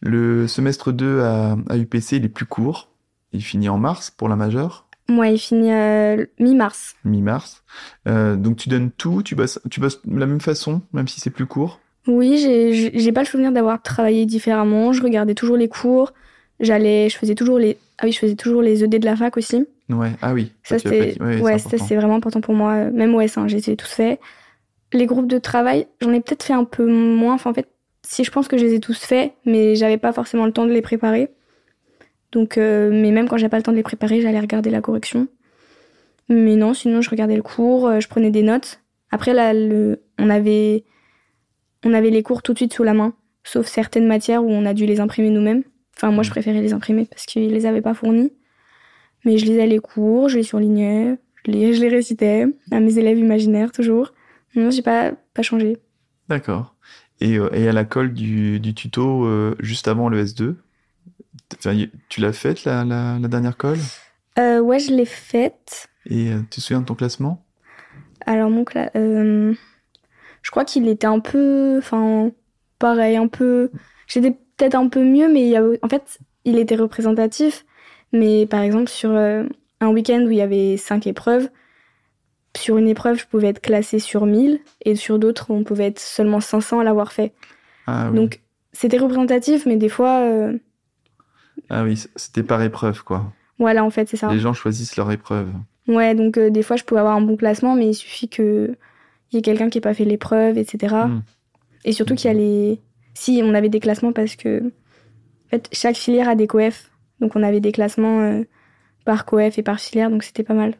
Le 0.00 0.46
semestre 0.46 0.92
2 0.92 1.20
à, 1.22 1.56
à 1.68 1.76
UPC, 1.78 2.16
il 2.16 2.24
est 2.24 2.28
plus 2.28 2.44
court. 2.46 2.90
Il 3.32 3.42
finit 3.42 3.68
en 3.68 3.78
mars 3.78 4.10
pour 4.10 4.28
la 4.28 4.36
majeure, 4.36 4.86
Moi, 5.08 5.28
il 5.28 5.38
finit 5.38 5.72
euh, 5.72 6.26
mi-mars. 6.38 6.94
mi-mars. 7.04 7.64
Euh, 8.06 8.36
donc 8.36 8.56
tu 8.56 8.68
donnes 8.68 8.90
tout, 8.90 9.22
tu 9.22 9.34
bosses, 9.34 9.58
tu 9.70 9.80
bosses 9.80 10.00
de 10.06 10.18
la 10.18 10.26
même 10.26 10.40
façon, 10.40 10.82
même 10.92 11.08
si 11.08 11.20
c'est 11.20 11.30
plus 11.30 11.46
court. 11.46 11.80
Oui, 12.06 12.38
j'ai- 12.38 13.12
pas 13.12 13.22
le 13.22 13.26
souvenir 13.26 13.52
d'avoir 13.52 13.82
travaillé 13.82 14.26
différemment. 14.26 14.92
Je 14.92 15.02
regardais 15.02 15.34
toujours 15.34 15.56
les 15.56 15.68
cours. 15.68 16.12
J'allais, 16.60 17.08
je 17.08 17.16
faisais 17.16 17.34
toujours 17.34 17.58
les. 17.58 17.76
Ah 17.98 18.04
oui, 18.04 18.12
je 18.12 18.18
faisais 18.18 18.34
toujours 18.36 18.62
les 18.62 18.84
ED 18.84 18.98
de 18.98 19.04
la 19.04 19.16
fac 19.16 19.36
aussi. 19.36 19.66
Ouais, 19.88 20.10
ah 20.22 20.32
oui. 20.32 20.52
Ça, 20.62 20.76
c'est. 20.78 21.20
Ouais, 21.42 21.58
ça, 21.58 21.78
c'est 21.78 21.96
vraiment 21.96 22.14
important 22.16 22.40
pour 22.40 22.54
moi. 22.54 22.84
Même 22.90 23.14
au 23.14 23.20
S1, 23.20 23.46
j'ai 23.48 23.76
tous 23.76 23.90
fait. 23.90 24.18
Les 24.92 25.06
groupes 25.06 25.26
de 25.26 25.38
travail, 25.38 25.86
j'en 26.00 26.12
ai 26.12 26.20
peut-être 26.20 26.42
fait 26.44 26.52
un 26.52 26.64
peu 26.64 26.86
moins. 26.86 27.34
Enfin, 27.34 27.50
en 27.50 27.54
fait, 27.54 27.68
si 28.06 28.24
je 28.24 28.30
pense 28.30 28.46
que 28.48 28.56
je 28.56 28.64
les 28.64 28.74
ai 28.74 28.80
tous 28.80 28.98
faits, 28.98 29.32
mais 29.44 29.74
j'avais 29.74 29.98
pas 29.98 30.12
forcément 30.12 30.46
le 30.46 30.52
temps 30.52 30.64
de 30.66 30.72
les 30.72 30.82
préparer. 30.82 31.28
Donc, 32.32 32.56
euh, 32.58 32.90
mais 32.92 33.10
même 33.10 33.28
quand 33.28 33.36
j'avais 33.36 33.50
pas 33.50 33.56
le 33.56 33.62
temps 33.62 33.72
de 33.72 33.76
les 33.76 33.82
préparer, 33.82 34.20
j'allais 34.20 34.40
regarder 34.40 34.70
la 34.70 34.80
correction. 34.80 35.28
Mais 36.28 36.56
non, 36.56 36.74
sinon, 36.74 37.00
je 37.02 37.10
regardais 37.10 37.36
le 37.36 37.42
cours, 37.42 37.86
euh, 37.86 38.00
je 38.00 38.08
prenais 38.08 38.30
des 38.30 38.42
notes. 38.42 38.80
Après, 39.10 39.32
là, 39.32 39.52
le, 39.54 40.02
on 40.18 40.28
avait, 40.30 40.84
on 41.86 41.94
avait 41.94 42.10
les 42.10 42.22
cours 42.22 42.42
tout 42.42 42.52
de 42.52 42.58
suite 42.58 42.72
sous 42.74 42.82
la 42.82 42.94
main, 42.94 43.14
sauf 43.44 43.66
certaines 43.66 44.06
matières 44.06 44.44
où 44.44 44.50
on 44.50 44.66
a 44.66 44.74
dû 44.74 44.86
les 44.86 45.00
imprimer 45.00 45.30
nous-mêmes. 45.30 45.62
Enfin, 45.96 46.10
moi, 46.10 46.22
je 46.22 46.28
Mhm. 46.28 46.32
préférais 46.32 46.60
les 46.60 46.72
imprimer 46.72 47.06
parce 47.06 47.24
qu'ils 47.26 47.50
les 47.52 47.64
avaient 47.66 47.80
pas 47.82 47.94
fournis. 47.94 48.32
Mais 49.24 49.38
je 49.38 49.44
lisais 49.46 49.66
les 49.66 49.78
cours, 49.78 50.28
je 50.28 50.36
les 50.36 50.42
surlignais, 50.42 51.18
je 51.46 51.50
les, 51.50 51.74
je 51.74 51.80
les 51.80 51.88
récitais 51.88 52.46
à 52.70 52.80
mes 52.80 52.98
élèves 52.98 53.18
imaginaires 53.18 53.72
toujours. 53.72 54.12
Non, 54.54 54.70
j'ai 54.70 54.82
pas, 54.82 55.12
pas 55.34 55.42
changé. 55.42 55.78
D'accord. 56.28 56.74
Et, 57.20 57.38
euh, 57.38 57.48
et 57.54 57.66
à 57.68 57.72
la 57.72 57.84
colle 57.84 58.12
du, 58.12 58.60
du 58.60 58.74
tuto 58.74 59.24
euh, 59.24 59.54
juste 59.60 59.88
avant 59.88 60.08
le 60.08 60.22
S2, 60.24 60.56
enfin, 61.56 61.72
y- 61.72 61.90
tu 62.08 62.20
l'as 62.20 62.32
faite 62.32 62.64
la, 62.64 62.84
la, 62.84 63.18
la 63.18 63.28
dernière 63.28 63.56
colle? 63.56 63.78
Euh, 64.38 64.60
ouais, 64.60 64.78
je 64.78 64.92
l'ai 64.92 65.06
faite. 65.06 65.88
Et 66.04 66.30
euh, 66.32 66.40
tu 66.50 66.56
te 66.56 66.60
souviens 66.60 66.80
de 66.80 66.86
ton 66.86 66.94
classement? 66.94 67.42
Alors, 68.26 68.50
mon 68.50 68.64
cla- 68.64 68.90
euh, 68.96 69.54
je 70.46 70.52
crois 70.52 70.64
qu'il 70.64 70.86
était 70.86 71.08
un 71.08 71.18
peu. 71.18 71.74
Enfin, 71.78 72.30
pareil, 72.78 73.16
un 73.16 73.26
peu. 73.26 73.72
J'étais 74.06 74.30
peut-être 74.30 74.76
un 74.76 74.86
peu 74.88 75.02
mieux, 75.02 75.26
mais 75.28 75.40
il 75.40 75.48
y 75.48 75.56
a... 75.56 75.64
en 75.82 75.88
fait, 75.88 76.20
il 76.44 76.56
était 76.60 76.76
représentatif. 76.76 77.66
Mais 78.12 78.46
par 78.46 78.60
exemple, 78.60 78.88
sur 78.88 79.10
euh, 79.10 79.42
un 79.80 79.88
week-end 79.88 80.22
où 80.24 80.30
il 80.30 80.36
y 80.36 80.42
avait 80.42 80.76
cinq 80.76 81.08
épreuves, 81.08 81.48
sur 82.56 82.78
une 82.78 82.86
épreuve, 82.86 83.18
je 83.18 83.26
pouvais 83.26 83.48
être 83.48 83.60
classée 83.60 83.98
sur 83.98 84.24
1000, 84.24 84.60
et 84.84 84.94
sur 84.94 85.18
d'autres, 85.18 85.50
on 85.50 85.64
pouvait 85.64 85.86
être 85.86 85.98
seulement 85.98 86.38
500 86.38 86.78
à 86.78 86.84
l'avoir 86.84 87.12
fait. 87.12 87.32
Ah 87.88 88.10
oui. 88.10 88.16
Donc, 88.16 88.40
c'était 88.72 88.98
représentatif, 88.98 89.66
mais 89.66 89.76
des 89.76 89.88
fois, 89.88 90.20
euh, 90.20 90.56
Ah 91.70 91.82
oui, 91.82 92.00
c'était 92.14 92.44
par 92.44 92.62
épreuve, 92.62 93.02
quoi. 93.02 93.32
voilà, 93.58 93.84
en 93.84 93.90
fait, 93.90 94.08
c'est 94.08 94.16
ça. 94.16 94.32
Les 94.32 94.38
gens 94.38 94.52
choisissent 94.52 94.96
leur 94.96 95.10
épreuve. 95.10 95.48
Ouais, 95.88 96.14
donc 96.14 96.38
euh, 96.38 96.50
des 96.50 96.62
fois, 96.62 96.76
je 96.76 96.84
pouvais 96.84 97.00
avoir 97.00 97.16
un 97.16 97.20
bon 97.20 97.36
classement, 97.36 97.74
mais 97.74 97.88
il 97.88 97.94
suffit 97.94 98.28
que 98.28 98.76
il 99.32 99.36
y 99.36 99.38
ait 99.38 99.42
quelqu'un 99.42 99.68
qui 99.70 99.78
n'ait 99.78 99.82
pas 99.82 99.94
fait 99.94 100.04
l'épreuve, 100.04 100.58
etc. 100.58 100.94
Hmm. 101.08 101.20
Et 101.84 101.92
surtout 101.92 102.14
qu'il 102.14 102.28
y 102.28 102.34
a 102.34 102.36
les... 102.36 102.80
Si, 103.14 103.40
on 103.44 103.54
avait 103.54 103.68
des 103.68 103.80
classements 103.80 104.12
parce 104.12 104.36
que... 104.36 104.60
En 104.66 105.48
fait, 105.50 105.68
chaque 105.72 105.96
filière 105.96 106.28
a 106.28 106.34
des 106.34 106.46
coef. 106.46 106.90
Donc 107.20 107.36
on 107.36 107.42
avait 107.42 107.60
des 107.60 107.72
classements 107.72 108.20
euh, 108.20 108.42
par 109.04 109.24
coef 109.24 109.58
et 109.58 109.62
par 109.62 109.78
filière, 109.80 110.10
donc 110.10 110.22
c'était 110.24 110.42
pas 110.42 110.54
mal. 110.54 110.74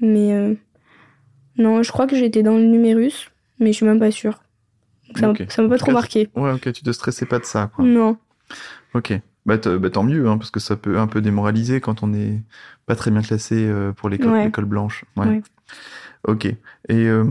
Mais 0.00 0.32
euh, 0.32 0.54
non, 1.58 1.82
je 1.82 1.90
crois 1.92 2.06
que 2.06 2.16
j'étais 2.16 2.42
dans 2.42 2.56
le 2.56 2.64
numérus, 2.64 3.30
mais 3.58 3.72
je 3.72 3.76
suis 3.76 3.86
même 3.86 3.98
pas 3.98 4.10
sûre. 4.10 4.42
Donc 5.08 5.18
Ça 5.18 5.26
m'a- 5.26 5.32
Ok. 5.32 5.46
ça 5.50 5.62
m'a 5.62 5.68
pas 5.68 5.78
trop 5.78 5.86
cas, 5.88 5.92
marqué. 5.92 6.28
Ouais, 6.34 6.52
ok, 6.52 6.72
tu 6.72 6.82
te 6.82 6.92
stressais 6.92 7.26
pas 7.26 7.38
de 7.38 7.44
ça, 7.44 7.70
quoi. 7.74 7.84
Non. 7.84 8.16
Ok. 8.94 9.12
Bah, 9.44 9.56
bah, 9.58 9.90
tant 9.90 10.04
mieux, 10.04 10.28
hein, 10.28 10.38
parce 10.38 10.50
que 10.52 10.60
ça 10.60 10.76
peut 10.76 10.98
un 10.98 11.08
peu 11.08 11.20
démoraliser 11.20 11.80
quand 11.80 12.02
on 12.04 12.14
est 12.14 12.40
pas 12.86 12.94
très 12.94 13.10
bien 13.10 13.22
classé 13.22 13.56
euh, 13.66 13.92
pour 13.92 14.08
l'école 14.08 14.30
Ouais. 14.32 14.50
blanche. 14.64 15.04
Ouais. 15.16 15.26
Ouais. 15.26 15.42
Ok. 16.28 16.46
Et 16.46 16.56
euh, 16.90 17.24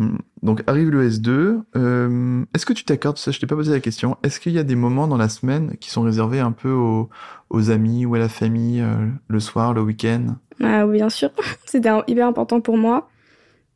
donc 0.43 0.63
arrive 0.67 0.89
le 0.89 1.07
S2. 1.09 1.61
euh, 1.77 2.43
est-ce 2.53 2.65
que 2.65 2.73
tu 2.73 2.83
t'accordes, 2.83 3.17
ça 3.17 3.31
je 3.31 3.39
t'ai 3.39 3.47
pas 3.47 3.55
posé 3.55 3.71
la 3.71 3.79
question, 3.79 4.17
est-ce 4.23 4.39
qu'il 4.41 4.51
y 4.51 4.59
a 4.59 4.63
des 4.63 4.75
moments 4.75 5.07
dans 5.07 5.15
la 5.17 5.29
semaine 5.29 5.77
qui 5.79 5.89
sont 5.89 6.01
réservés 6.01 6.39
un 6.41 6.51
peu 6.51 6.71
aux, 6.71 7.09
aux 7.49 7.71
amis 7.71 8.05
ou 8.05 8.15
à 8.15 8.19
la 8.19 8.27
famille, 8.29 8.81
euh, 8.81 9.07
le 9.27 9.39
soir, 9.39 9.73
le 9.73 9.81
week-end? 9.81 10.35
Ah 10.61 10.85
oui, 10.85 10.97
bien 10.97 11.09
sûr. 11.09 11.29
C'était 11.65 11.89
hyper 12.07 12.27
important 12.27 12.59
pour 12.59 12.77
moi. 12.77 13.09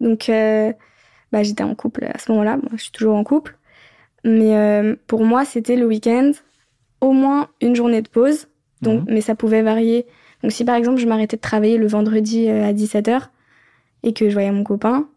Donc, 0.01 0.27
euh, 0.27 0.73
bah, 1.31 1.43
j'étais 1.43 1.63
en 1.63 1.75
couple 1.75 2.03
à 2.05 2.19
ce 2.19 2.29
moment-là. 2.33 2.57
Moi, 2.57 2.71
je 2.75 2.83
suis 2.83 2.91
toujours 2.91 3.15
en 3.15 3.23
couple. 3.23 3.57
Mais 4.25 4.57
euh, 4.57 4.95
pour 5.07 5.23
moi, 5.23 5.45
c'était 5.45 5.75
le 5.77 5.85
week-end, 5.85 6.31
au 6.99 7.11
moins 7.13 7.47
une 7.61 7.75
journée 7.75 8.01
de 8.01 8.09
pause. 8.09 8.47
Donc, 8.81 9.01
Mhm. 9.01 9.13
Mais 9.13 9.21
ça 9.21 9.35
pouvait 9.35 9.61
varier. 9.61 10.05
Donc, 10.43 10.51
si 10.51 10.65
par 10.65 10.75
exemple, 10.75 10.97
je 10.99 11.07
m'arrêtais 11.07 11.37
de 11.37 11.41
travailler 11.41 11.77
le 11.77 11.87
vendredi 11.87 12.49
euh, 12.49 12.65
à 12.67 12.73
17h 12.73 13.29
et 14.05 14.13
que 14.13 14.29
je 14.29 14.33
voyais 14.33 14.51
mon 14.51 14.63
copain, 14.63 15.09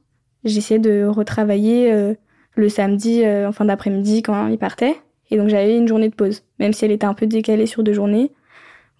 j'essayais 0.44 0.80
de 0.80 1.04
retravailler 1.04 1.92
euh, 1.92 2.14
le 2.56 2.68
samedi 2.68 3.22
euh, 3.24 3.48
en 3.48 3.52
fin 3.52 3.64
d'après-midi 3.66 4.22
quand 4.22 4.48
il 4.48 4.58
partait. 4.58 4.96
Et 5.30 5.36
donc, 5.36 5.48
j'avais 5.48 5.76
une 5.78 5.86
journée 5.86 6.08
de 6.08 6.14
pause, 6.14 6.42
même 6.58 6.72
si 6.72 6.84
elle 6.84 6.90
était 6.90 7.06
un 7.06 7.14
peu 7.14 7.26
décalée 7.26 7.66
sur 7.66 7.84
deux 7.84 7.92
journées. 7.92 8.32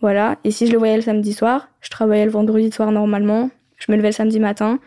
Voilà. 0.01 0.37
Et 0.45 0.51
si 0.53 0.67
je 0.67 0.73
le 0.73 0.79
voyais 0.79 0.95
le 0.97 1.03
samedi 1.03 1.33
soir, 1.33 1.69
je 1.81 1.91
travaillais 1.91 2.25
le 2.27 2.31
vendredi 2.31 2.71
soir 2.71 2.93
normalement. 2.93 3.51
Je 3.79 3.91
me 3.91 3.97
levais 3.97 4.09
le 4.09 4.13
samedi 4.13 4.39
matin. 4.39 4.79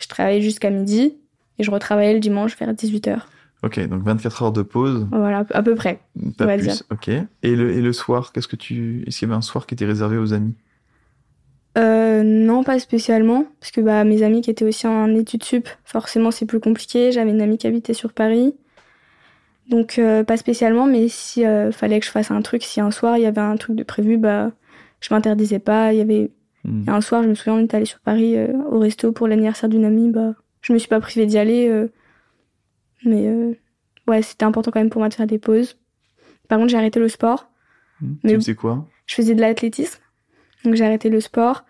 Je 0.00 0.08
travaillais 0.08 0.40
jusqu'à 0.40 0.70
midi. 0.70 1.18
Et 1.58 1.62
je 1.64 1.70
retravaillais 1.70 2.14
le 2.14 2.20
dimanche 2.20 2.56
vers 2.58 2.72
18h. 2.72 3.18
Ok, 3.64 3.80
donc 3.88 4.02
24 4.02 4.42
heures 4.44 4.52
de 4.52 4.62
pause, 4.62 5.08
Voilà, 5.10 5.44
à 5.52 5.62
peu 5.64 5.74
près. 5.74 5.98
pas 6.38 6.44
On 6.44 6.46
va 6.46 6.54
plus. 6.56 6.66
dire. 6.68 6.82
Ok. 6.92 7.08
Et 7.08 7.56
le, 7.56 7.72
et 7.72 7.80
le 7.80 7.92
soir, 7.92 8.32
qu'est-ce 8.32 8.46
que 8.48 8.54
tu, 8.56 9.02
est-ce 9.06 9.18
qu'il 9.18 9.26
y 9.28 9.30
avait 9.30 9.36
un 9.36 9.42
soir 9.42 9.66
qui 9.66 9.74
était 9.74 9.84
réservé 9.84 10.16
aux 10.16 10.32
amis? 10.32 10.54
Euh, 11.78 12.22
non, 12.24 12.64
pas 12.64 12.78
spécialement. 12.78 13.44
Parce 13.60 13.70
que 13.70 13.80
bah, 13.80 14.04
mes 14.04 14.22
amis 14.22 14.40
qui 14.40 14.50
étaient 14.50 14.64
aussi 14.64 14.86
en 14.86 15.14
études 15.14 15.44
sup, 15.44 15.68
forcément, 15.84 16.30
c'est 16.30 16.46
plus 16.46 16.60
compliqué. 16.60 17.12
J'avais 17.12 17.30
une 17.30 17.40
amie 17.40 17.58
qui 17.58 17.66
habitait 17.66 17.94
sur 17.94 18.12
Paris. 18.12 18.54
Donc, 19.68 19.98
euh, 19.98 20.24
pas 20.24 20.36
spécialement. 20.36 20.86
Mais 20.86 21.08
si 21.08 21.44
euh, 21.46 21.70
fallait 21.72 22.00
que 22.00 22.06
je 22.06 22.10
fasse 22.10 22.30
un 22.30 22.42
truc, 22.42 22.62
si 22.62 22.80
un 22.80 22.90
soir 22.90 23.16
il 23.18 23.22
y 23.22 23.26
avait 23.26 23.40
un 23.40 23.56
truc 23.56 23.76
de 23.76 23.82
prévu, 23.84 24.16
bah, 24.16 24.50
je 25.00 25.12
m'interdisais 25.14 25.58
pas. 25.60 25.92
Il 25.92 25.98
y 25.98 26.02
avait 26.02 26.30
Hmm. 26.64 26.82
Un 26.88 27.00
soir, 27.00 27.22
je 27.22 27.28
me 27.28 27.34
souviens, 27.34 27.54
on 27.54 27.60
était 27.64 27.76
allé 27.76 27.86
sur 27.86 28.00
Paris 28.00 28.36
euh, 28.36 28.48
au 28.68 28.80
resto 28.80 29.12
pour 29.12 29.28
l'anniversaire 29.28 29.68
d'une 29.68 29.84
amie. 29.84 30.10
Bah, 30.10 30.34
je 30.60 30.72
me 30.72 30.78
suis 30.78 30.88
pas 30.88 30.98
privée 30.98 31.24
d'y 31.24 31.38
aller. 31.38 31.86
mais 33.04 33.56
ouais, 34.08 34.22
c'était 34.22 34.44
important 34.44 34.72
quand 34.72 34.80
même 34.80 34.90
pour 34.90 34.98
moi 35.00 35.08
de 35.08 35.14
faire 35.14 35.28
des 35.28 35.38
pauses. 35.38 35.78
Par 36.48 36.58
contre, 36.58 36.70
j'ai 36.70 36.76
arrêté 36.76 36.98
le 36.98 37.08
sport. 37.08 37.48
Hmm. 38.00 38.14
Mais- 38.24 38.32
Tu 38.32 38.36
faisais 38.40 38.54
quoi? 38.56 38.86
Je 39.06 39.14
faisais 39.14 39.36
de 39.36 39.40
l'athlétisme. 39.40 40.00
Donc 40.64 40.74
j'ai 40.74 40.84
arrêté 40.84 41.10
le 41.10 41.20
sport. 41.20 41.64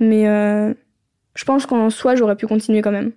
Mais 0.00 0.28
euh, 0.28 0.74
je 1.34 1.44
pense 1.44 1.66
qu'en 1.66 1.90
soi, 1.90 2.14
j'aurais 2.14 2.36
pu 2.36 2.46
continuer 2.46 2.82
quand 2.82 2.92
même. 2.92 3.12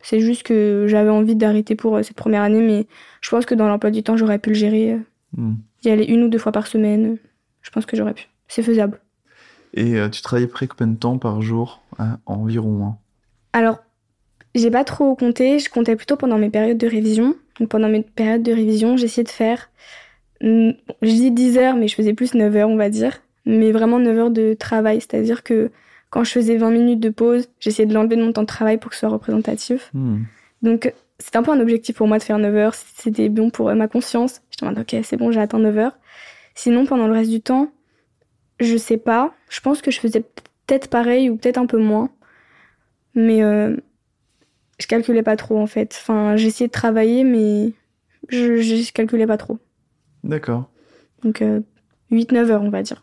C'est 0.00 0.20
juste 0.20 0.42
que 0.42 0.86
j'avais 0.88 1.10
envie 1.10 1.36
d'arrêter 1.36 1.76
pour 1.76 1.96
euh, 1.96 2.02
cette 2.02 2.16
première 2.16 2.42
année. 2.42 2.60
Mais 2.60 2.86
je 3.20 3.30
pense 3.30 3.46
que 3.46 3.54
dans 3.54 3.68
l'emploi 3.68 3.90
du 3.90 4.02
temps, 4.02 4.16
j'aurais 4.16 4.38
pu 4.38 4.50
le 4.50 4.54
gérer. 4.54 4.98
Hmm. 5.34 5.54
y 5.82 5.88
aller 5.88 6.04
une 6.04 6.22
ou 6.24 6.28
deux 6.28 6.38
fois 6.38 6.52
par 6.52 6.66
semaine. 6.66 7.16
Je 7.62 7.70
pense 7.70 7.86
que 7.86 7.96
j'aurais 7.96 8.14
pu. 8.14 8.28
C'est 8.48 8.62
faisable. 8.62 9.00
Et 9.74 9.96
euh, 9.96 10.08
tu 10.10 10.20
travaillais 10.20 10.48
près 10.48 10.66
combien 10.66 10.88
de 10.88 10.98
temps 10.98 11.16
par 11.18 11.40
jour 11.40 11.80
hein, 11.98 12.18
environ 12.26 12.84
hein? 12.84 12.96
Alors, 13.54 13.78
j'ai 14.54 14.70
pas 14.70 14.84
trop 14.84 15.14
compté, 15.14 15.58
je 15.58 15.70
comptais 15.70 15.96
plutôt 15.96 16.16
pendant 16.16 16.38
mes 16.38 16.50
périodes 16.50 16.78
de 16.78 16.86
révision. 16.86 17.34
Donc 17.58 17.68
pendant 17.68 17.88
mes 17.88 18.02
périodes 18.02 18.42
de 18.42 18.52
révision, 18.52 18.96
j'essayais 18.96 19.24
de 19.24 19.30
faire, 19.30 19.70
mm, 20.40 20.70
je 21.02 21.10
dis 21.10 21.30
10 21.30 21.58
heures, 21.58 21.76
mais 21.76 21.88
je 21.88 21.94
faisais 21.94 22.14
plus 22.14 22.34
9 22.34 22.56
heures, 22.56 22.68
on 22.68 22.76
va 22.76 22.90
dire. 22.90 23.22
Mais 23.46 23.72
vraiment 23.72 23.98
9 23.98 24.18
heures 24.18 24.30
de 24.30 24.54
travail, 24.54 25.00
c'est-à-dire 25.00 25.42
que 25.42 25.70
quand 26.12 26.24
je 26.24 26.32
faisais 26.32 26.58
20 26.58 26.70
minutes 26.70 27.00
de 27.00 27.08
pause, 27.08 27.48
j'essayais 27.58 27.86
de 27.86 27.94
l'enlever 27.94 28.16
de 28.16 28.22
mon 28.22 28.32
temps 28.32 28.42
de 28.42 28.46
travail 28.46 28.76
pour 28.76 28.90
que 28.90 28.96
ce 28.96 29.00
soit 29.00 29.08
représentatif. 29.08 29.88
Hmm. 29.94 30.24
Donc 30.60 30.92
c'était 31.18 31.38
un 31.38 31.42
peu 31.42 31.52
un 31.52 31.58
objectif 31.58 31.96
pour 31.96 32.06
moi 32.06 32.18
de 32.18 32.22
faire 32.22 32.36
9 32.36 32.54
heures, 32.54 32.74
c'était 32.74 33.30
bon 33.30 33.48
pour 33.48 33.74
ma 33.74 33.88
conscience. 33.88 34.42
Je 34.60 34.66
me 34.66 34.70
disais, 34.70 34.98
ok, 34.98 35.04
c'est 35.06 35.16
bon, 35.16 35.32
j'ai 35.32 35.40
atteint 35.40 35.58
9 35.58 35.78
heures. 35.78 35.96
Sinon, 36.54 36.84
pendant 36.84 37.06
le 37.06 37.14
reste 37.14 37.30
du 37.30 37.40
temps, 37.40 37.72
je 38.60 38.76
sais 38.76 38.98
pas. 38.98 39.32
Je 39.48 39.60
pense 39.60 39.80
que 39.80 39.90
je 39.90 40.00
faisais 40.00 40.20
peut-être 40.20 40.88
pareil 40.88 41.30
ou 41.30 41.36
peut-être 41.36 41.56
un 41.56 41.64
peu 41.64 41.78
moins. 41.78 42.10
Mais 43.14 43.42
euh, 43.42 43.74
je 44.78 44.86
calculais 44.86 45.22
pas 45.22 45.36
trop 45.36 45.58
en 45.58 45.66
fait. 45.66 45.98
Enfin, 45.98 46.36
j'essayais 46.36 46.68
de 46.68 46.72
travailler, 46.72 47.24
mais 47.24 47.72
je, 48.28 48.58
je 48.58 48.92
calculais 48.92 49.26
pas 49.26 49.38
trop. 49.38 49.58
D'accord. 50.24 50.68
Donc 51.24 51.40
euh, 51.40 51.60
8-9 52.10 52.50
heures, 52.50 52.62
on 52.62 52.68
va 52.68 52.82
dire. 52.82 53.02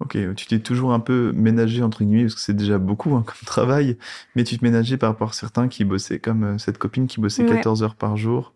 Ok, 0.00 0.18
tu 0.36 0.46
t'es 0.46 0.58
toujours 0.58 0.92
un 0.92 1.00
peu 1.00 1.32
ménagé 1.34 1.82
entre 1.82 2.04
guillemets 2.04 2.24
parce 2.24 2.34
que 2.34 2.40
c'est 2.40 2.54
déjà 2.56 2.76
beaucoup 2.78 3.14
hein, 3.16 3.22
comme 3.26 3.34
travail, 3.46 3.96
mais 4.34 4.44
tu 4.44 4.58
te 4.58 4.64
ménageais 4.64 4.98
par 4.98 5.10
rapport 5.10 5.30
à 5.30 5.32
certains 5.32 5.68
qui 5.68 5.84
bossaient 5.84 6.18
comme 6.18 6.44
euh, 6.44 6.58
cette 6.58 6.76
copine 6.78 7.06
qui 7.06 7.20
bossait 7.20 7.42
Ouais. 7.44 7.48
14 7.56 7.82
heures 7.82 7.94
par 7.94 8.16
jour 8.16 8.52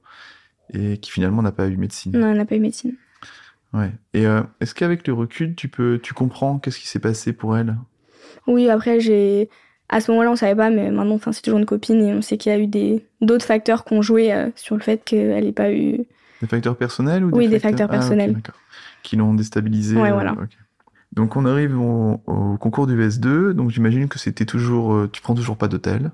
et 0.72 0.99
qui 0.99 1.11
finalement 1.11 1.41
n'a 1.43 1.53
pas 1.53 1.68
eu 1.68 1.76
médecine. 1.76 2.12
Non, 2.18 2.28
on 2.28 2.34
n'a 2.34 2.45
pas 2.45 2.57
eu 2.57 2.61
médecine. 2.61 2.95
Ouais. 3.72 3.91
Et 4.14 4.26
euh, 4.26 4.43
est-ce 4.61 4.74
qu'avec 4.74 5.07
le 5.07 5.14
recul, 5.14 5.55
tu 5.55 5.68
peux, 5.68 5.99
tu 6.03 6.12
comprends 6.12 6.59
qu'est-ce 6.59 6.78
qui 6.78 6.88
s'est 6.88 6.99
passé 6.99 7.32
pour 7.32 7.57
elle? 7.57 7.76
Oui, 8.47 8.68
après, 8.68 9.01
j'ai. 9.01 9.49
À 9.88 10.01
ce 10.01 10.11
moment-là, 10.12 10.30
on 10.30 10.36
savait 10.36 10.55
pas, 10.55 10.70
mais 10.70 10.91
maintenant, 10.91 11.14
enfin, 11.16 11.32
c'est 11.32 11.43
toujours 11.43 11.59
une 11.59 11.66
copine 11.66 12.01
et 12.03 12.12
on 12.14 12.22
sait 12.22 12.36
qu'il 12.38 12.53
y 12.53 12.55
a 12.55 12.59
eu 12.59 12.66
des 12.68 13.05
d'autres 13.20 13.45
facteurs 13.45 13.84
qui 13.84 13.95
ont 13.95 14.03
joué 14.03 14.32
euh, 14.32 14.51
sur 14.55 14.76
le 14.76 14.82
fait 14.82 15.03
qu'elle 15.05 15.45
n'ait 15.45 15.53
pas 15.53 15.72
eu. 15.72 15.99
Des 16.41 16.47
facteurs 16.47 16.76
personnels 16.76 17.24
ou 17.24 17.30
Oui, 17.32 17.49
des 17.49 17.59
facteurs 17.59 17.88
Ah, 17.91 17.95
personnels. 17.95 18.32
d'accord. 18.34 18.55
Qui 19.03 19.16
l'ont 19.16 19.34
déstabilisé. 19.34 19.97
Ouais, 19.97 20.12
voilà. 20.12 20.36
Donc 21.13 21.37
on 21.37 21.45
arrive 21.45 21.79
au, 21.79 22.21
au 22.27 22.57
concours 22.57 22.87
du 22.87 22.97
VS2, 22.97 23.51
donc 23.53 23.71
j'imagine 23.71 24.09
que 24.09 24.19
c'était 24.19 24.45
toujours, 24.47 24.95
euh, 24.95 25.09
tu 25.13 25.21
prends 25.23 25.35
toujours 25.35 25.57
pas 25.57 25.67
d'hôtel, 25.69 26.13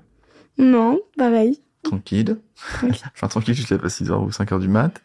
Non, 0.57 0.99
pareil. 1.17 1.61
tranquille. 1.83 2.37
Tranquille. 2.55 3.01
enfin 3.15 3.27
tranquille 3.27 3.53
jusqu'à 3.53 3.77
pas 3.77 3.87
6h 3.87 4.11
ou 4.25 4.29
5h 4.29 4.59
du 4.59 4.67
mat. 4.67 5.01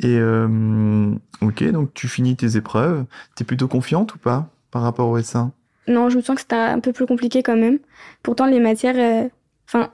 Et 0.00 0.16
euh, 0.18 1.12
ok, 1.42 1.64
donc 1.72 1.92
tu 1.94 2.06
finis 2.08 2.36
tes 2.36 2.56
épreuves. 2.56 3.04
T'es 3.34 3.44
plutôt 3.44 3.66
confiante 3.68 4.14
ou 4.14 4.18
pas 4.18 4.48
par 4.70 4.82
rapport 4.82 5.08
au 5.08 5.18
S1 5.18 5.50
Non, 5.88 6.08
je 6.10 6.16
me 6.16 6.22
sens 6.22 6.36
que 6.36 6.42
c'était 6.42 6.54
un 6.54 6.78
peu 6.80 6.92
plus 6.92 7.06
compliqué 7.06 7.42
quand 7.42 7.56
même. 7.56 7.78
Pourtant, 8.22 8.46
les 8.46 8.60
matières. 8.60 8.96
euh, 8.96 9.28
Enfin, 9.68 9.92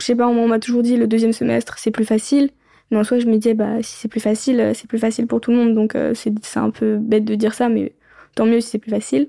je 0.00 0.06
sais 0.06 0.14
pas, 0.16 0.26
on 0.28 0.48
m'a 0.48 0.58
toujours 0.58 0.82
dit 0.82 0.96
le 0.96 1.06
deuxième 1.06 1.32
semestre, 1.32 1.78
c'est 1.78 1.90
plus 1.90 2.04
facile. 2.06 2.50
Mais 2.90 2.96
en 2.96 3.04
soi, 3.04 3.18
je 3.18 3.26
me 3.26 3.36
disais, 3.36 3.52
bah, 3.54 3.82
si 3.82 3.96
c'est 3.96 4.08
plus 4.08 4.20
facile, 4.20 4.60
euh, 4.60 4.72
c'est 4.74 4.86
plus 4.88 4.98
facile 4.98 5.26
pour 5.26 5.40
tout 5.40 5.50
le 5.50 5.58
monde. 5.58 5.74
Donc, 5.74 5.94
euh, 5.94 6.14
c'est 6.14 6.32
c'est 6.42 6.58
un 6.58 6.70
peu 6.70 6.96
bête 6.96 7.24
de 7.26 7.34
dire 7.34 7.52
ça, 7.54 7.68
mais 7.68 7.92
tant 8.38 8.46
mieux 8.46 8.60
si 8.60 8.70
c'est 8.70 8.78
plus 8.78 8.90
facile. 8.90 9.26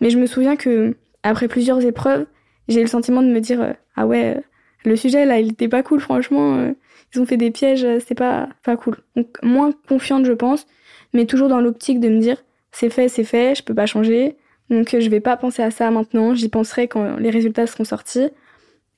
Mais 0.00 0.10
je 0.10 0.18
me 0.18 0.26
souviens 0.26 0.56
que, 0.56 0.96
après 1.22 1.46
plusieurs 1.48 1.84
épreuves, 1.84 2.26
j'ai 2.66 2.80
eu 2.80 2.82
le 2.82 2.88
sentiment 2.88 3.22
de 3.22 3.28
me 3.28 3.40
dire, 3.40 3.60
euh, 3.62 3.72
ah 3.94 4.06
ouais, 4.06 4.36
euh, 4.36 4.40
le 4.84 4.96
sujet 4.96 5.24
là, 5.24 5.38
il 5.38 5.52
était 5.52 5.68
pas 5.68 5.82
cool, 5.84 6.00
franchement. 6.00 6.56
euh, 6.58 6.72
ils 7.14 7.20
ont 7.20 7.26
fait 7.26 7.36
des 7.36 7.50
pièges, 7.50 7.86
c'était 8.00 8.14
pas, 8.16 8.48
pas 8.64 8.76
cool. 8.76 8.96
Donc, 9.16 9.28
moins 9.42 9.72
confiante, 9.88 10.26
je 10.26 10.32
pense, 10.32 10.66
mais 11.14 11.24
toujours 11.24 11.48
dans 11.48 11.60
l'optique 11.60 12.00
de 12.00 12.08
me 12.08 12.18
dire, 12.18 12.36
c'est 12.72 12.90
fait, 12.90 13.08
c'est 13.08 13.24
fait, 13.24 13.54
je 13.54 13.62
peux 13.62 13.74
pas 13.74 13.86
changer. 13.86 14.36
Donc 14.70 14.94
je 14.98 15.08
vais 15.08 15.20
pas 15.20 15.36
penser 15.38 15.62
à 15.62 15.70
ça 15.70 15.90
maintenant, 15.90 16.34
j'y 16.34 16.50
penserai 16.50 16.88
quand 16.88 17.16
les 17.16 17.30
résultats 17.30 17.66
seront 17.66 17.84
sortis. 17.84 18.28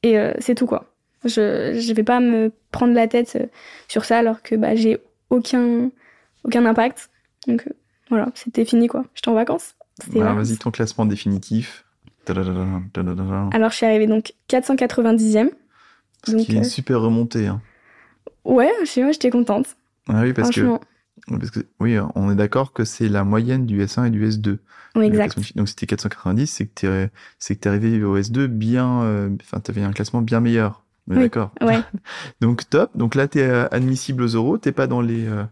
Et 0.03 0.17
c'est 0.41 0.57
tout 0.57 0.67
quoi. 0.67 0.87
Je, 1.25 1.79
je 1.79 1.93
vais 1.93 2.03
pas 2.03 2.19
me 2.19 2.51
prendre 2.73 2.93
la 2.95 3.07
tête 3.07 3.39
sur 3.87 4.05
ça 4.05 4.19
alors 4.19 4.43
que 4.43 4.57
bah, 4.57 4.75
j'ai 4.75 4.99
aucun, 5.29 5.93
aucun 6.43 6.67
impact. 6.67 7.11
Donc 7.47 7.65
voilà, 8.11 8.31
c'était 8.35 8.65
fini 8.65 8.89
quoi. 8.89 9.05
J'étais 9.15 9.29
en 9.29 9.35
vacances. 9.35 9.75
Bah. 10.13 10.35
Vas-y, 10.35 10.57
ton 10.57 10.71
classement 10.71 11.07
définitif. 11.07 11.85
Alors 12.27 13.71
je 13.71 13.77
suis 13.77 13.87
arrivée 13.87 14.07
donc 14.07 14.35
490e. 14.49 15.51
Ce 16.27 16.33
donc, 16.33 16.47
qui 16.47 16.53
est 16.53 16.55
une 16.57 16.61
euh, 16.61 16.65
super 16.65 17.01
remontée. 17.01 17.47
Hein. 17.47 17.61
Ouais, 18.45 18.71
je 18.83 18.87
sais, 18.87 19.03
moi 19.03 19.13
j'étais 19.13 19.31
contente. 19.31 19.77
Ah 20.09 20.21
oui, 20.23 20.33
parce 20.33 20.51
que, 20.51 20.79
parce 21.29 21.51
que 21.51 21.61
oui, 21.81 21.97
on 22.15 22.31
est 22.31 22.35
d'accord 22.35 22.73
que 22.73 22.85
c'est 22.85 23.09
la 23.09 23.25
moyenne 23.25 23.67
du 23.67 23.83
S1 23.83 24.07
et 24.07 24.11
du 24.11 24.27
S2. 24.29 24.59
Oui, 24.97 25.07
exact. 25.07 25.57
Donc 25.57 25.69
si 25.69 25.77
t'es 25.77 25.87
490, 25.87 26.47
c'est 26.47 26.67
que 26.67 26.73
t'es 26.75 27.11
c'est 27.39 27.55
que 27.55 27.61
t'es 27.61 27.69
arrivé 27.69 28.03
au 28.03 28.19
S2 28.19 28.47
bien, 28.47 29.03
euh, 29.03 29.31
enfin 29.41 29.61
t'avais 29.61 29.83
un 29.83 29.93
classement 29.93 30.21
bien 30.23 30.41
meilleur. 30.41 30.85
On 31.09 31.15
est 31.15 31.17
Oui. 31.17 31.23
d'accord. 31.25 31.53
Ouais, 31.61 31.81
Donc 32.41 32.69
top. 32.69 32.97
Donc 32.97 33.15
là 33.15 33.29
t'es 33.29 33.43
euh, 33.43 33.67
admissible 33.71 34.23
aux 34.23 34.29
euros. 34.29 34.59
T'es 34.59 34.73
pas 34.73 34.87
dans 34.87 35.01
les, 35.01 35.27
euh, 35.27 35.45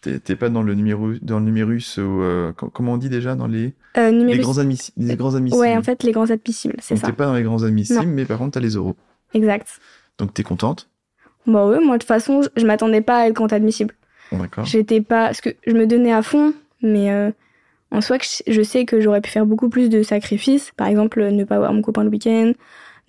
t'es 0.00 0.36
pas 0.36 0.48
dans 0.48 0.62
le 0.62 0.74
numéro, 0.74 1.12
dans 1.22 1.38
le 1.38 1.44
numérus 1.44 1.98
ou 1.98 2.22
euh, 2.22 2.52
com- 2.52 2.70
comment 2.72 2.92
on 2.92 2.96
dit 2.96 3.08
déjà 3.08 3.34
dans 3.34 3.46
les, 3.46 3.74
euh, 3.96 4.10
les 4.10 4.38
grands 4.38 4.54
les 4.96 5.16
grands 5.16 5.34
admissibles. 5.34 5.60
Ouais, 5.60 5.76
en 5.76 5.82
fait, 5.82 6.02
les 6.02 6.12
grands 6.12 6.30
admissibles, 6.30 6.76
c'est 6.80 6.96
ça. 6.96 7.06
t'es 7.06 7.12
pas 7.12 7.26
dans 7.26 7.34
les 7.34 7.42
grands 7.42 7.62
admissibles, 7.62 8.00
Non. 8.00 8.06
mais 8.06 8.24
par 8.24 8.38
contre 8.38 8.52
t'as 8.52 8.60
les 8.60 8.74
euros. 8.74 8.96
Exact. 9.34 9.80
Donc 10.18 10.34
t'es 10.34 10.42
contente? 10.42 10.88
Bah 11.46 11.66
ouais, 11.66 11.80
moi 11.80 11.96
de 11.96 12.02
toute 12.02 12.08
façon, 12.08 12.42
je, 12.56 12.66
m'attendais 12.66 13.00
pas 13.00 13.20
à 13.20 13.26
être 13.28 13.34
grand 13.34 13.52
admissible. 13.52 13.94
D'accord. 14.32 14.64
J'étais 14.64 15.00
pas. 15.00 15.26
Parce 15.26 15.40
que 15.40 15.50
je 15.66 15.72
me 15.72 15.86
donnais 15.86 16.12
à 16.12 16.22
fond, 16.22 16.52
mais 16.82 17.10
euh, 17.10 17.30
en 17.90 18.00
soi, 18.00 18.18
je 18.46 18.62
sais 18.62 18.84
que 18.84 19.00
j'aurais 19.00 19.20
pu 19.22 19.30
faire 19.30 19.46
beaucoup 19.46 19.68
plus 19.70 19.88
de 19.88 20.02
sacrifices. 20.02 20.72
Par 20.76 20.86
exemple, 20.88 21.26
ne 21.30 21.44
pas 21.44 21.58
voir 21.58 21.72
mon 21.72 21.80
copain 21.82 22.04
le 22.04 22.10
week-end, 22.10 22.52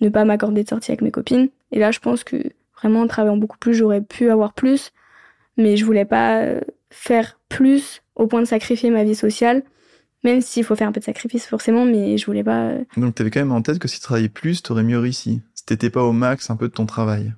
ne 0.00 0.08
pas 0.08 0.24
m'accorder 0.24 0.64
de 0.64 0.68
sortie 0.68 0.90
avec 0.90 1.02
mes 1.02 1.10
copines. 1.10 1.48
Et 1.72 1.78
là, 1.78 1.90
je 1.90 1.98
pense 1.98 2.24
que 2.24 2.36
vraiment 2.80 3.02
en 3.02 3.06
travaillant 3.06 3.36
beaucoup 3.36 3.58
plus, 3.58 3.74
j'aurais 3.74 4.00
pu 4.00 4.30
avoir 4.30 4.54
plus, 4.54 4.92
mais 5.58 5.76
je 5.76 5.84
voulais 5.84 6.06
pas 6.06 6.40
euh, 6.42 6.60
faire 6.90 7.38
plus 7.48 8.02
au 8.16 8.26
point 8.26 8.40
de 8.40 8.46
sacrifier 8.46 8.90
ma 8.90 9.04
vie 9.04 9.14
sociale. 9.14 9.62
Même 10.22 10.42
s'il 10.42 10.64
faut 10.64 10.76
faire 10.76 10.88
un 10.88 10.92
peu 10.92 11.00
de 11.00 11.04
sacrifice 11.04 11.46
forcément, 11.46 11.86
mais 11.86 12.18
je 12.18 12.26
voulais 12.26 12.44
pas. 12.44 12.64
Euh, 12.64 12.84
Donc 12.98 13.14
tu 13.14 13.22
avais 13.22 13.30
quand 13.30 13.40
même 13.40 13.52
en 13.52 13.62
tête 13.62 13.78
que 13.78 13.88
si 13.88 13.96
tu 13.98 14.02
travaillais 14.02 14.28
plus, 14.28 14.62
tu 14.62 14.70
aurais 14.70 14.82
mieux 14.82 14.98
réussi. 14.98 15.40
Si 15.54 15.64
t'étais 15.64 15.88
pas 15.88 16.02
au 16.02 16.12
max 16.12 16.50
un 16.50 16.56
peu 16.56 16.68
de 16.68 16.74
ton 16.74 16.84
travail. 16.84 17.32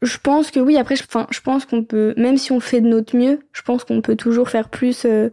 Je 0.00 0.16
pense 0.16 0.50
que 0.50 0.60
oui. 0.60 0.78
Après, 0.78 0.96
je, 0.96 1.02
je 1.30 1.40
pense 1.40 1.66
qu'on 1.66 1.84
peut, 1.84 2.14
même 2.16 2.38
si 2.38 2.50
on 2.52 2.60
fait 2.60 2.80
de 2.80 2.86
notre 2.88 3.14
mieux, 3.16 3.40
je 3.52 3.62
pense 3.62 3.84
qu'on 3.84 4.00
peut 4.00 4.16
toujours 4.16 4.48
faire 4.48 4.70
plus. 4.70 5.04
Euh, 5.04 5.28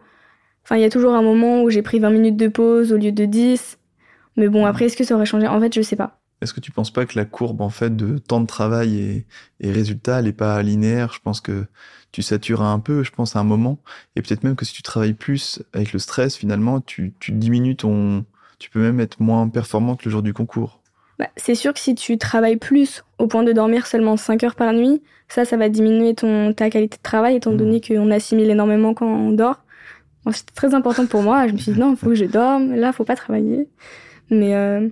enfin, 0.66 0.76
il 0.76 0.82
y 0.82 0.86
a 0.86 0.90
toujours 0.90 1.14
un 1.14 1.22
moment 1.22 1.64
où 1.64 1.70
j'ai 1.70 1.82
pris 1.82 2.00
20 2.00 2.10
minutes 2.10 2.38
de 2.38 2.50
pause 2.50 2.92
au 2.92 2.98
lieu 2.98 3.12
de 3.14 3.24
10. 3.26 3.78
Mais 4.36 4.50
bon, 4.50 4.66
après, 4.66 4.86
est-ce 4.86 4.98
que 4.98 5.06
ça 5.06 5.16
aurait 5.16 5.26
changé? 5.26 5.48
En 5.48 5.62
fait, 5.62 5.74
je 5.74 5.82
sais 5.82 5.96
pas. 5.96 6.20
Est-ce 6.42 6.54
que 6.54 6.60
tu 6.60 6.72
penses 6.72 6.92
pas 6.92 7.06
que 7.06 7.18
la 7.18 7.24
courbe 7.24 7.62
en 7.62 7.70
fait 7.70 7.96
de 7.96 8.18
temps 8.18 8.42
de 8.42 8.46
travail 8.46 9.00
et, 9.00 9.26
et 9.62 9.72
résultat, 9.72 10.20
elle 10.20 10.28
est 10.28 10.34
pas 10.34 10.62
linéaire? 10.62 11.14
Je 11.14 11.20
pense 11.22 11.40
que 11.40 11.66
tu 12.16 12.22
satures 12.22 12.62
un 12.62 12.80
peu, 12.80 13.04
je 13.04 13.12
pense 13.12 13.36
à 13.36 13.40
un 13.40 13.44
moment, 13.44 13.78
et 14.16 14.22
peut-être 14.22 14.46
même 14.46 14.56
que 14.56 14.64
si 14.64 14.74
tu 14.74 14.82
travailles 14.82 15.14
plus 15.14 15.62
avec 15.74 15.92
le 15.92 16.00
stress, 16.00 16.38
finalement, 16.38 16.80
tu, 16.80 17.14
tu 17.20 17.34
diminues 17.34 17.76
ton, 17.76 18.24
tu 18.58 18.70
peux 18.70 18.80
même 18.80 19.02
être 19.02 19.20
moins 19.20 19.50
performante 19.50 20.06
le 20.06 20.12
jour 20.12 20.22
du 20.22 20.34
concours. 20.34 20.80
Bah, 21.20 21.28
c'est 21.36 21.56
sûr 21.56 21.74
que 21.74 21.80
si 21.82 21.94
tu 21.94 22.18
travailles 22.18 22.56
plus 22.56 23.04
au 23.20 23.28
point 23.28 23.44
de 23.44 23.52
dormir 23.52 23.86
seulement 23.86 24.16
5 24.16 24.46
heures 24.46 24.56
par 24.56 24.72
nuit, 24.72 25.02
ça, 25.28 25.44
ça 25.44 25.58
va 25.58 25.68
diminuer 25.68 26.16
ton, 26.16 26.54
ta 26.54 26.70
qualité 26.70 26.96
de 26.96 27.04
travail, 27.04 27.36
étant 27.36 27.52
mmh. 27.52 27.58
donné 27.58 27.82
qu'on 27.82 28.10
assimile 28.12 28.50
énormément 28.50 28.94
quand 28.94 29.08
on 29.08 29.32
dort. 29.32 29.60
C'était 30.32 30.54
très 30.56 30.74
important 30.74 31.06
pour 31.08 31.22
moi. 31.22 31.48
Je 31.48 31.52
me 31.52 31.58
suis 31.58 31.74
dit 31.74 31.80
non, 31.80 31.92
il 31.92 31.98
faut 31.98 32.08
que 32.08 32.16
je 32.16 32.24
dorme. 32.24 32.76
Là, 32.76 32.94
faut 32.94 33.04
pas 33.04 33.18
travailler. 33.18 33.68
Mais 34.30 34.56
euh, 34.56 34.88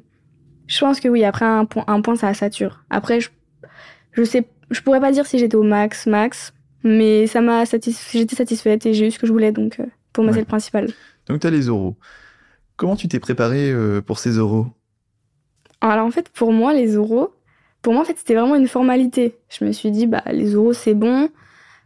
je 0.67 0.79
pense 0.81 0.99
que 0.99 1.07
oui. 1.07 1.23
Après 1.23 1.45
un 1.45 1.63
point, 1.63 1.85
un 1.87 2.01
point, 2.01 2.17
ça 2.17 2.33
sature. 2.33 2.83
Après, 2.89 3.21
je, 3.21 3.29
je 4.11 4.23
sais, 4.23 4.45
je 4.71 4.81
pourrais 4.81 4.99
pas 4.99 5.13
dire 5.13 5.25
si 5.25 5.39
j'étais 5.39 5.55
au 5.55 5.63
max, 5.63 6.05
max, 6.05 6.53
mais 6.83 7.27
ça 7.27 7.41
m'a. 7.41 7.63
J'étais 7.65 8.35
satisfaite 8.35 8.85
et 8.85 8.93
j'ai 8.93 9.07
eu 9.07 9.11
ce 9.11 9.19
que 9.19 9.27
je 9.27 9.31
voulais. 9.31 9.51
Donc, 9.51 9.79
euh, 9.79 9.85
pour 10.11 10.23
moi, 10.23 10.33
c'est 10.33 10.39
le 10.39 10.45
principal. 10.45 10.89
Donc, 11.27 11.39
tu 11.39 11.47
as 11.47 11.51
les 11.51 11.69
oraux. 11.69 11.95
Comment 12.75 12.95
tu 12.95 13.07
t'es 13.07 13.19
préparé 13.19 13.71
euh, 13.71 14.01
pour 14.01 14.19
ces 14.19 14.39
oraux? 14.39 14.67
Alors, 15.81 16.05
en 16.05 16.11
fait, 16.11 16.29
pour 16.29 16.51
moi, 16.51 16.73
les 16.73 16.97
oraux, 16.97 17.33
pour 17.81 17.93
moi, 17.93 18.01
en 18.01 18.05
fait, 18.05 18.17
c'était 18.17 18.35
vraiment 18.35 18.55
une 18.55 18.67
formalité. 18.67 19.37
Je 19.49 19.65
me 19.65 19.71
suis 19.71 19.91
dit, 19.91 20.07
bah, 20.07 20.23
les 20.31 20.55
oraux, 20.55 20.73
c'est 20.73 20.93
bon. 20.93 21.29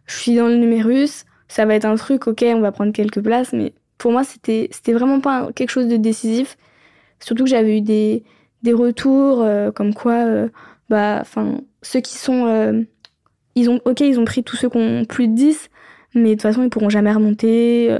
Je 0.06 0.16
suis 0.16 0.36
dans 0.36 0.48
le 0.48 0.56
numérus 0.56 1.26
ça 1.48 1.66
va 1.66 1.76
être 1.76 1.86
un 1.86 1.96
truc, 1.96 2.28
ok, 2.28 2.44
on 2.48 2.60
va 2.60 2.72
prendre 2.72 2.92
quelques 2.92 3.22
places, 3.22 3.54
mais 3.54 3.74
pour 3.98 4.12
moi, 4.12 4.24
c'était, 4.24 4.68
c'était 4.72 4.94
vraiment 4.94 5.20
pas 5.20 5.52
quelque 5.54 5.70
chose 5.70 5.88
de 5.88 5.98
décisif. 5.98 6.58
Surtout 7.20 7.46
que 7.46 7.50
j'avais 7.50 7.78
eu 7.78 7.82
des, 7.82 8.24
des 8.64 8.74
retours 8.74 9.42
euh, 9.42 9.72
comme 9.72 9.94
quoi, 9.94 10.26
euh, 10.26 10.50
bah, 10.90 11.20
enfin, 11.22 11.62
ceux 11.82 12.02
qui 12.02 12.18
sont, 12.18 12.46
euh, 12.46 12.84
ils 13.60 13.70
ont, 13.70 13.80
ok, 13.86 14.02
ils 14.02 14.20
ont 14.20 14.26
pris 14.26 14.44
tous 14.44 14.56
ceux 14.56 14.70
qui 14.70 14.78
ont 14.78 15.06
plus 15.06 15.28
de 15.28 15.34
10, 15.34 15.70
mais 16.16 16.30
de 16.30 16.34
toute 16.34 16.42
façon, 16.44 16.64
ils 16.64 16.70
pourront 16.70 16.90
jamais 16.90 17.12
remonter. 17.12 17.96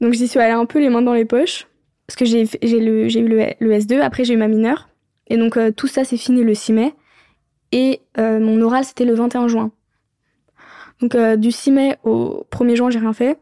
donc 0.00 0.12
j'y 0.12 0.28
suis 0.28 0.40
allée 0.40 0.52
un 0.52 0.66
peu 0.66 0.80
les 0.80 0.88
mains 0.88 1.02
dans 1.02 1.14
les 1.14 1.24
poches, 1.24 1.66
parce 2.06 2.16
que 2.16 2.24
j'ai, 2.24 2.42
eu 2.42 2.80
le, 2.80 3.54
le, 3.60 3.72
S2, 3.72 4.00
après 4.00 4.24
j'ai 4.24 4.34
eu 4.34 4.36
ma 4.36 4.48
mineure, 4.48 4.88
et 5.28 5.36
donc 5.36 5.58
tout 5.76 5.86
ça 5.86 6.04
c'est 6.04 6.16
fini 6.16 6.42
le 6.42 6.54
6 6.54 6.72
mai, 6.72 6.94
et 7.72 8.00
mon 8.18 8.60
oral 8.62 8.84
c'était 8.84 9.04
le 9.04 9.14
21 9.14 9.48
juin. 9.48 9.72
Donc 11.00 11.14
euh, 11.14 11.36
du 11.36 11.50
6 11.50 11.70
mai 11.70 11.96
au 12.04 12.46
1er 12.50 12.76
juin, 12.76 12.90
j'ai 12.90 12.98
rien 12.98 13.12
fait. 13.12 13.38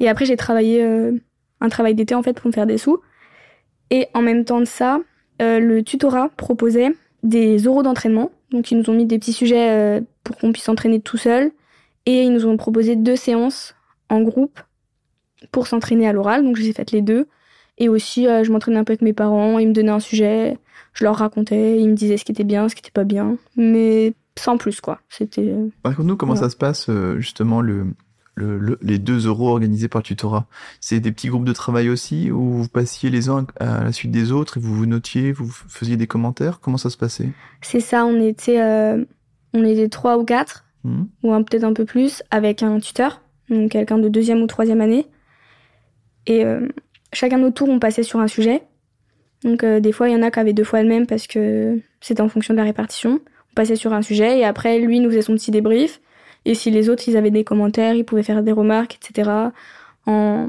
Et 0.00 0.08
après, 0.08 0.24
j'ai 0.24 0.36
travaillé 0.36 0.82
euh, 0.82 1.12
un 1.60 1.68
travail 1.68 1.94
d'été 1.94 2.14
en 2.14 2.22
fait 2.22 2.34
pour 2.34 2.46
me 2.46 2.52
faire 2.52 2.66
des 2.66 2.78
sous. 2.78 3.00
Et 3.90 4.08
en 4.14 4.22
même 4.22 4.44
temps 4.44 4.60
de 4.60 4.64
ça, 4.64 5.00
euh, 5.40 5.58
le 5.58 5.82
tutorat 5.82 6.30
proposait 6.36 6.92
des 7.22 7.66
oraux 7.66 7.82
d'entraînement. 7.82 8.30
Donc 8.50 8.70
ils 8.70 8.78
nous 8.78 8.88
ont 8.90 8.94
mis 8.94 9.06
des 9.06 9.18
petits 9.18 9.32
sujets 9.32 10.02
pour 10.24 10.36
qu'on 10.36 10.52
puisse 10.52 10.64
s'entraîner 10.64 11.00
tout 11.00 11.18
seul. 11.18 11.52
Et 12.06 12.22
ils 12.22 12.32
nous 12.32 12.46
ont 12.46 12.56
proposé 12.56 12.96
deux 12.96 13.16
séances 13.16 13.74
en 14.08 14.22
groupe 14.22 14.60
pour 15.50 15.66
s'entraîner 15.66 16.08
à 16.08 16.12
l'oral. 16.12 16.44
Donc 16.44 16.56
j'ai 16.56 16.72
fait 16.72 16.90
les 16.90 17.02
deux. 17.02 17.28
Et 17.78 17.88
aussi, 17.88 18.24
je 18.24 18.52
m'entraînais 18.52 18.78
un 18.78 18.84
peu 18.84 18.92
avec 18.92 19.02
mes 19.02 19.12
parents. 19.12 19.58
Ils 19.58 19.68
me 19.68 19.72
donnaient 19.72 19.90
un 19.90 20.00
sujet, 20.00 20.58
je 20.92 21.04
leur 21.04 21.16
racontais, 21.16 21.80
ils 21.80 21.88
me 21.88 21.94
disaient 21.94 22.16
ce 22.16 22.24
qui 22.24 22.32
était 22.32 22.44
bien, 22.44 22.68
ce 22.68 22.74
qui 22.74 22.80
était 22.80 22.90
pas 22.90 23.04
bien. 23.04 23.38
Mais 23.56 24.14
sans 24.38 24.58
plus 24.58 24.80
quoi. 24.80 25.00
C'était. 25.08 25.48
Euh, 25.48 25.68
Raconte-nous 25.84 26.16
comment 26.16 26.36
ça 26.36 26.50
se 26.50 26.56
passe 26.56 26.88
euh, 26.88 27.18
justement 27.18 27.60
le, 27.60 27.86
le, 28.34 28.78
les 28.82 28.98
deux 28.98 29.26
euros 29.26 29.48
organisés 29.48 29.88
par 29.88 30.00
le 30.00 30.04
tutorat. 30.04 30.46
C'est 30.80 31.00
des 31.00 31.12
petits 31.12 31.28
groupes 31.28 31.44
de 31.44 31.52
travail 31.52 31.88
aussi 31.88 32.30
où 32.30 32.52
vous 32.52 32.68
passiez 32.68 33.10
les 33.10 33.28
uns 33.28 33.46
à 33.60 33.84
la 33.84 33.92
suite 33.92 34.10
des 34.10 34.32
autres 34.32 34.58
et 34.58 34.60
vous 34.60 34.74
vous 34.74 34.86
notiez, 34.86 35.32
vous 35.32 35.50
faisiez 35.50 35.96
des 35.96 36.06
commentaires? 36.06 36.60
Comment 36.60 36.78
ça 36.78 36.90
se 36.90 36.96
passait? 36.96 37.30
C'est 37.62 37.80
ça. 37.80 38.04
On 38.04 38.20
était 38.20 38.60
euh, 38.60 39.04
on 39.54 39.64
était 39.64 39.88
trois 39.88 40.18
ou 40.18 40.24
quatre 40.24 40.64
mmh. 40.84 41.02
ou 41.22 41.44
peut-être 41.44 41.64
un 41.64 41.72
peu 41.72 41.84
plus 41.84 42.22
avec 42.30 42.62
un 42.62 42.78
tuteur, 42.78 43.20
donc 43.48 43.70
quelqu'un 43.70 43.98
de 43.98 44.08
deuxième 44.08 44.42
ou 44.42 44.46
troisième 44.46 44.80
année. 44.80 45.06
Et 46.26 46.44
chacun 47.12 47.38
notre 47.38 47.54
tour, 47.54 47.68
on 47.68 47.80
passait 47.80 48.04
sur 48.04 48.20
un 48.20 48.28
sujet. 48.28 48.62
Donc 49.42 49.64
des 49.64 49.90
fois, 49.90 50.08
il 50.08 50.12
y 50.12 50.16
en 50.16 50.22
a 50.22 50.30
qui 50.30 50.38
avaient 50.38 50.52
deux 50.52 50.62
fois 50.62 50.82
le 50.82 50.88
même 50.88 51.06
parce 51.08 51.26
que 51.26 51.80
c'était 52.00 52.20
en 52.20 52.28
fonction 52.28 52.54
de 52.54 52.58
la 52.58 52.64
répartition. 52.64 53.20
Passait 53.54 53.76
sur 53.76 53.92
un 53.92 54.02
sujet 54.02 54.38
et 54.38 54.44
après 54.44 54.78
lui 54.78 55.00
nous 55.00 55.10
faisait 55.10 55.22
son 55.22 55.34
petit 55.34 55.50
débrief. 55.50 56.00
Et 56.44 56.54
si 56.54 56.70
les 56.70 56.88
autres 56.88 57.08
ils 57.08 57.16
avaient 57.16 57.30
des 57.30 57.44
commentaires 57.44 57.94
ils 57.94 58.04
pouvaient 58.04 58.22
faire 58.22 58.42
des 58.42 58.52
remarques 58.52 58.98
etc 59.02 59.30
en 60.06 60.48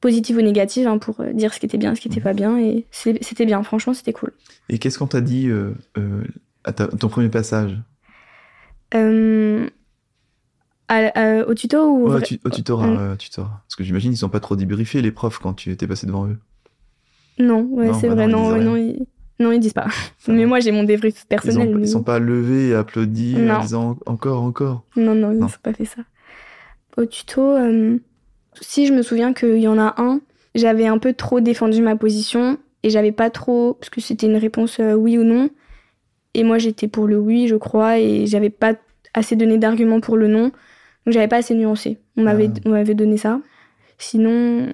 positif 0.00 0.36
ou 0.36 0.42
négatif 0.42 0.86
hein, 0.86 0.98
pour 0.98 1.20
euh, 1.20 1.32
dire 1.32 1.54
ce 1.54 1.60
qui 1.60 1.66
était 1.66 1.78
bien 1.78 1.94
ce 1.94 2.00
qui 2.00 2.08
était 2.08 2.20
pas 2.20 2.32
bien. 2.32 2.58
Et 2.58 2.86
c'était 2.90 3.46
bien. 3.46 3.62
Franchement 3.62 3.94
c'était 3.94 4.12
cool. 4.12 4.32
Et 4.68 4.78
qu'est-ce 4.78 4.98
qu'on 4.98 5.06
t'a 5.06 5.20
dit 5.20 5.48
euh, 5.48 5.72
euh, 5.98 6.24
à, 6.64 6.72
ton 6.72 7.08
premier 7.08 7.28
passage? 7.28 7.78
Au 8.94 9.68
tuto 11.54 11.90
ou 11.90 12.08
au, 12.08 12.20
tutorat, 12.20 13.16
tutorat, 13.16 13.62
Parce 13.66 13.76
que 13.76 13.84
j'imagine 13.84 14.12
ils 14.12 14.16
sont 14.16 14.28
pas 14.28 14.40
trop 14.40 14.56
débriefés 14.56 15.02
les 15.02 15.12
profs 15.12 15.38
quand 15.38 15.54
tu 15.54 15.70
étais 15.70 15.86
passé 15.86 16.06
devant 16.06 16.26
eux. 16.26 16.38
Non, 17.38 17.62
ouais, 17.62 17.92
c'est 17.94 18.08
bah 18.08 18.14
vrai, 18.14 18.28
non, 18.28 18.56
non, 18.56 18.76
ils, 18.76 19.06
non, 19.40 19.52
ils 19.52 19.60
disent 19.60 19.72
pas. 19.72 19.88
Mais 20.28 20.46
moi, 20.46 20.60
j'ai 20.60 20.70
mon 20.70 20.84
débrief 20.84 21.26
personnel. 21.26 21.76
Ils, 21.80 21.88
sont, 21.88 22.02
pas 22.02 22.18
levés 22.18 22.68
et 22.68 22.74
applaudis 22.74 23.36
en 23.50 23.60
disant 23.60 23.98
encore, 24.06 24.42
encore. 24.42 24.84
Non, 24.96 25.14
non, 25.14 25.32
ils 25.32 25.38
n'ont 25.38 25.48
pas 25.62 25.72
fait 25.72 25.84
ça. 25.84 26.02
Au 26.96 27.06
tuto, 27.06 27.42
euh, 27.42 27.98
si 28.60 28.86
je 28.86 28.92
me 28.92 29.02
souviens 29.02 29.32
qu'il 29.32 29.58
y 29.58 29.66
en 29.66 29.78
a 29.78 29.94
un, 29.98 30.20
j'avais 30.54 30.86
un 30.86 30.98
peu 30.98 31.12
trop 31.12 31.40
défendu 31.40 31.82
ma 31.82 31.96
position 31.96 32.58
et 32.84 32.90
j'avais 32.90 33.10
pas 33.10 33.30
trop, 33.30 33.74
parce 33.74 33.90
que 33.90 34.00
c'était 34.00 34.26
une 34.26 34.36
réponse 34.36 34.78
euh, 34.78 34.94
oui 34.94 35.18
ou 35.18 35.24
non. 35.24 35.50
Et 36.34 36.44
moi, 36.44 36.58
j'étais 36.58 36.86
pour 36.86 37.08
le 37.08 37.18
oui, 37.18 37.48
je 37.48 37.56
crois, 37.56 37.98
et 37.98 38.26
j'avais 38.26 38.50
pas 38.50 38.74
assez 39.14 39.36
donné 39.36 39.58
d'arguments 39.58 40.00
pour 40.00 40.16
le 40.16 40.28
non. 40.28 40.44
Donc, 41.06 41.12
j'avais 41.14 41.28
pas 41.28 41.36
assez 41.36 41.54
nuancé. 41.54 41.98
On 42.16 42.22
m'avait, 42.22 42.50
ah. 42.54 42.60
on 42.66 42.70
m'avait 42.70 42.94
donné 42.94 43.16
ça. 43.16 43.40
Sinon, 43.98 44.72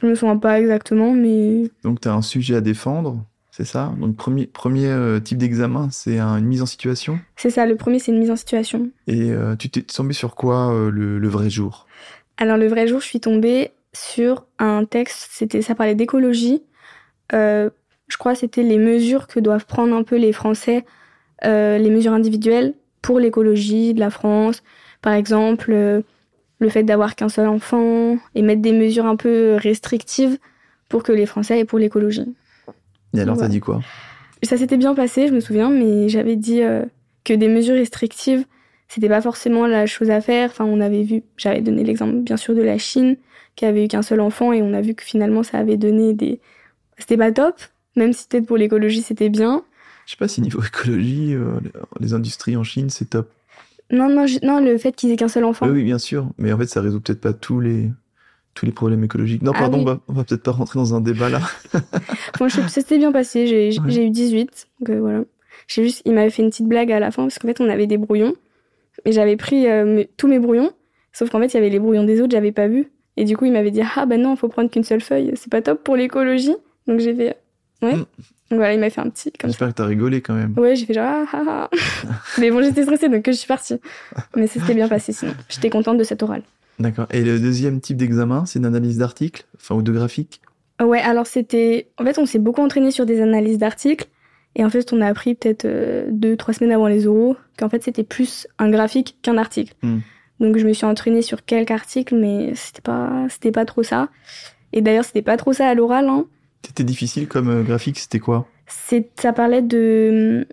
je 0.00 0.06
me 0.06 0.14
souviens 0.14 0.36
pas 0.36 0.60
exactement, 0.60 1.12
mais. 1.12 1.70
Donc, 1.84 2.00
tu 2.00 2.08
as 2.08 2.14
un 2.14 2.22
sujet 2.22 2.56
à 2.56 2.60
défendre 2.60 3.24
c'est 3.60 3.66
ça? 3.66 3.92
Donc, 3.98 4.16
premier, 4.16 4.46
premier 4.46 4.86
euh, 4.86 5.20
type 5.20 5.36
d'examen, 5.36 5.88
c'est 5.90 6.18
une 6.18 6.46
mise 6.46 6.62
en 6.62 6.66
situation? 6.66 7.18
C'est 7.36 7.50
ça, 7.50 7.66
le 7.66 7.76
premier, 7.76 7.98
c'est 7.98 8.10
une 8.10 8.18
mise 8.18 8.30
en 8.30 8.36
situation. 8.36 8.88
Et 9.06 9.32
euh, 9.32 9.54
tu 9.54 9.68
t'es 9.68 9.82
tombé 9.82 10.14
sur 10.14 10.34
quoi 10.34 10.72
euh, 10.72 10.90
le, 10.90 11.28
vrai 11.28 11.50
jour? 11.50 11.86
Alors, 12.38 12.56
le 12.56 12.68
vrai 12.68 12.86
jour, 12.86 13.00
je 13.00 13.06
suis 13.06 13.20
tombée 13.20 13.72
sur 13.92 14.46
un 14.58 14.86
texte, 14.86 15.28
c'était 15.32 15.60
ça 15.60 15.74
parlait 15.74 15.94
d'écologie. 15.96 16.62
je 17.32 17.70
crois 18.18 18.32
que 18.32 18.38
c'était 18.38 18.62
les 18.62 18.78
mesures 18.78 19.26
que 19.26 19.40
doivent 19.40 19.66
prendre 19.66 19.94
un 19.94 20.04
peu 20.04 20.16
les 20.16 20.32
Français, 20.32 20.86
les 21.42 21.90
mesures 21.90 22.12
individuelles 22.12 22.72
pour 23.02 23.18
l'écologie 23.18 23.94
de 23.94 24.00
la 24.00 24.10
France. 24.10 24.62
Par 25.02 25.14
exemple, 25.14 25.72
le 26.60 26.68
fait 26.68 26.82
d'avoir 26.82 27.16
qu'un 27.16 27.28
seul 27.28 27.48
enfant 27.48 28.18
et 28.34 28.42
mettre 28.42 28.62
des 28.62 28.72
mesures 28.72 29.06
un 29.06 29.16
peu 29.16 29.56
restrictives 29.56 30.38
pour 30.88 31.02
que 31.02 31.12
les 31.12 31.26
Français 31.26 31.60
aient 31.60 31.64
pour 31.64 31.78
l'écologie. 31.78 32.34
Et 33.14 33.20
alors, 33.20 33.38
t'as 33.38 33.48
dit 33.48 33.60
quoi? 33.60 33.80
Ça 34.42 34.56
s'était 34.56 34.76
bien 34.76 34.94
passé, 34.94 35.28
je 35.28 35.32
me 35.32 35.40
souviens, 35.40 35.70
mais 35.70 36.08
j'avais 36.08 36.36
dit 36.36 36.62
euh, 36.62 36.84
que 37.24 37.32
des 37.34 37.48
mesures 37.48 37.74
restrictives, 37.74 38.44
c'était 38.88 39.08
pas 39.08 39.20
forcément 39.20 39.66
la 39.66 39.86
chose 39.86 40.10
à 40.10 40.20
faire. 40.20 40.50
Enfin, 40.50 40.64
on 40.64 40.80
avait 40.80 41.02
vu, 41.02 41.22
j'avais 41.36 41.60
donné 41.60 41.84
l'exemple 41.84 42.16
bien 42.16 42.36
sûr 42.36 42.54
de 42.54 42.62
la 42.62 42.78
Chine, 42.78 43.16
qui 43.56 43.64
avait 43.64 43.84
eu 43.84 43.88
qu'un 43.88 44.02
seul 44.02 44.20
enfant, 44.20 44.52
et 44.52 44.62
on 44.62 44.72
a 44.72 44.80
vu 44.80 44.94
que 44.94 45.04
finalement 45.04 45.42
ça 45.42 45.58
avait 45.58 45.76
donné 45.76 46.14
des. 46.14 46.40
C'était 46.98 47.16
pas 47.16 47.32
top, 47.32 47.54
même 47.96 48.12
si 48.12 48.26
peut-être 48.28 48.46
pour 48.46 48.56
l'écologie 48.56 49.02
c'était 49.02 49.28
bien. 49.28 49.64
Je 50.10 50.16
sais 50.16 50.18
pas 50.18 50.26
si 50.26 50.40
niveau 50.40 50.60
écologie, 50.60 51.34
euh, 51.34 51.60
les 52.00 52.14
industries 52.14 52.56
en 52.56 52.64
Chine 52.64 52.90
c'est 52.90 53.10
top. 53.10 53.30
Non, 53.92 54.08
non, 54.08 54.26
non, 54.42 54.58
le 54.58 54.76
fait 54.76 54.90
qu'ils 54.90 55.12
aient 55.12 55.16
qu'un 55.16 55.28
seul 55.28 55.44
enfant. 55.44 55.66
Oui, 55.66 55.72
oui, 55.72 55.84
bien 55.84 55.98
sûr, 55.98 56.28
mais 56.36 56.52
en 56.52 56.58
fait 56.58 56.66
ça 56.66 56.80
résout 56.80 57.00
peut-être 57.00 57.20
pas 57.20 57.32
tous 57.32 57.60
les 57.60 57.92
tous 58.54 58.66
les 58.66 58.72
problèmes 58.72 59.04
écologiques. 59.04 59.42
Non, 59.42 59.52
ah 59.54 59.60
pardon, 59.60 60.00
on 60.08 60.12
va, 60.12 60.24
peut-être 60.24 60.42
pas 60.42 60.50
rentrer 60.50 60.80
dans 60.80 60.96
un 60.96 61.00
débat 61.00 61.28
là. 61.28 61.40
bon, 62.40 62.48
ça 62.48 62.66
s'était 62.66 62.98
bien 62.98 63.12
passé, 63.12 63.46
j'ai 63.46 64.04
eu 64.04 64.10
18, 64.10 64.68
donc 64.80 64.90
euh, 64.90 64.98
voilà. 64.98 65.22
J'ai 65.68 65.84
juste, 65.84 66.02
il 66.04 66.14
m'avait 66.14 66.30
fait 66.30 66.42
une 66.42 66.50
petite 66.50 66.66
blague 66.66 66.90
à 66.90 66.98
la 66.98 67.12
fin, 67.12 67.22
parce 67.22 67.38
qu'en 67.38 67.46
fait, 67.46 67.60
on 67.60 67.68
avait 67.68 67.86
des 67.86 67.96
brouillons, 67.96 68.34
et 69.04 69.12
j'avais 69.12 69.36
pris 69.36 69.68
euh, 69.68 70.02
tous 70.16 70.26
mes 70.26 70.40
brouillons, 70.40 70.72
sauf 71.12 71.30
qu'en 71.30 71.38
fait, 71.38 71.46
il 71.46 71.54
y 71.54 71.58
avait 71.58 71.70
les 71.70 71.78
brouillons 71.78 72.02
des 72.02 72.20
autres, 72.20 72.32
j'avais 72.32 72.50
pas 72.50 72.66
vu. 72.66 72.90
Et 73.16 73.24
du 73.24 73.36
coup, 73.36 73.44
il 73.44 73.52
m'avait 73.52 73.70
dit, 73.70 73.82
ah 73.94 74.06
bah 74.06 74.16
non, 74.16 74.34
faut 74.34 74.48
prendre 74.48 74.70
qu'une 74.70 74.82
seule 74.82 75.02
feuille, 75.02 75.30
c'est 75.36 75.52
pas 75.52 75.62
top 75.62 75.84
pour 75.84 75.94
l'écologie. 75.94 76.56
Donc 76.88 76.98
j'ai 76.98 77.14
fait, 77.14 77.36
ouais. 77.82 77.94
Mm. 77.94 78.06
Donc 78.50 78.58
voilà, 78.58 78.74
il 78.74 78.80
m'a 78.80 78.90
fait 78.90 79.00
un 79.00 79.08
petit 79.08 79.30
comme 79.30 79.48
ça. 79.50 79.52
J'espère 79.52 79.68
que 79.68 79.74
t'as 79.74 79.86
rigolé 79.86 80.20
quand 80.20 80.34
même. 80.34 80.54
Ouais, 80.58 80.74
j'ai 80.74 80.84
fait 80.84 80.94
genre 80.94 81.06
ah, 81.06 81.26
ah, 81.32 81.68
ah. 81.72 81.76
Mais 82.38 82.50
bon, 82.50 82.62
j'étais 82.62 82.82
stressée 82.82 83.08
donc 83.08 83.24
je 83.24 83.32
suis 83.32 83.46
partie. 83.46 83.80
Mais 84.36 84.48
c'était 84.48 84.74
bien 84.74 84.88
passé 84.88 85.12
sinon. 85.12 85.34
J'étais 85.48 85.70
contente 85.70 85.98
de 85.98 86.04
cette 86.04 86.22
orale. 86.22 86.42
D'accord. 86.80 87.06
Et 87.10 87.22
le 87.22 87.38
deuxième 87.38 87.80
type 87.80 87.96
d'examen, 87.96 88.46
c'est 88.46 88.58
une 88.58 88.64
analyse 88.64 88.98
d'articles, 88.98 89.44
enfin 89.56 89.74
ou 89.74 89.82
de 89.82 89.92
graphiques? 89.92 90.40
Ouais, 90.82 91.00
alors 91.00 91.26
c'était. 91.26 91.90
En 91.98 92.04
fait, 92.04 92.18
on 92.18 92.26
s'est 92.26 92.38
beaucoup 92.38 92.62
entraîné 92.62 92.90
sur 92.90 93.06
des 93.06 93.20
analyses 93.20 93.58
d'articles. 93.58 94.06
Et 94.56 94.64
en 94.64 94.70
fait, 94.70 94.92
on 94.92 95.00
a 95.00 95.06
appris 95.06 95.36
peut-être 95.36 95.64
euh, 95.64 96.08
deux, 96.10 96.36
trois 96.36 96.54
semaines 96.54 96.72
avant 96.72 96.88
les 96.88 97.06
oraux 97.06 97.36
qu'en 97.56 97.68
fait, 97.68 97.84
c'était 97.84 98.02
plus 98.02 98.48
un 98.58 98.68
graphique 98.68 99.16
qu'un 99.22 99.38
article. 99.38 99.74
Hmm. 99.82 99.98
Donc, 100.40 100.56
je 100.56 100.66
me 100.66 100.72
suis 100.72 100.86
entraînée 100.86 101.22
sur 101.22 101.44
quelques 101.44 101.70
articles, 101.70 102.16
mais 102.16 102.52
c'était 102.56 102.80
pas, 102.80 103.26
c'était 103.28 103.52
pas 103.52 103.64
trop 103.64 103.82
ça. 103.82 104.08
Et 104.72 104.80
d'ailleurs, 104.80 105.04
c'était 105.04 105.22
pas 105.22 105.36
trop 105.36 105.52
ça 105.52 105.68
à 105.68 105.74
l'oral. 105.74 106.08
Hein. 106.08 106.24
C'était 106.66 106.84
difficile 106.84 107.26
comme 107.28 107.48
euh, 107.48 107.62
graphique, 107.62 107.98
c'était 107.98 108.18
quoi? 108.18 108.46
Ça 109.16 109.32
parlait 109.32 109.62
de, 109.62 110.46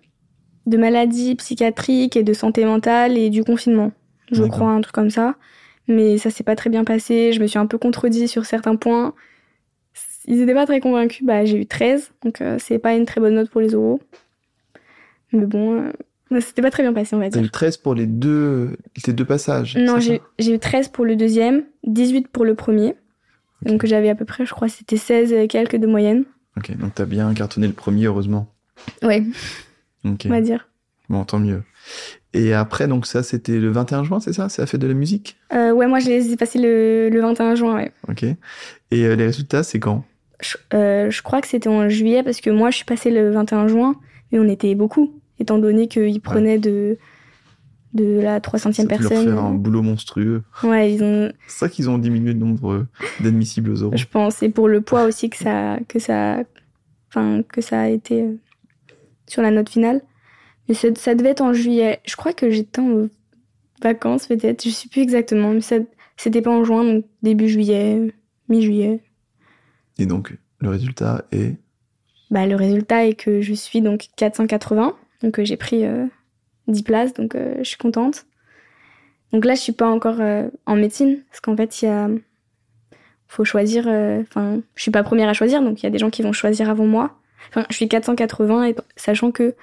de 0.65 0.77
maladies 0.77 1.35
psychiatriques 1.35 2.15
et 2.17 2.23
de 2.23 2.33
santé 2.33 2.65
mentale 2.65 3.17
et 3.17 3.29
du 3.29 3.43
confinement. 3.43 3.91
Je 4.31 4.43
crois, 4.43 4.71
un 4.71 4.81
truc 4.81 4.93
comme 4.93 5.09
ça. 5.09 5.35
Mais 5.87 6.17
ça 6.17 6.29
s'est 6.29 6.43
pas 6.43 6.55
très 6.55 6.69
bien 6.69 6.83
passé. 6.83 7.31
Je 7.31 7.41
me 7.41 7.47
suis 7.47 7.59
un 7.59 7.65
peu 7.65 7.77
contredit 7.77 8.27
sur 8.27 8.45
certains 8.45 8.75
points. 8.75 9.13
Ils 10.25 10.41
étaient 10.41 10.53
pas 10.53 10.65
très 10.65 10.81
convaincus. 10.81 11.25
Bah, 11.25 11.45
j'ai 11.45 11.57
eu 11.61 11.65
13, 11.65 12.11
donc 12.25 12.41
euh, 12.41 12.57
c'est 12.59 12.79
pas 12.79 12.93
une 12.95 13.05
très 13.05 13.21
bonne 13.21 13.35
note 13.35 13.49
pour 13.49 13.61
les 13.61 13.73
oraux. 13.75 14.01
Mais 15.31 15.45
bon, 15.45 15.81
euh, 16.31 16.39
c'était 16.41 16.61
pas 16.61 16.71
très 16.71 16.83
bien 16.83 16.91
passé, 16.93 17.15
on 17.15 17.19
va 17.19 17.29
T'as 17.29 17.39
dire. 17.39 17.47
eu 17.47 17.49
13 17.51 17.77
pour 17.77 17.95
les 17.95 18.05
deux, 18.05 18.75
les 19.05 19.13
deux 19.13 19.23
passages. 19.25 19.77
Non, 19.77 19.99
j'ai 19.99 20.21
eu 20.53 20.59
13 20.59 20.89
pour 20.89 21.05
le 21.05 21.15
deuxième, 21.15 21.63
18 21.85 22.27
pour 22.27 22.43
le 22.43 22.55
premier. 22.55 22.95
Donc 23.63 23.85
j'avais 23.85 24.09
à 24.09 24.15
peu 24.15 24.25
près, 24.25 24.45
je 24.45 24.51
crois, 24.53 24.67
c'était 24.69 24.97
16 24.97 25.33
et 25.33 25.47
quelques 25.47 25.75
de 25.77 25.87
moyenne. 25.87 26.23
Ok, 26.57 26.75
donc 26.77 26.93
t'as 26.95 27.05
bien 27.05 27.33
cartonné 27.33 27.67
le 27.67 27.73
premier, 27.73 28.05
heureusement. 28.05 28.47
Ouais, 29.03 29.23
Ok, 30.05 30.21
on 30.25 30.29
va 30.29 30.41
dire. 30.41 30.69
bon, 31.09 31.23
tant 31.25 31.39
mieux. 31.39 31.63
Et 32.33 32.53
après, 32.53 32.87
donc 32.87 33.05
ça, 33.07 33.23
c'était 33.23 33.59
le 33.59 33.69
21 33.71 34.03
juin, 34.03 34.19
c'est 34.19 34.33
ça? 34.33 34.49
C'est 34.49 34.61
la 34.61 34.67
fête 34.67 34.81
de 34.81 34.87
la 34.87 34.93
musique? 34.93 35.37
Euh, 35.53 35.71
ouais, 35.71 35.87
moi 35.87 35.99
je 35.99 36.07
les 36.07 36.31
ai 36.31 36.35
passés 36.37 36.59
le, 36.59 37.09
le 37.09 37.21
21 37.21 37.55
juin, 37.55 37.75
ouais. 37.75 37.91
Ok. 38.07 38.23
Et 38.23 38.35
euh, 39.05 39.15
les 39.15 39.25
résultats, 39.25 39.63
c'est 39.63 39.79
quand? 39.79 40.03
Je, 40.39 40.57
euh, 40.75 41.09
je 41.09 41.21
crois 41.23 41.41
que 41.41 41.47
c'était 41.47 41.69
en 41.69 41.89
juillet 41.89 42.21
parce 42.21 42.41
que 42.41 42.51
moi 42.51 42.69
je 42.69 42.75
suis 42.77 42.85
passée 42.85 43.09
le 43.09 43.31
21 43.31 43.67
juin 43.67 43.95
et 44.31 44.37
on 44.39 44.47
était 44.47 44.75
beaucoup, 44.75 45.19
étant 45.39 45.57
donné 45.57 45.87
qu'ils 45.87 46.21
prenaient 46.21 46.59
de, 46.59 46.97
de 47.93 48.19
la 48.19 48.39
300e 48.39 48.73
Ça 48.73 48.83
a 48.83 48.85
pu 48.85 48.91
leur 49.01 49.09
personne. 49.09 49.25
faire 49.25 49.43
un 49.43 49.53
boulot 49.53 49.81
monstrueux. 49.81 50.43
Ouais, 50.63 50.93
ils 50.93 51.03
ont, 51.03 51.31
C'est 51.47 51.59
ça 51.59 51.69
qu'ils 51.69 51.89
ont 51.89 51.97
diminué 51.97 52.33
le 52.33 52.39
nombre 52.39 52.71
euh, 52.73 52.87
d'admissibles 53.21 53.71
aux 53.71 53.83
oraux. 53.83 53.97
je 53.97 54.05
pense, 54.05 54.43
et 54.43 54.49
pour 54.49 54.67
le 54.67 54.81
poids 54.81 55.03
aussi 55.05 55.29
que 55.29 55.37
ça, 55.37 55.77
que 55.87 55.99
ça, 55.99 56.43
enfin, 57.09 57.41
que 57.43 57.61
ça 57.61 57.81
a 57.81 57.87
été 57.87 58.23
euh, 58.23 58.33
sur 59.27 59.41
la 59.41 59.51
note 59.51 59.69
finale. 59.69 60.01
Mais 60.67 60.75
ça, 60.75 60.89
ça 60.95 61.15
devait 61.15 61.29
être 61.29 61.41
en 61.41 61.53
juillet. 61.53 61.99
Je 62.05 62.15
crois 62.17 62.33
que 62.33 62.49
j'étais 62.49 62.81
en 62.81 63.07
vacances 63.81 64.27
peut-être, 64.27 64.63
je 64.63 64.69
sais 64.69 64.89
plus 64.89 65.01
exactement, 65.01 65.53
mais 65.53 65.61
ça, 65.61 65.75
c'était 66.17 66.41
pas 66.41 66.51
en 66.51 66.63
juin, 66.65 66.83
donc 66.83 67.05
début 67.23 67.47
juillet, 67.47 68.13
mi-juillet. 68.49 69.01
Et 69.99 70.05
donc, 70.05 70.35
le 70.59 70.69
résultat 70.69 71.25
est. 71.31 71.55
Bah, 72.31 72.45
le 72.45 72.55
résultat 72.55 73.05
est 73.07 73.13
que 73.13 73.39
je 73.41 73.53
suis 73.53 73.81
donc 73.81 74.07
480, 74.17 74.93
donc 75.23 75.39
euh, 75.39 75.45
j'ai 75.45 75.55
pris 75.57 75.85
euh, 75.85 76.05
10 76.67 76.83
places, 76.83 77.13
donc 77.13 77.35
euh, 77.35 77.55
je 77.59 77.63
suis 77.63 77.77
contente. 77.77 78.25
Donc 79.33 79.45
là, 79.45 79.55
je 79.55 79.61
suis 79.61 79.73
pas 79.73 79.87
encore 79.89 80.17
euh, 80.19 80.49
en 80.65 80.75
médecine, 80.75 81.23
parce 81.29 81.41
qu'en 81.41 81.55
fait, 81.55 81.81
il 81.81 81.85
y 81.85 81.87
a. 81.89 82.09
faut 83.27 83.43
choisir. 83.45 83.85
euh, 83.87 84.21
Enfin, 84.21 84.61
je 84.75 84.81
suis 84.81 84.91
pas 84.91 85.03
première 85.03 85.29
à 85.29 85.33
choisir, 85.33 85.61
donc 85.61 85.81
il 85.81 85.83
y 85.83 85.87
a 85.87 85.89
des 85.89 85.97
gens 85.97 86.09
qui 86.09 86.21
vont 86.21 86.33
choisir 86.33 86.69
avant 86.69 86.85
moi. 86.85 87.17
Enfin, 87.49 87.65
je 87.69 87.75
suis 87.75 87.87
480, 87.87 88.63
et, 88.65 88.75
sachant 88.95 89.31
que 89.31 89.55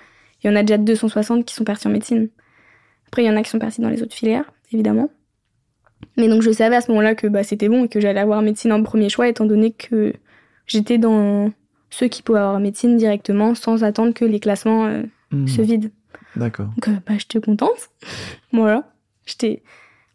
il 0.43 0.49
y 0.49 0.51
en 0.51 0.57
a 0.57 0.63
déjà 0.63 0.77
260 0.79 1.45
qui 1.47 1.55
sont 1.55 1.65
partis 1.65 1.87
en 1.89 1.91
médecine. 1.91 2.29
Après, 3.07 3.23
il 3.23 3.27
y 3.27 3.31
en 3.31 3.37
a 3.37 3.43
qui 3.43 3.51
sont 3.51 3.59
partis 3.59 3.81
dans 3.81 3.89
les 3.89 4.03
autres 4.03 4.15
filières, 4.15 4.51
évidemment. 4.73 5.09
Mais 6.17 6.29
donc, 6.29 6.43
je 6.43 6.51
savais 6.51 6.77
à 6.77 6.81
ce 6.83 6.91
moment-là 6.91 7.15
que 7.15 7.27
bah, 7.27 7.43
c'était 7.43 7.69
bon 7.69 7.85
et 7.85 7.89
que 7.89 8.01
j'allais 8.01 8.21
avoir 8.21 8.43
médecine 8.43 8.73
en 8.73 8.83
premier 8.83 9.09
choix, 9.09 9.29
étant 9.29 9.47
donné 9.47 9.73
que 9.73 10.13
j'étais 10.67 10.99
dans 10.99 11.51
ceux 11.89 12.09
qui 12.09 12.23
pouvaient 12.23 12.41
avoir 12.41 12.61
médecine 12.61 12.97
directement 12.97 13.55
sans 13.55 13.85
attendre 13.85 14.13
que 14.13 14.25
les 14.25 14.41
classements 14.41 14.87
euh, 14.87 15.03
Hmm, 15.31 15.47
se 15.49 15.63
vident. 15.63 15.89
D'accord. 16.37 16.67
Donc, 16.67 16.89
euh, 16.89 16.93
bah, 17.07 17.15
j'étais 17.19 17.41
contente. 17.41 17.91
voilà. 18.53 18.91
J'étais. 19.27 19.63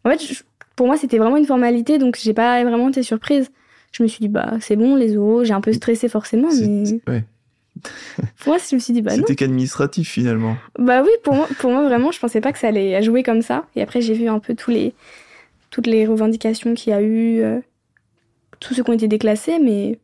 En 0.04 0.10
fait, 0.10 0.22
je- 0.22 0.42
pour 0.76 0.86
moi, 0.86 0.96
c'était 0.96 1.18
vraiment 1.18 1.36
une 1.36 1.46
formalité, 1.46 1.98
donc 1.98 2.18
j'ai 2.20 2.32
pas 2.34 2.62
vraiment 2.64 2.88
été 2.88 3.02
surprise. 3.02 3.50
Je 3.92 4.02
me 4.02 4.08
suis 4.08 4.20
dit, 4.20 4.28
bah, 4.28 4.54
c'est 4.60 4.76
bon, 4.76 4.94
les 4.96 5.16
oraux, 5.16 5.44
j'ai 5.44 5.52
un 5.52 5.60
peu 5.60 5.72
stressé 5.72 6.08
forcément, 6.08 6.48
mais 6.60 7.00
ouais. 7.08 7.24
pour 8.38 8.48
moi, 8.48 8.58
je 8.58 8.74
me 8.74 8.80
suis 8.80 8.92
dit, 8.92 9.02
bah. 9.02 9.10
C'était 9.14 9.34
qu'administratif 9.36 10.08
finalement. 10.10 10.56
Bah 10.78 11.02
oui, 11.02 11.10
pour 11.24 11.34
moi, 11.34 11.48
pour 11.58 11.70
moi, 11.70 11.84
vraiment, 11.84 12.10
je 12.12 12.18
pensais 12.20 12.40
pas 12.40 12.52
que 12.52 12.58
ça 12.58 12.68
allait 12.68 13.02
jouer 13.02 13.22
comme 13.22 13.42
ça. 13.42 13.66
Et 13.76 13.82
après, 13.82 14.00
j'ai 14.00 14.14
vu 14.14 14.28
un 14.28 14.38
peu 14.38 14.54
tous 14.54 14.70
les, 14.70 14.94
toutes 15.70 15.86
les 15.86 16.06
revendications 16.06 16.74
qu'il 16.74 16.90
y 16.92 16.94
a 16.94 17.02
eu, 17.02 17.40
euh, 17.40 17.60
tous 18.60 18.74
ceux 18.74 18.82
qui 18.84 18.90
ont 18.90 18.94
été 18.94 19.08
déclassés, 19.08 19.58
mais 19.58 19.98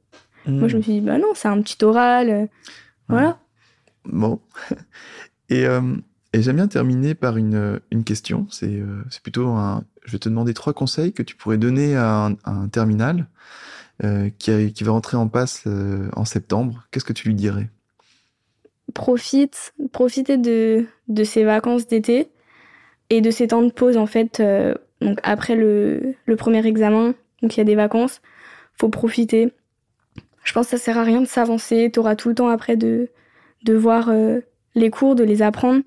moi, 0.46 0.66
Hmm. 0.66 0.68
je 0.68 0.76
me 0.76 0.82
suis 0.82 0.92
dit, 0.92 1.00
bah 1.00 1.18
non, 1.18 1.28
c'est 1.34 1.48
un 1.48 1.60
petit 1.62 1.82
oral. 1.84 2.30
euh, 2.30 2.46
Voilà. 3.08 3.38
Bon. 4.04 4.40
Et, 5.48 5.66
euh, 5.66 5.80
et 6.32 6.42
j'aime 6.42 6.56
bien 6.56 6.68
terminer 6.68 7.14
par 7.14 7.36
une, 7.36 7.80
une 7.90 8.04
question. 8.04 8.46
C'est 8.50 8.80
euh, 8.80 9.02
plutôt 9.22 9.48
un. 9.48 9.84
Je 10.04 10.12
vais 10.12 10.18
te 10.18 10.28
demander 10.28 10.54
trois 10.54 10.72
conseils 10.72 11.12
que 11.12 11.22
tu 11.22 11.34
pourrais 11.34 11.58
donner 11.58 11.96
à 11.96 12.30
un, 12.44 12.68
terminal 12.68 13.26
euh, 14.04 14.28
qui, 14.38 14.72
qui 14.72 14.84
va 14.84 14.92
rentrer 14.92 15.16
en 15.16 15.28
passe 15.28 15.64
euh, 15.66 16.08
en 16.14 16.24
septembre. 16.24 16.86
Qu'est-ce 16.90 17.04
que 17.04 17.12
tu 17.12 17.28
lui 17.28 17.34
dirais? 17.34 17.68
Profite, 18.92 19.74
profitez 19.92 20.36
de, 20.36 20.86
de 21.08 21.24
ces 21.24 21.44
vacances 21.44 21.86
d'été 21.86 22.28
et 23.10 23.20
de 23.20 23.30
ces 23.30 23.48
temps 23.48 23.62
de 23.62 23.72
pause 23.72 23.96
en 23.96 24.06
fait. 24.06 24.42
donc 25.00 25.18
après 25.22 25.56
le, 25.56 26.14
le 26.24 26.36
premier 26.36 26.64
examen, 26.66 27.14
donc 27.42 27.56
il 27.56 27.58
y 27.58 27.60
a 27.60 27.64
des 27.64 27.74
vacances, 27.74 28.20
faut 28.74 28.88
profiter. 28.88 29.52
Je 30.44 30.52
pense 30.52 30.66
que 30.66 30.78
ça 30.78 30.84
sert 30.84 30.98
à 30.98 31.02
rien 31.02 31.20
de 31.20 31.26
s'avancer. 31.26 31.90
T'auras 31.90 32.14
tout 32.14 32.28
le 32.28 32.34
temps 32.34 32.48
après 32.48 32.76
de, 32.76 33.08
de 33.64 33.74
voir 33.74 34.10
les 34.76 34.90
cours, 34.90 35.16
de 35.16 35.24
les 35.24 35.42
apprendre. 35.42 35.82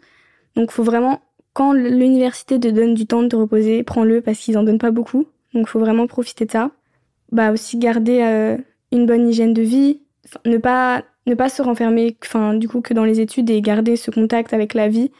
Donc 0.55 0.71
faut 0.71 0.83
vraiment, 0.83 1.21
quand 1.53 1.71
l'université 1.71 2.59
te 2.59 2.67
donne 2.67 2.93
du 2.93 3.05
temps 3.05 3.23
de 3.23 3.29
te 3.29 3.35
reposer, 3.37 3.83
prends-le 3.83 4.19
parce 4.19 4.39
qu'ils 4.39 4.57
en 4.57 4.63
donnent 4.63 4.79
pas 4.79 4.91
beaucoup. 4.91 5.27
Donc 5.53 5.67
faut 5.67 5.79
vraiment 5.79 6.07
profiter 6.07 6.45
de 6.45 6.51
ça. 6.51 6.71
Bah 7.31 7.51
aussi 7.51 7.77
garder 7.77 8.21
euh, 8.23 8.57
une 8.91 9.05
bonne 9.05 9.29
hygiène 9.29 9.53
de 9.53 9.61
vie, 9.61 10.01
ne 10.45 10.57
pas 10.57 11.03
ne 11.25 11.35
pas 11.35 11.49
se 11.49 11.61
renfermer 11.61 12.17
enfin 12.23 12.53
du 12.55 12.67
coup 12.67 12.81
que 12.81 12.93
dans 12.93 13.05
les 13.05 13.19
études 13.19 13.49
et 13.49 13.61
garder 13.61 13.95
ce 13.95 14.09
contact 14.09 14.53
avec 14.53 14.73
la 14.73 14.87
vie 14.87 15.11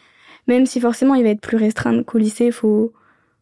même 0.48 0.66
si 0.66 0.80
forcément 0.80 1.14
il 1.14 1.24
va 1.24 1.30
être 1.30 1.42
plus 1.42 1.58
restreint 1.58 2.04
qu'au 2.04 2.18
lycée 2.18 2.52
faut 2.52 2.94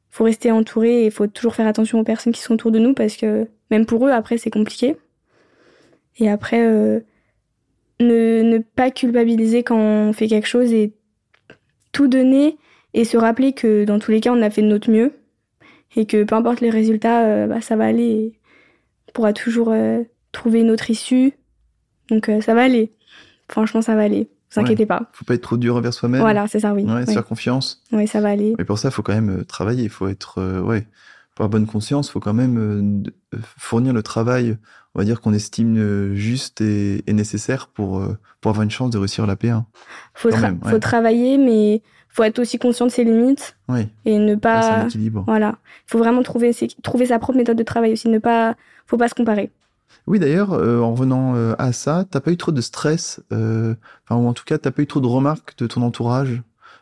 faut 0.10 0.24
rester 0.24 0.52
entouré 0.52 1.06
et 1.06 1.10
faut 1.10 1.28
toujours 1.28 1.56
faire 1.56 1.68
attention 1.68 2.00
aux 2.00 2.04
personnes 2.04 2.34
qui 2.34 2.42
sont 2.42 2.56
autour 2.56 2.72
de 2.72 2.80
nous 2.80 2.94
parce 2.94 3.16
que 3.16 3.48
même 3.72 3.86
pour 3.86 4.06
eux 4.06 4.12
après 4.12 4.38
c'est 4.38 4.50
compliqué 4.50 4.98
et 6.18 6.30
après 6.30 6.66
euh, 6.66 7.00
ne, 8.00 8.42
ne 8.44 8.58
pas 8.60 8.92
culpabiliser 8.92 9.64
quand 9.64 9.78
on 9.78 10.14
fait 10.14 10.28
quelque 10.28 10.48
chose 10.48 10.72
et 10.74 10.94
tout 11.92 12.08
donner 12.08 12.58
et 12.94 13.04
se 13.06 13.18
rappeler 13.18 13.54
que 13.54 13.86
dans 13.86 14.00
tous 14.00 14.12
les 14.12 14.22
cas 14.22 14.32
on 14.32 14.42
a 14.42 14.50
fait 14.50 14.62
de 14.62 14.68
notre 14.68 14.90
mieux 14.92 15.14
et 15.96 16.06
que 16.06 16.24
peu 16.24 16.36
importe 16.36 16.62
les 16.62 16.70
résultats 16.70 17.26
euh, 17.26 17.48
bah, 17.48 17.62
ça 17.62 17.76
va 17.76 17.86
aller 17.86 18.04
et 18.04 18.40
on 19.10 19.12
pourra 19.14 19.34
toujours 19.34 19.70
euh, 19.72 20.04
trouver 20.32 20.62
une 20.62 20.70
autre 20.72 20.90
issue 20.92 21.34
donc 22.10 22.30
euh, 22.30 22.40
ça 22.42 22.54
va 22.54 22.64
aller. 22.64 22.94
Franchement, 23.50 23.82
ça 23.82 23.96
va 23.96 24.04
aller. 24.04 24.30
Vous 24.54 24.60
Ouais. 24.62 24.66
inquiétez 24.66 24.86
pas. 24.86 25.10
Faut 25.12 25.26
pas 25.26 25.34
être 25.34 25.42
trop 25.42 25.58
dur 25.58 25.76
envers 25.76 25.94
soi-même. 25.94 26.22
Voilà, 26.22 26.48
c'est 26.48 26.62
ça, 26.62 26.74
oui. 26.74 26.84
Ouais, 26.84 27.06
se 27.06 27.12
faire 27.12 27.26
confiance. 27.26 27.84
Oui, 27.92 28.08
ça 28.08 28.22
va 28.22 28.30
aller. 28.30 28.56
Mais 28.58 28.64
pour 28.64 28.78
ça, 28.80 28.90
il 28.90 28.92
faut 28.92 29.04
quand 29.04 29.14
même 29.14 29.44
travailler. 29.44 29.84
Il 29.84 29.90
faut 29.90 30.08
être, 30.08 30.62
ouais, 30.62 30.88
pour 31.36 31.44
avoir 31.44 31.50
bonne 31.50 31.66
conscience, 31.68 32.08
il 32.08 32.12
faut 32.12 32.22
quand 32.22 32.34
même 32.34 33.04
fournir 33.58 33.92
le 33.94 34.04
travail, 34.04 34.58
on 34.98 35.02
va 35.02 35.06
dire 35.06 35.22
qu'on 35.22 35.34
estime 35.34 35.78
euh, 35.78 36.16
juste 36.16 36.60
et, 36.60 37.04
et 37.08 37.14
nécessaire 37.14 37.68
pour 37.68 38.00
euh, 38.00 38.18
pour 38.42 38.50
avoir 38.50 38.64
une 38.64 38.72
chance 38.72 38.90
de 38.90 38.98
réussir 38.98 39.28
la 39.28 39.36
P1. 39.36 39.64
Faut, 40.16 40.30
quand 40.30 40.38
tra- 40.38 40.42
même, 40.42 40.60
ouais. 40.66 40.72
faut 40.72 40.80
travailler, 40.80 41.38
mais 41.38 41.84
faut 42.10 42.24
être 42.24 42.40
aussi 42.40 42.58
conscient 42.58 42.88
de 42.88 42.92
ses 42.92 43.04
limites 43.04 43.56
Oui, 43.70 43.88
et 44.06 44.18
ne 44.18 44.30
c'est 44.30 44.34
un 44.34 44.38
pas. 44.40 44.86
équilibre. 44.88 45.24
Voilà. 45.28 45.58
Faut 45.86 46.00
vraiment 46.00 46.24
trouver, 46.24 46.52
ses- 46.52 46.68
trouver 46.82 47.06
sa 47.06 47.20
propre 47.20 47.38
méthode 47.38 47.58
de 47.58 47.64
travail 47.64 47.94
aussi. 47.94 48.10
Ne 48.10 48.18
pas, 48.18 48.56
faut 48.88 48.98
pas 48.98 49.08
se 49.08 49.14
comparer. 49.14 49.52
Oui, 50.08 50.18
d'ailleurs, 50.20 50.54
euh, 50.54 50.80
en 50.82 50.92
revenant 50.94 51.36
euh, 51.36 51.54
à 51.60 51.74
ça, 51.74 52.06
t'as 52.10 52.20
pas 52.20 52.32
eu 52.32 52.38
trop 52.38 52.52
de 52.52 52.62
stress, 52.62 53.22
euh, 53.32 53.76
enfin, 54.10 54.20
ou 54.20 54.28
en 54.28 54.34
tout 54.34 54.46
cas, 54.46 54.58
t'as 54.58 54.72
pas 54.72 54.82
eu 54.82 54.88
trop 54.88 55.00
de 55.00 55.08
remarques 55.08 55.56
de 55.60 55.68
ton 55.68 55.82
entourage? 55.84 56.42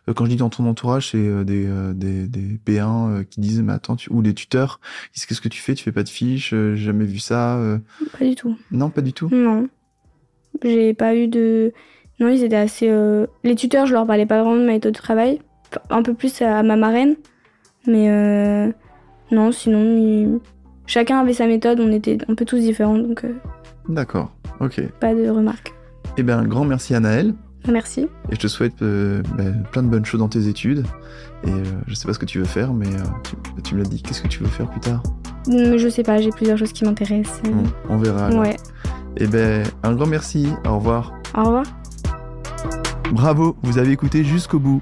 Euh, 0.10 0.14
quand 0.14 0.26
je 0.26 0.30
dis 0.32 0.36
dans 0.36 0.50
ton 0.50 0.66
entourage, 0.68 1.12
c'est 1.12 1.18
euh, 1.18 1.44
des, 1.44 1.66
euh, 1.68 1.94
des, 1.94 2.28
des 2.28 2.60
P1 2.66 3.10
euh, 3.10 3.24
qui 3.24 3.40
disent, 3.40 3.62
mais 3.62 3.74
attends, 3.74 3.96
tu... 3.96 4.12
ou 4.12 4.22
des 4.22 4.34
tuteurs, 4.34 4.80
disent, 5.14 5.26
qu'est-ce 5.26 5.42
que 5.42 5.50
tu 5.50 5.62
fais? 5.62 5.74
Tu 5.74 5.84
fais 5.84 5.92
pas 5.92 6.04
de 6.04 6.10
fiches? 6.10 6.52
J'ai 6.52 6.76
jamais 6.78 7.06
vu 7.06 7.20
ça. 7.20 7.60
Pas 8.18 8.26
du 8.26 8.36
tout. 8.36 8.56
Non, 8.72 8.90
pas 8.90 9.02
du 9.02 9.14
tout? 9.14 9.30
Non. 9.32 9.68
J'ai 10.64 10.94
pas 10.94 11.16
eu 11.16 11.28
de. 11.28 11.74
Non, 12.20 12.30
ils 12.30 12.44
étaient 12.44 12.56
assez. 12.56 12.88
euh, 12.90 13.26
Les 13.44 13.56
tuteurs, 13.56 13.86
je 13.88 13.94
leur 13.94 14.06
parlais 14.08 14.26
pas 14.26 14.42
vraiment 14.42 14.56
de 14.56 14.66
ma 14.66 14.72
méthode 14.74 14.94
de 14.94 14.98
travail. 15.00 15.42
Un 15.90 16.02
peu 16.04 16.14
plus 16.14 16.42
à 16.42 16.64
ma 16.64 16.76
marraine. 16.78 17.16
Mais 17.88 18.10
euh, 18.10 18.72
non, 19.32 19.52
sinon, 19.52 19.98
ils- 19.98 20.40
chacun 20.86 21.20
avait 21.20 21.34
sa 21.34 21.48
méthode. 21.48 21.80
On 21.82 21.92
était 21.92 22.18
un 22.30 22.36
peu 22.36 22.46
tous 22.46 22.60
différents, 22.60 22.98
donc 22.98 23.26
euh, 23.26 23.34
D'accord, 23.90 24.34
ok. 24.62 24.82
pas 25.00 25.14
de 25.14 25.28
remarques. 25.28 25.74
Eh 26.18 26.24
bien, 26.24 26.44
grand 26.46 26.64
merci 26.64 26.96
à 26.96 27.00
Naël. 27.02 27.34
Merci. 27.72 28.02
Et 28.30 28.36
je 28.36 28.40
te 28.40 28.48
souhaite 28.48 28.82
euh, 28.82 29.22
bah, 29.38 29.44
plein 29.72 29.84
de 29.84 29.88
bonnes 29.90 30.06
choses 30.06 30.20
dans 30.20 30.28
tes 30.30 30.48
études. 30.48 30.86
Et 31.46 31.50
euh, 31.52 31.64
je 31.88 31.94
sais 31.96 32.08
pas 32.08 32.14
ce 32.14 32.20
que 32.20 32.26
tu 32.26 32.40
veux 32.40 32.46
faire, 32.46 32.74
mais 32.74 32.88
euh, 32.88 33.00
tu, 33.24 33.62
tu 33.64 33.76
me 33.76 33.82
l'as 33.84 33.90
dit. 33.90 34.02
Qu'est-ce 34.02 34.22
que 34.22 34.28
tu 34.28 34.40
veux 34.44 34.50
faire 34.50 34.70
plus 34.70 34.80
tard? 34.80 35.02
Hum, 35.48 35.78
Je 35.78 35.90
sais 35.90 36.04
pas, 36.04 36.20
j'ai 36.22 36.30
plusieurs 36.32 36.58
choses 36.58 36.72
qui 36.74 36.86
m'intéressent. 36.86 37.42
Bon, 37.44 37.64
On 37.90 37.98
verra. 37.98 38.28
alors. 38.28 38.40
Ouais. 38.42 38.56
Eh 39.18 39.28
ben, 39.28 39.64
un 39.84 39.94
grand 39.94 40.06
merci. 40.08 40.50
Au 40.68 40.76
revoir. 40.76 41.14
Au 41.36 41.44
revoir. 41.44 41.66
Bravo, 43.12 43.56
vous 43.64 43.78
avez 43.78 43.92
écouté 43.92 44.24
jusqu'au 44.24 44.60
bout. 44.60 44.82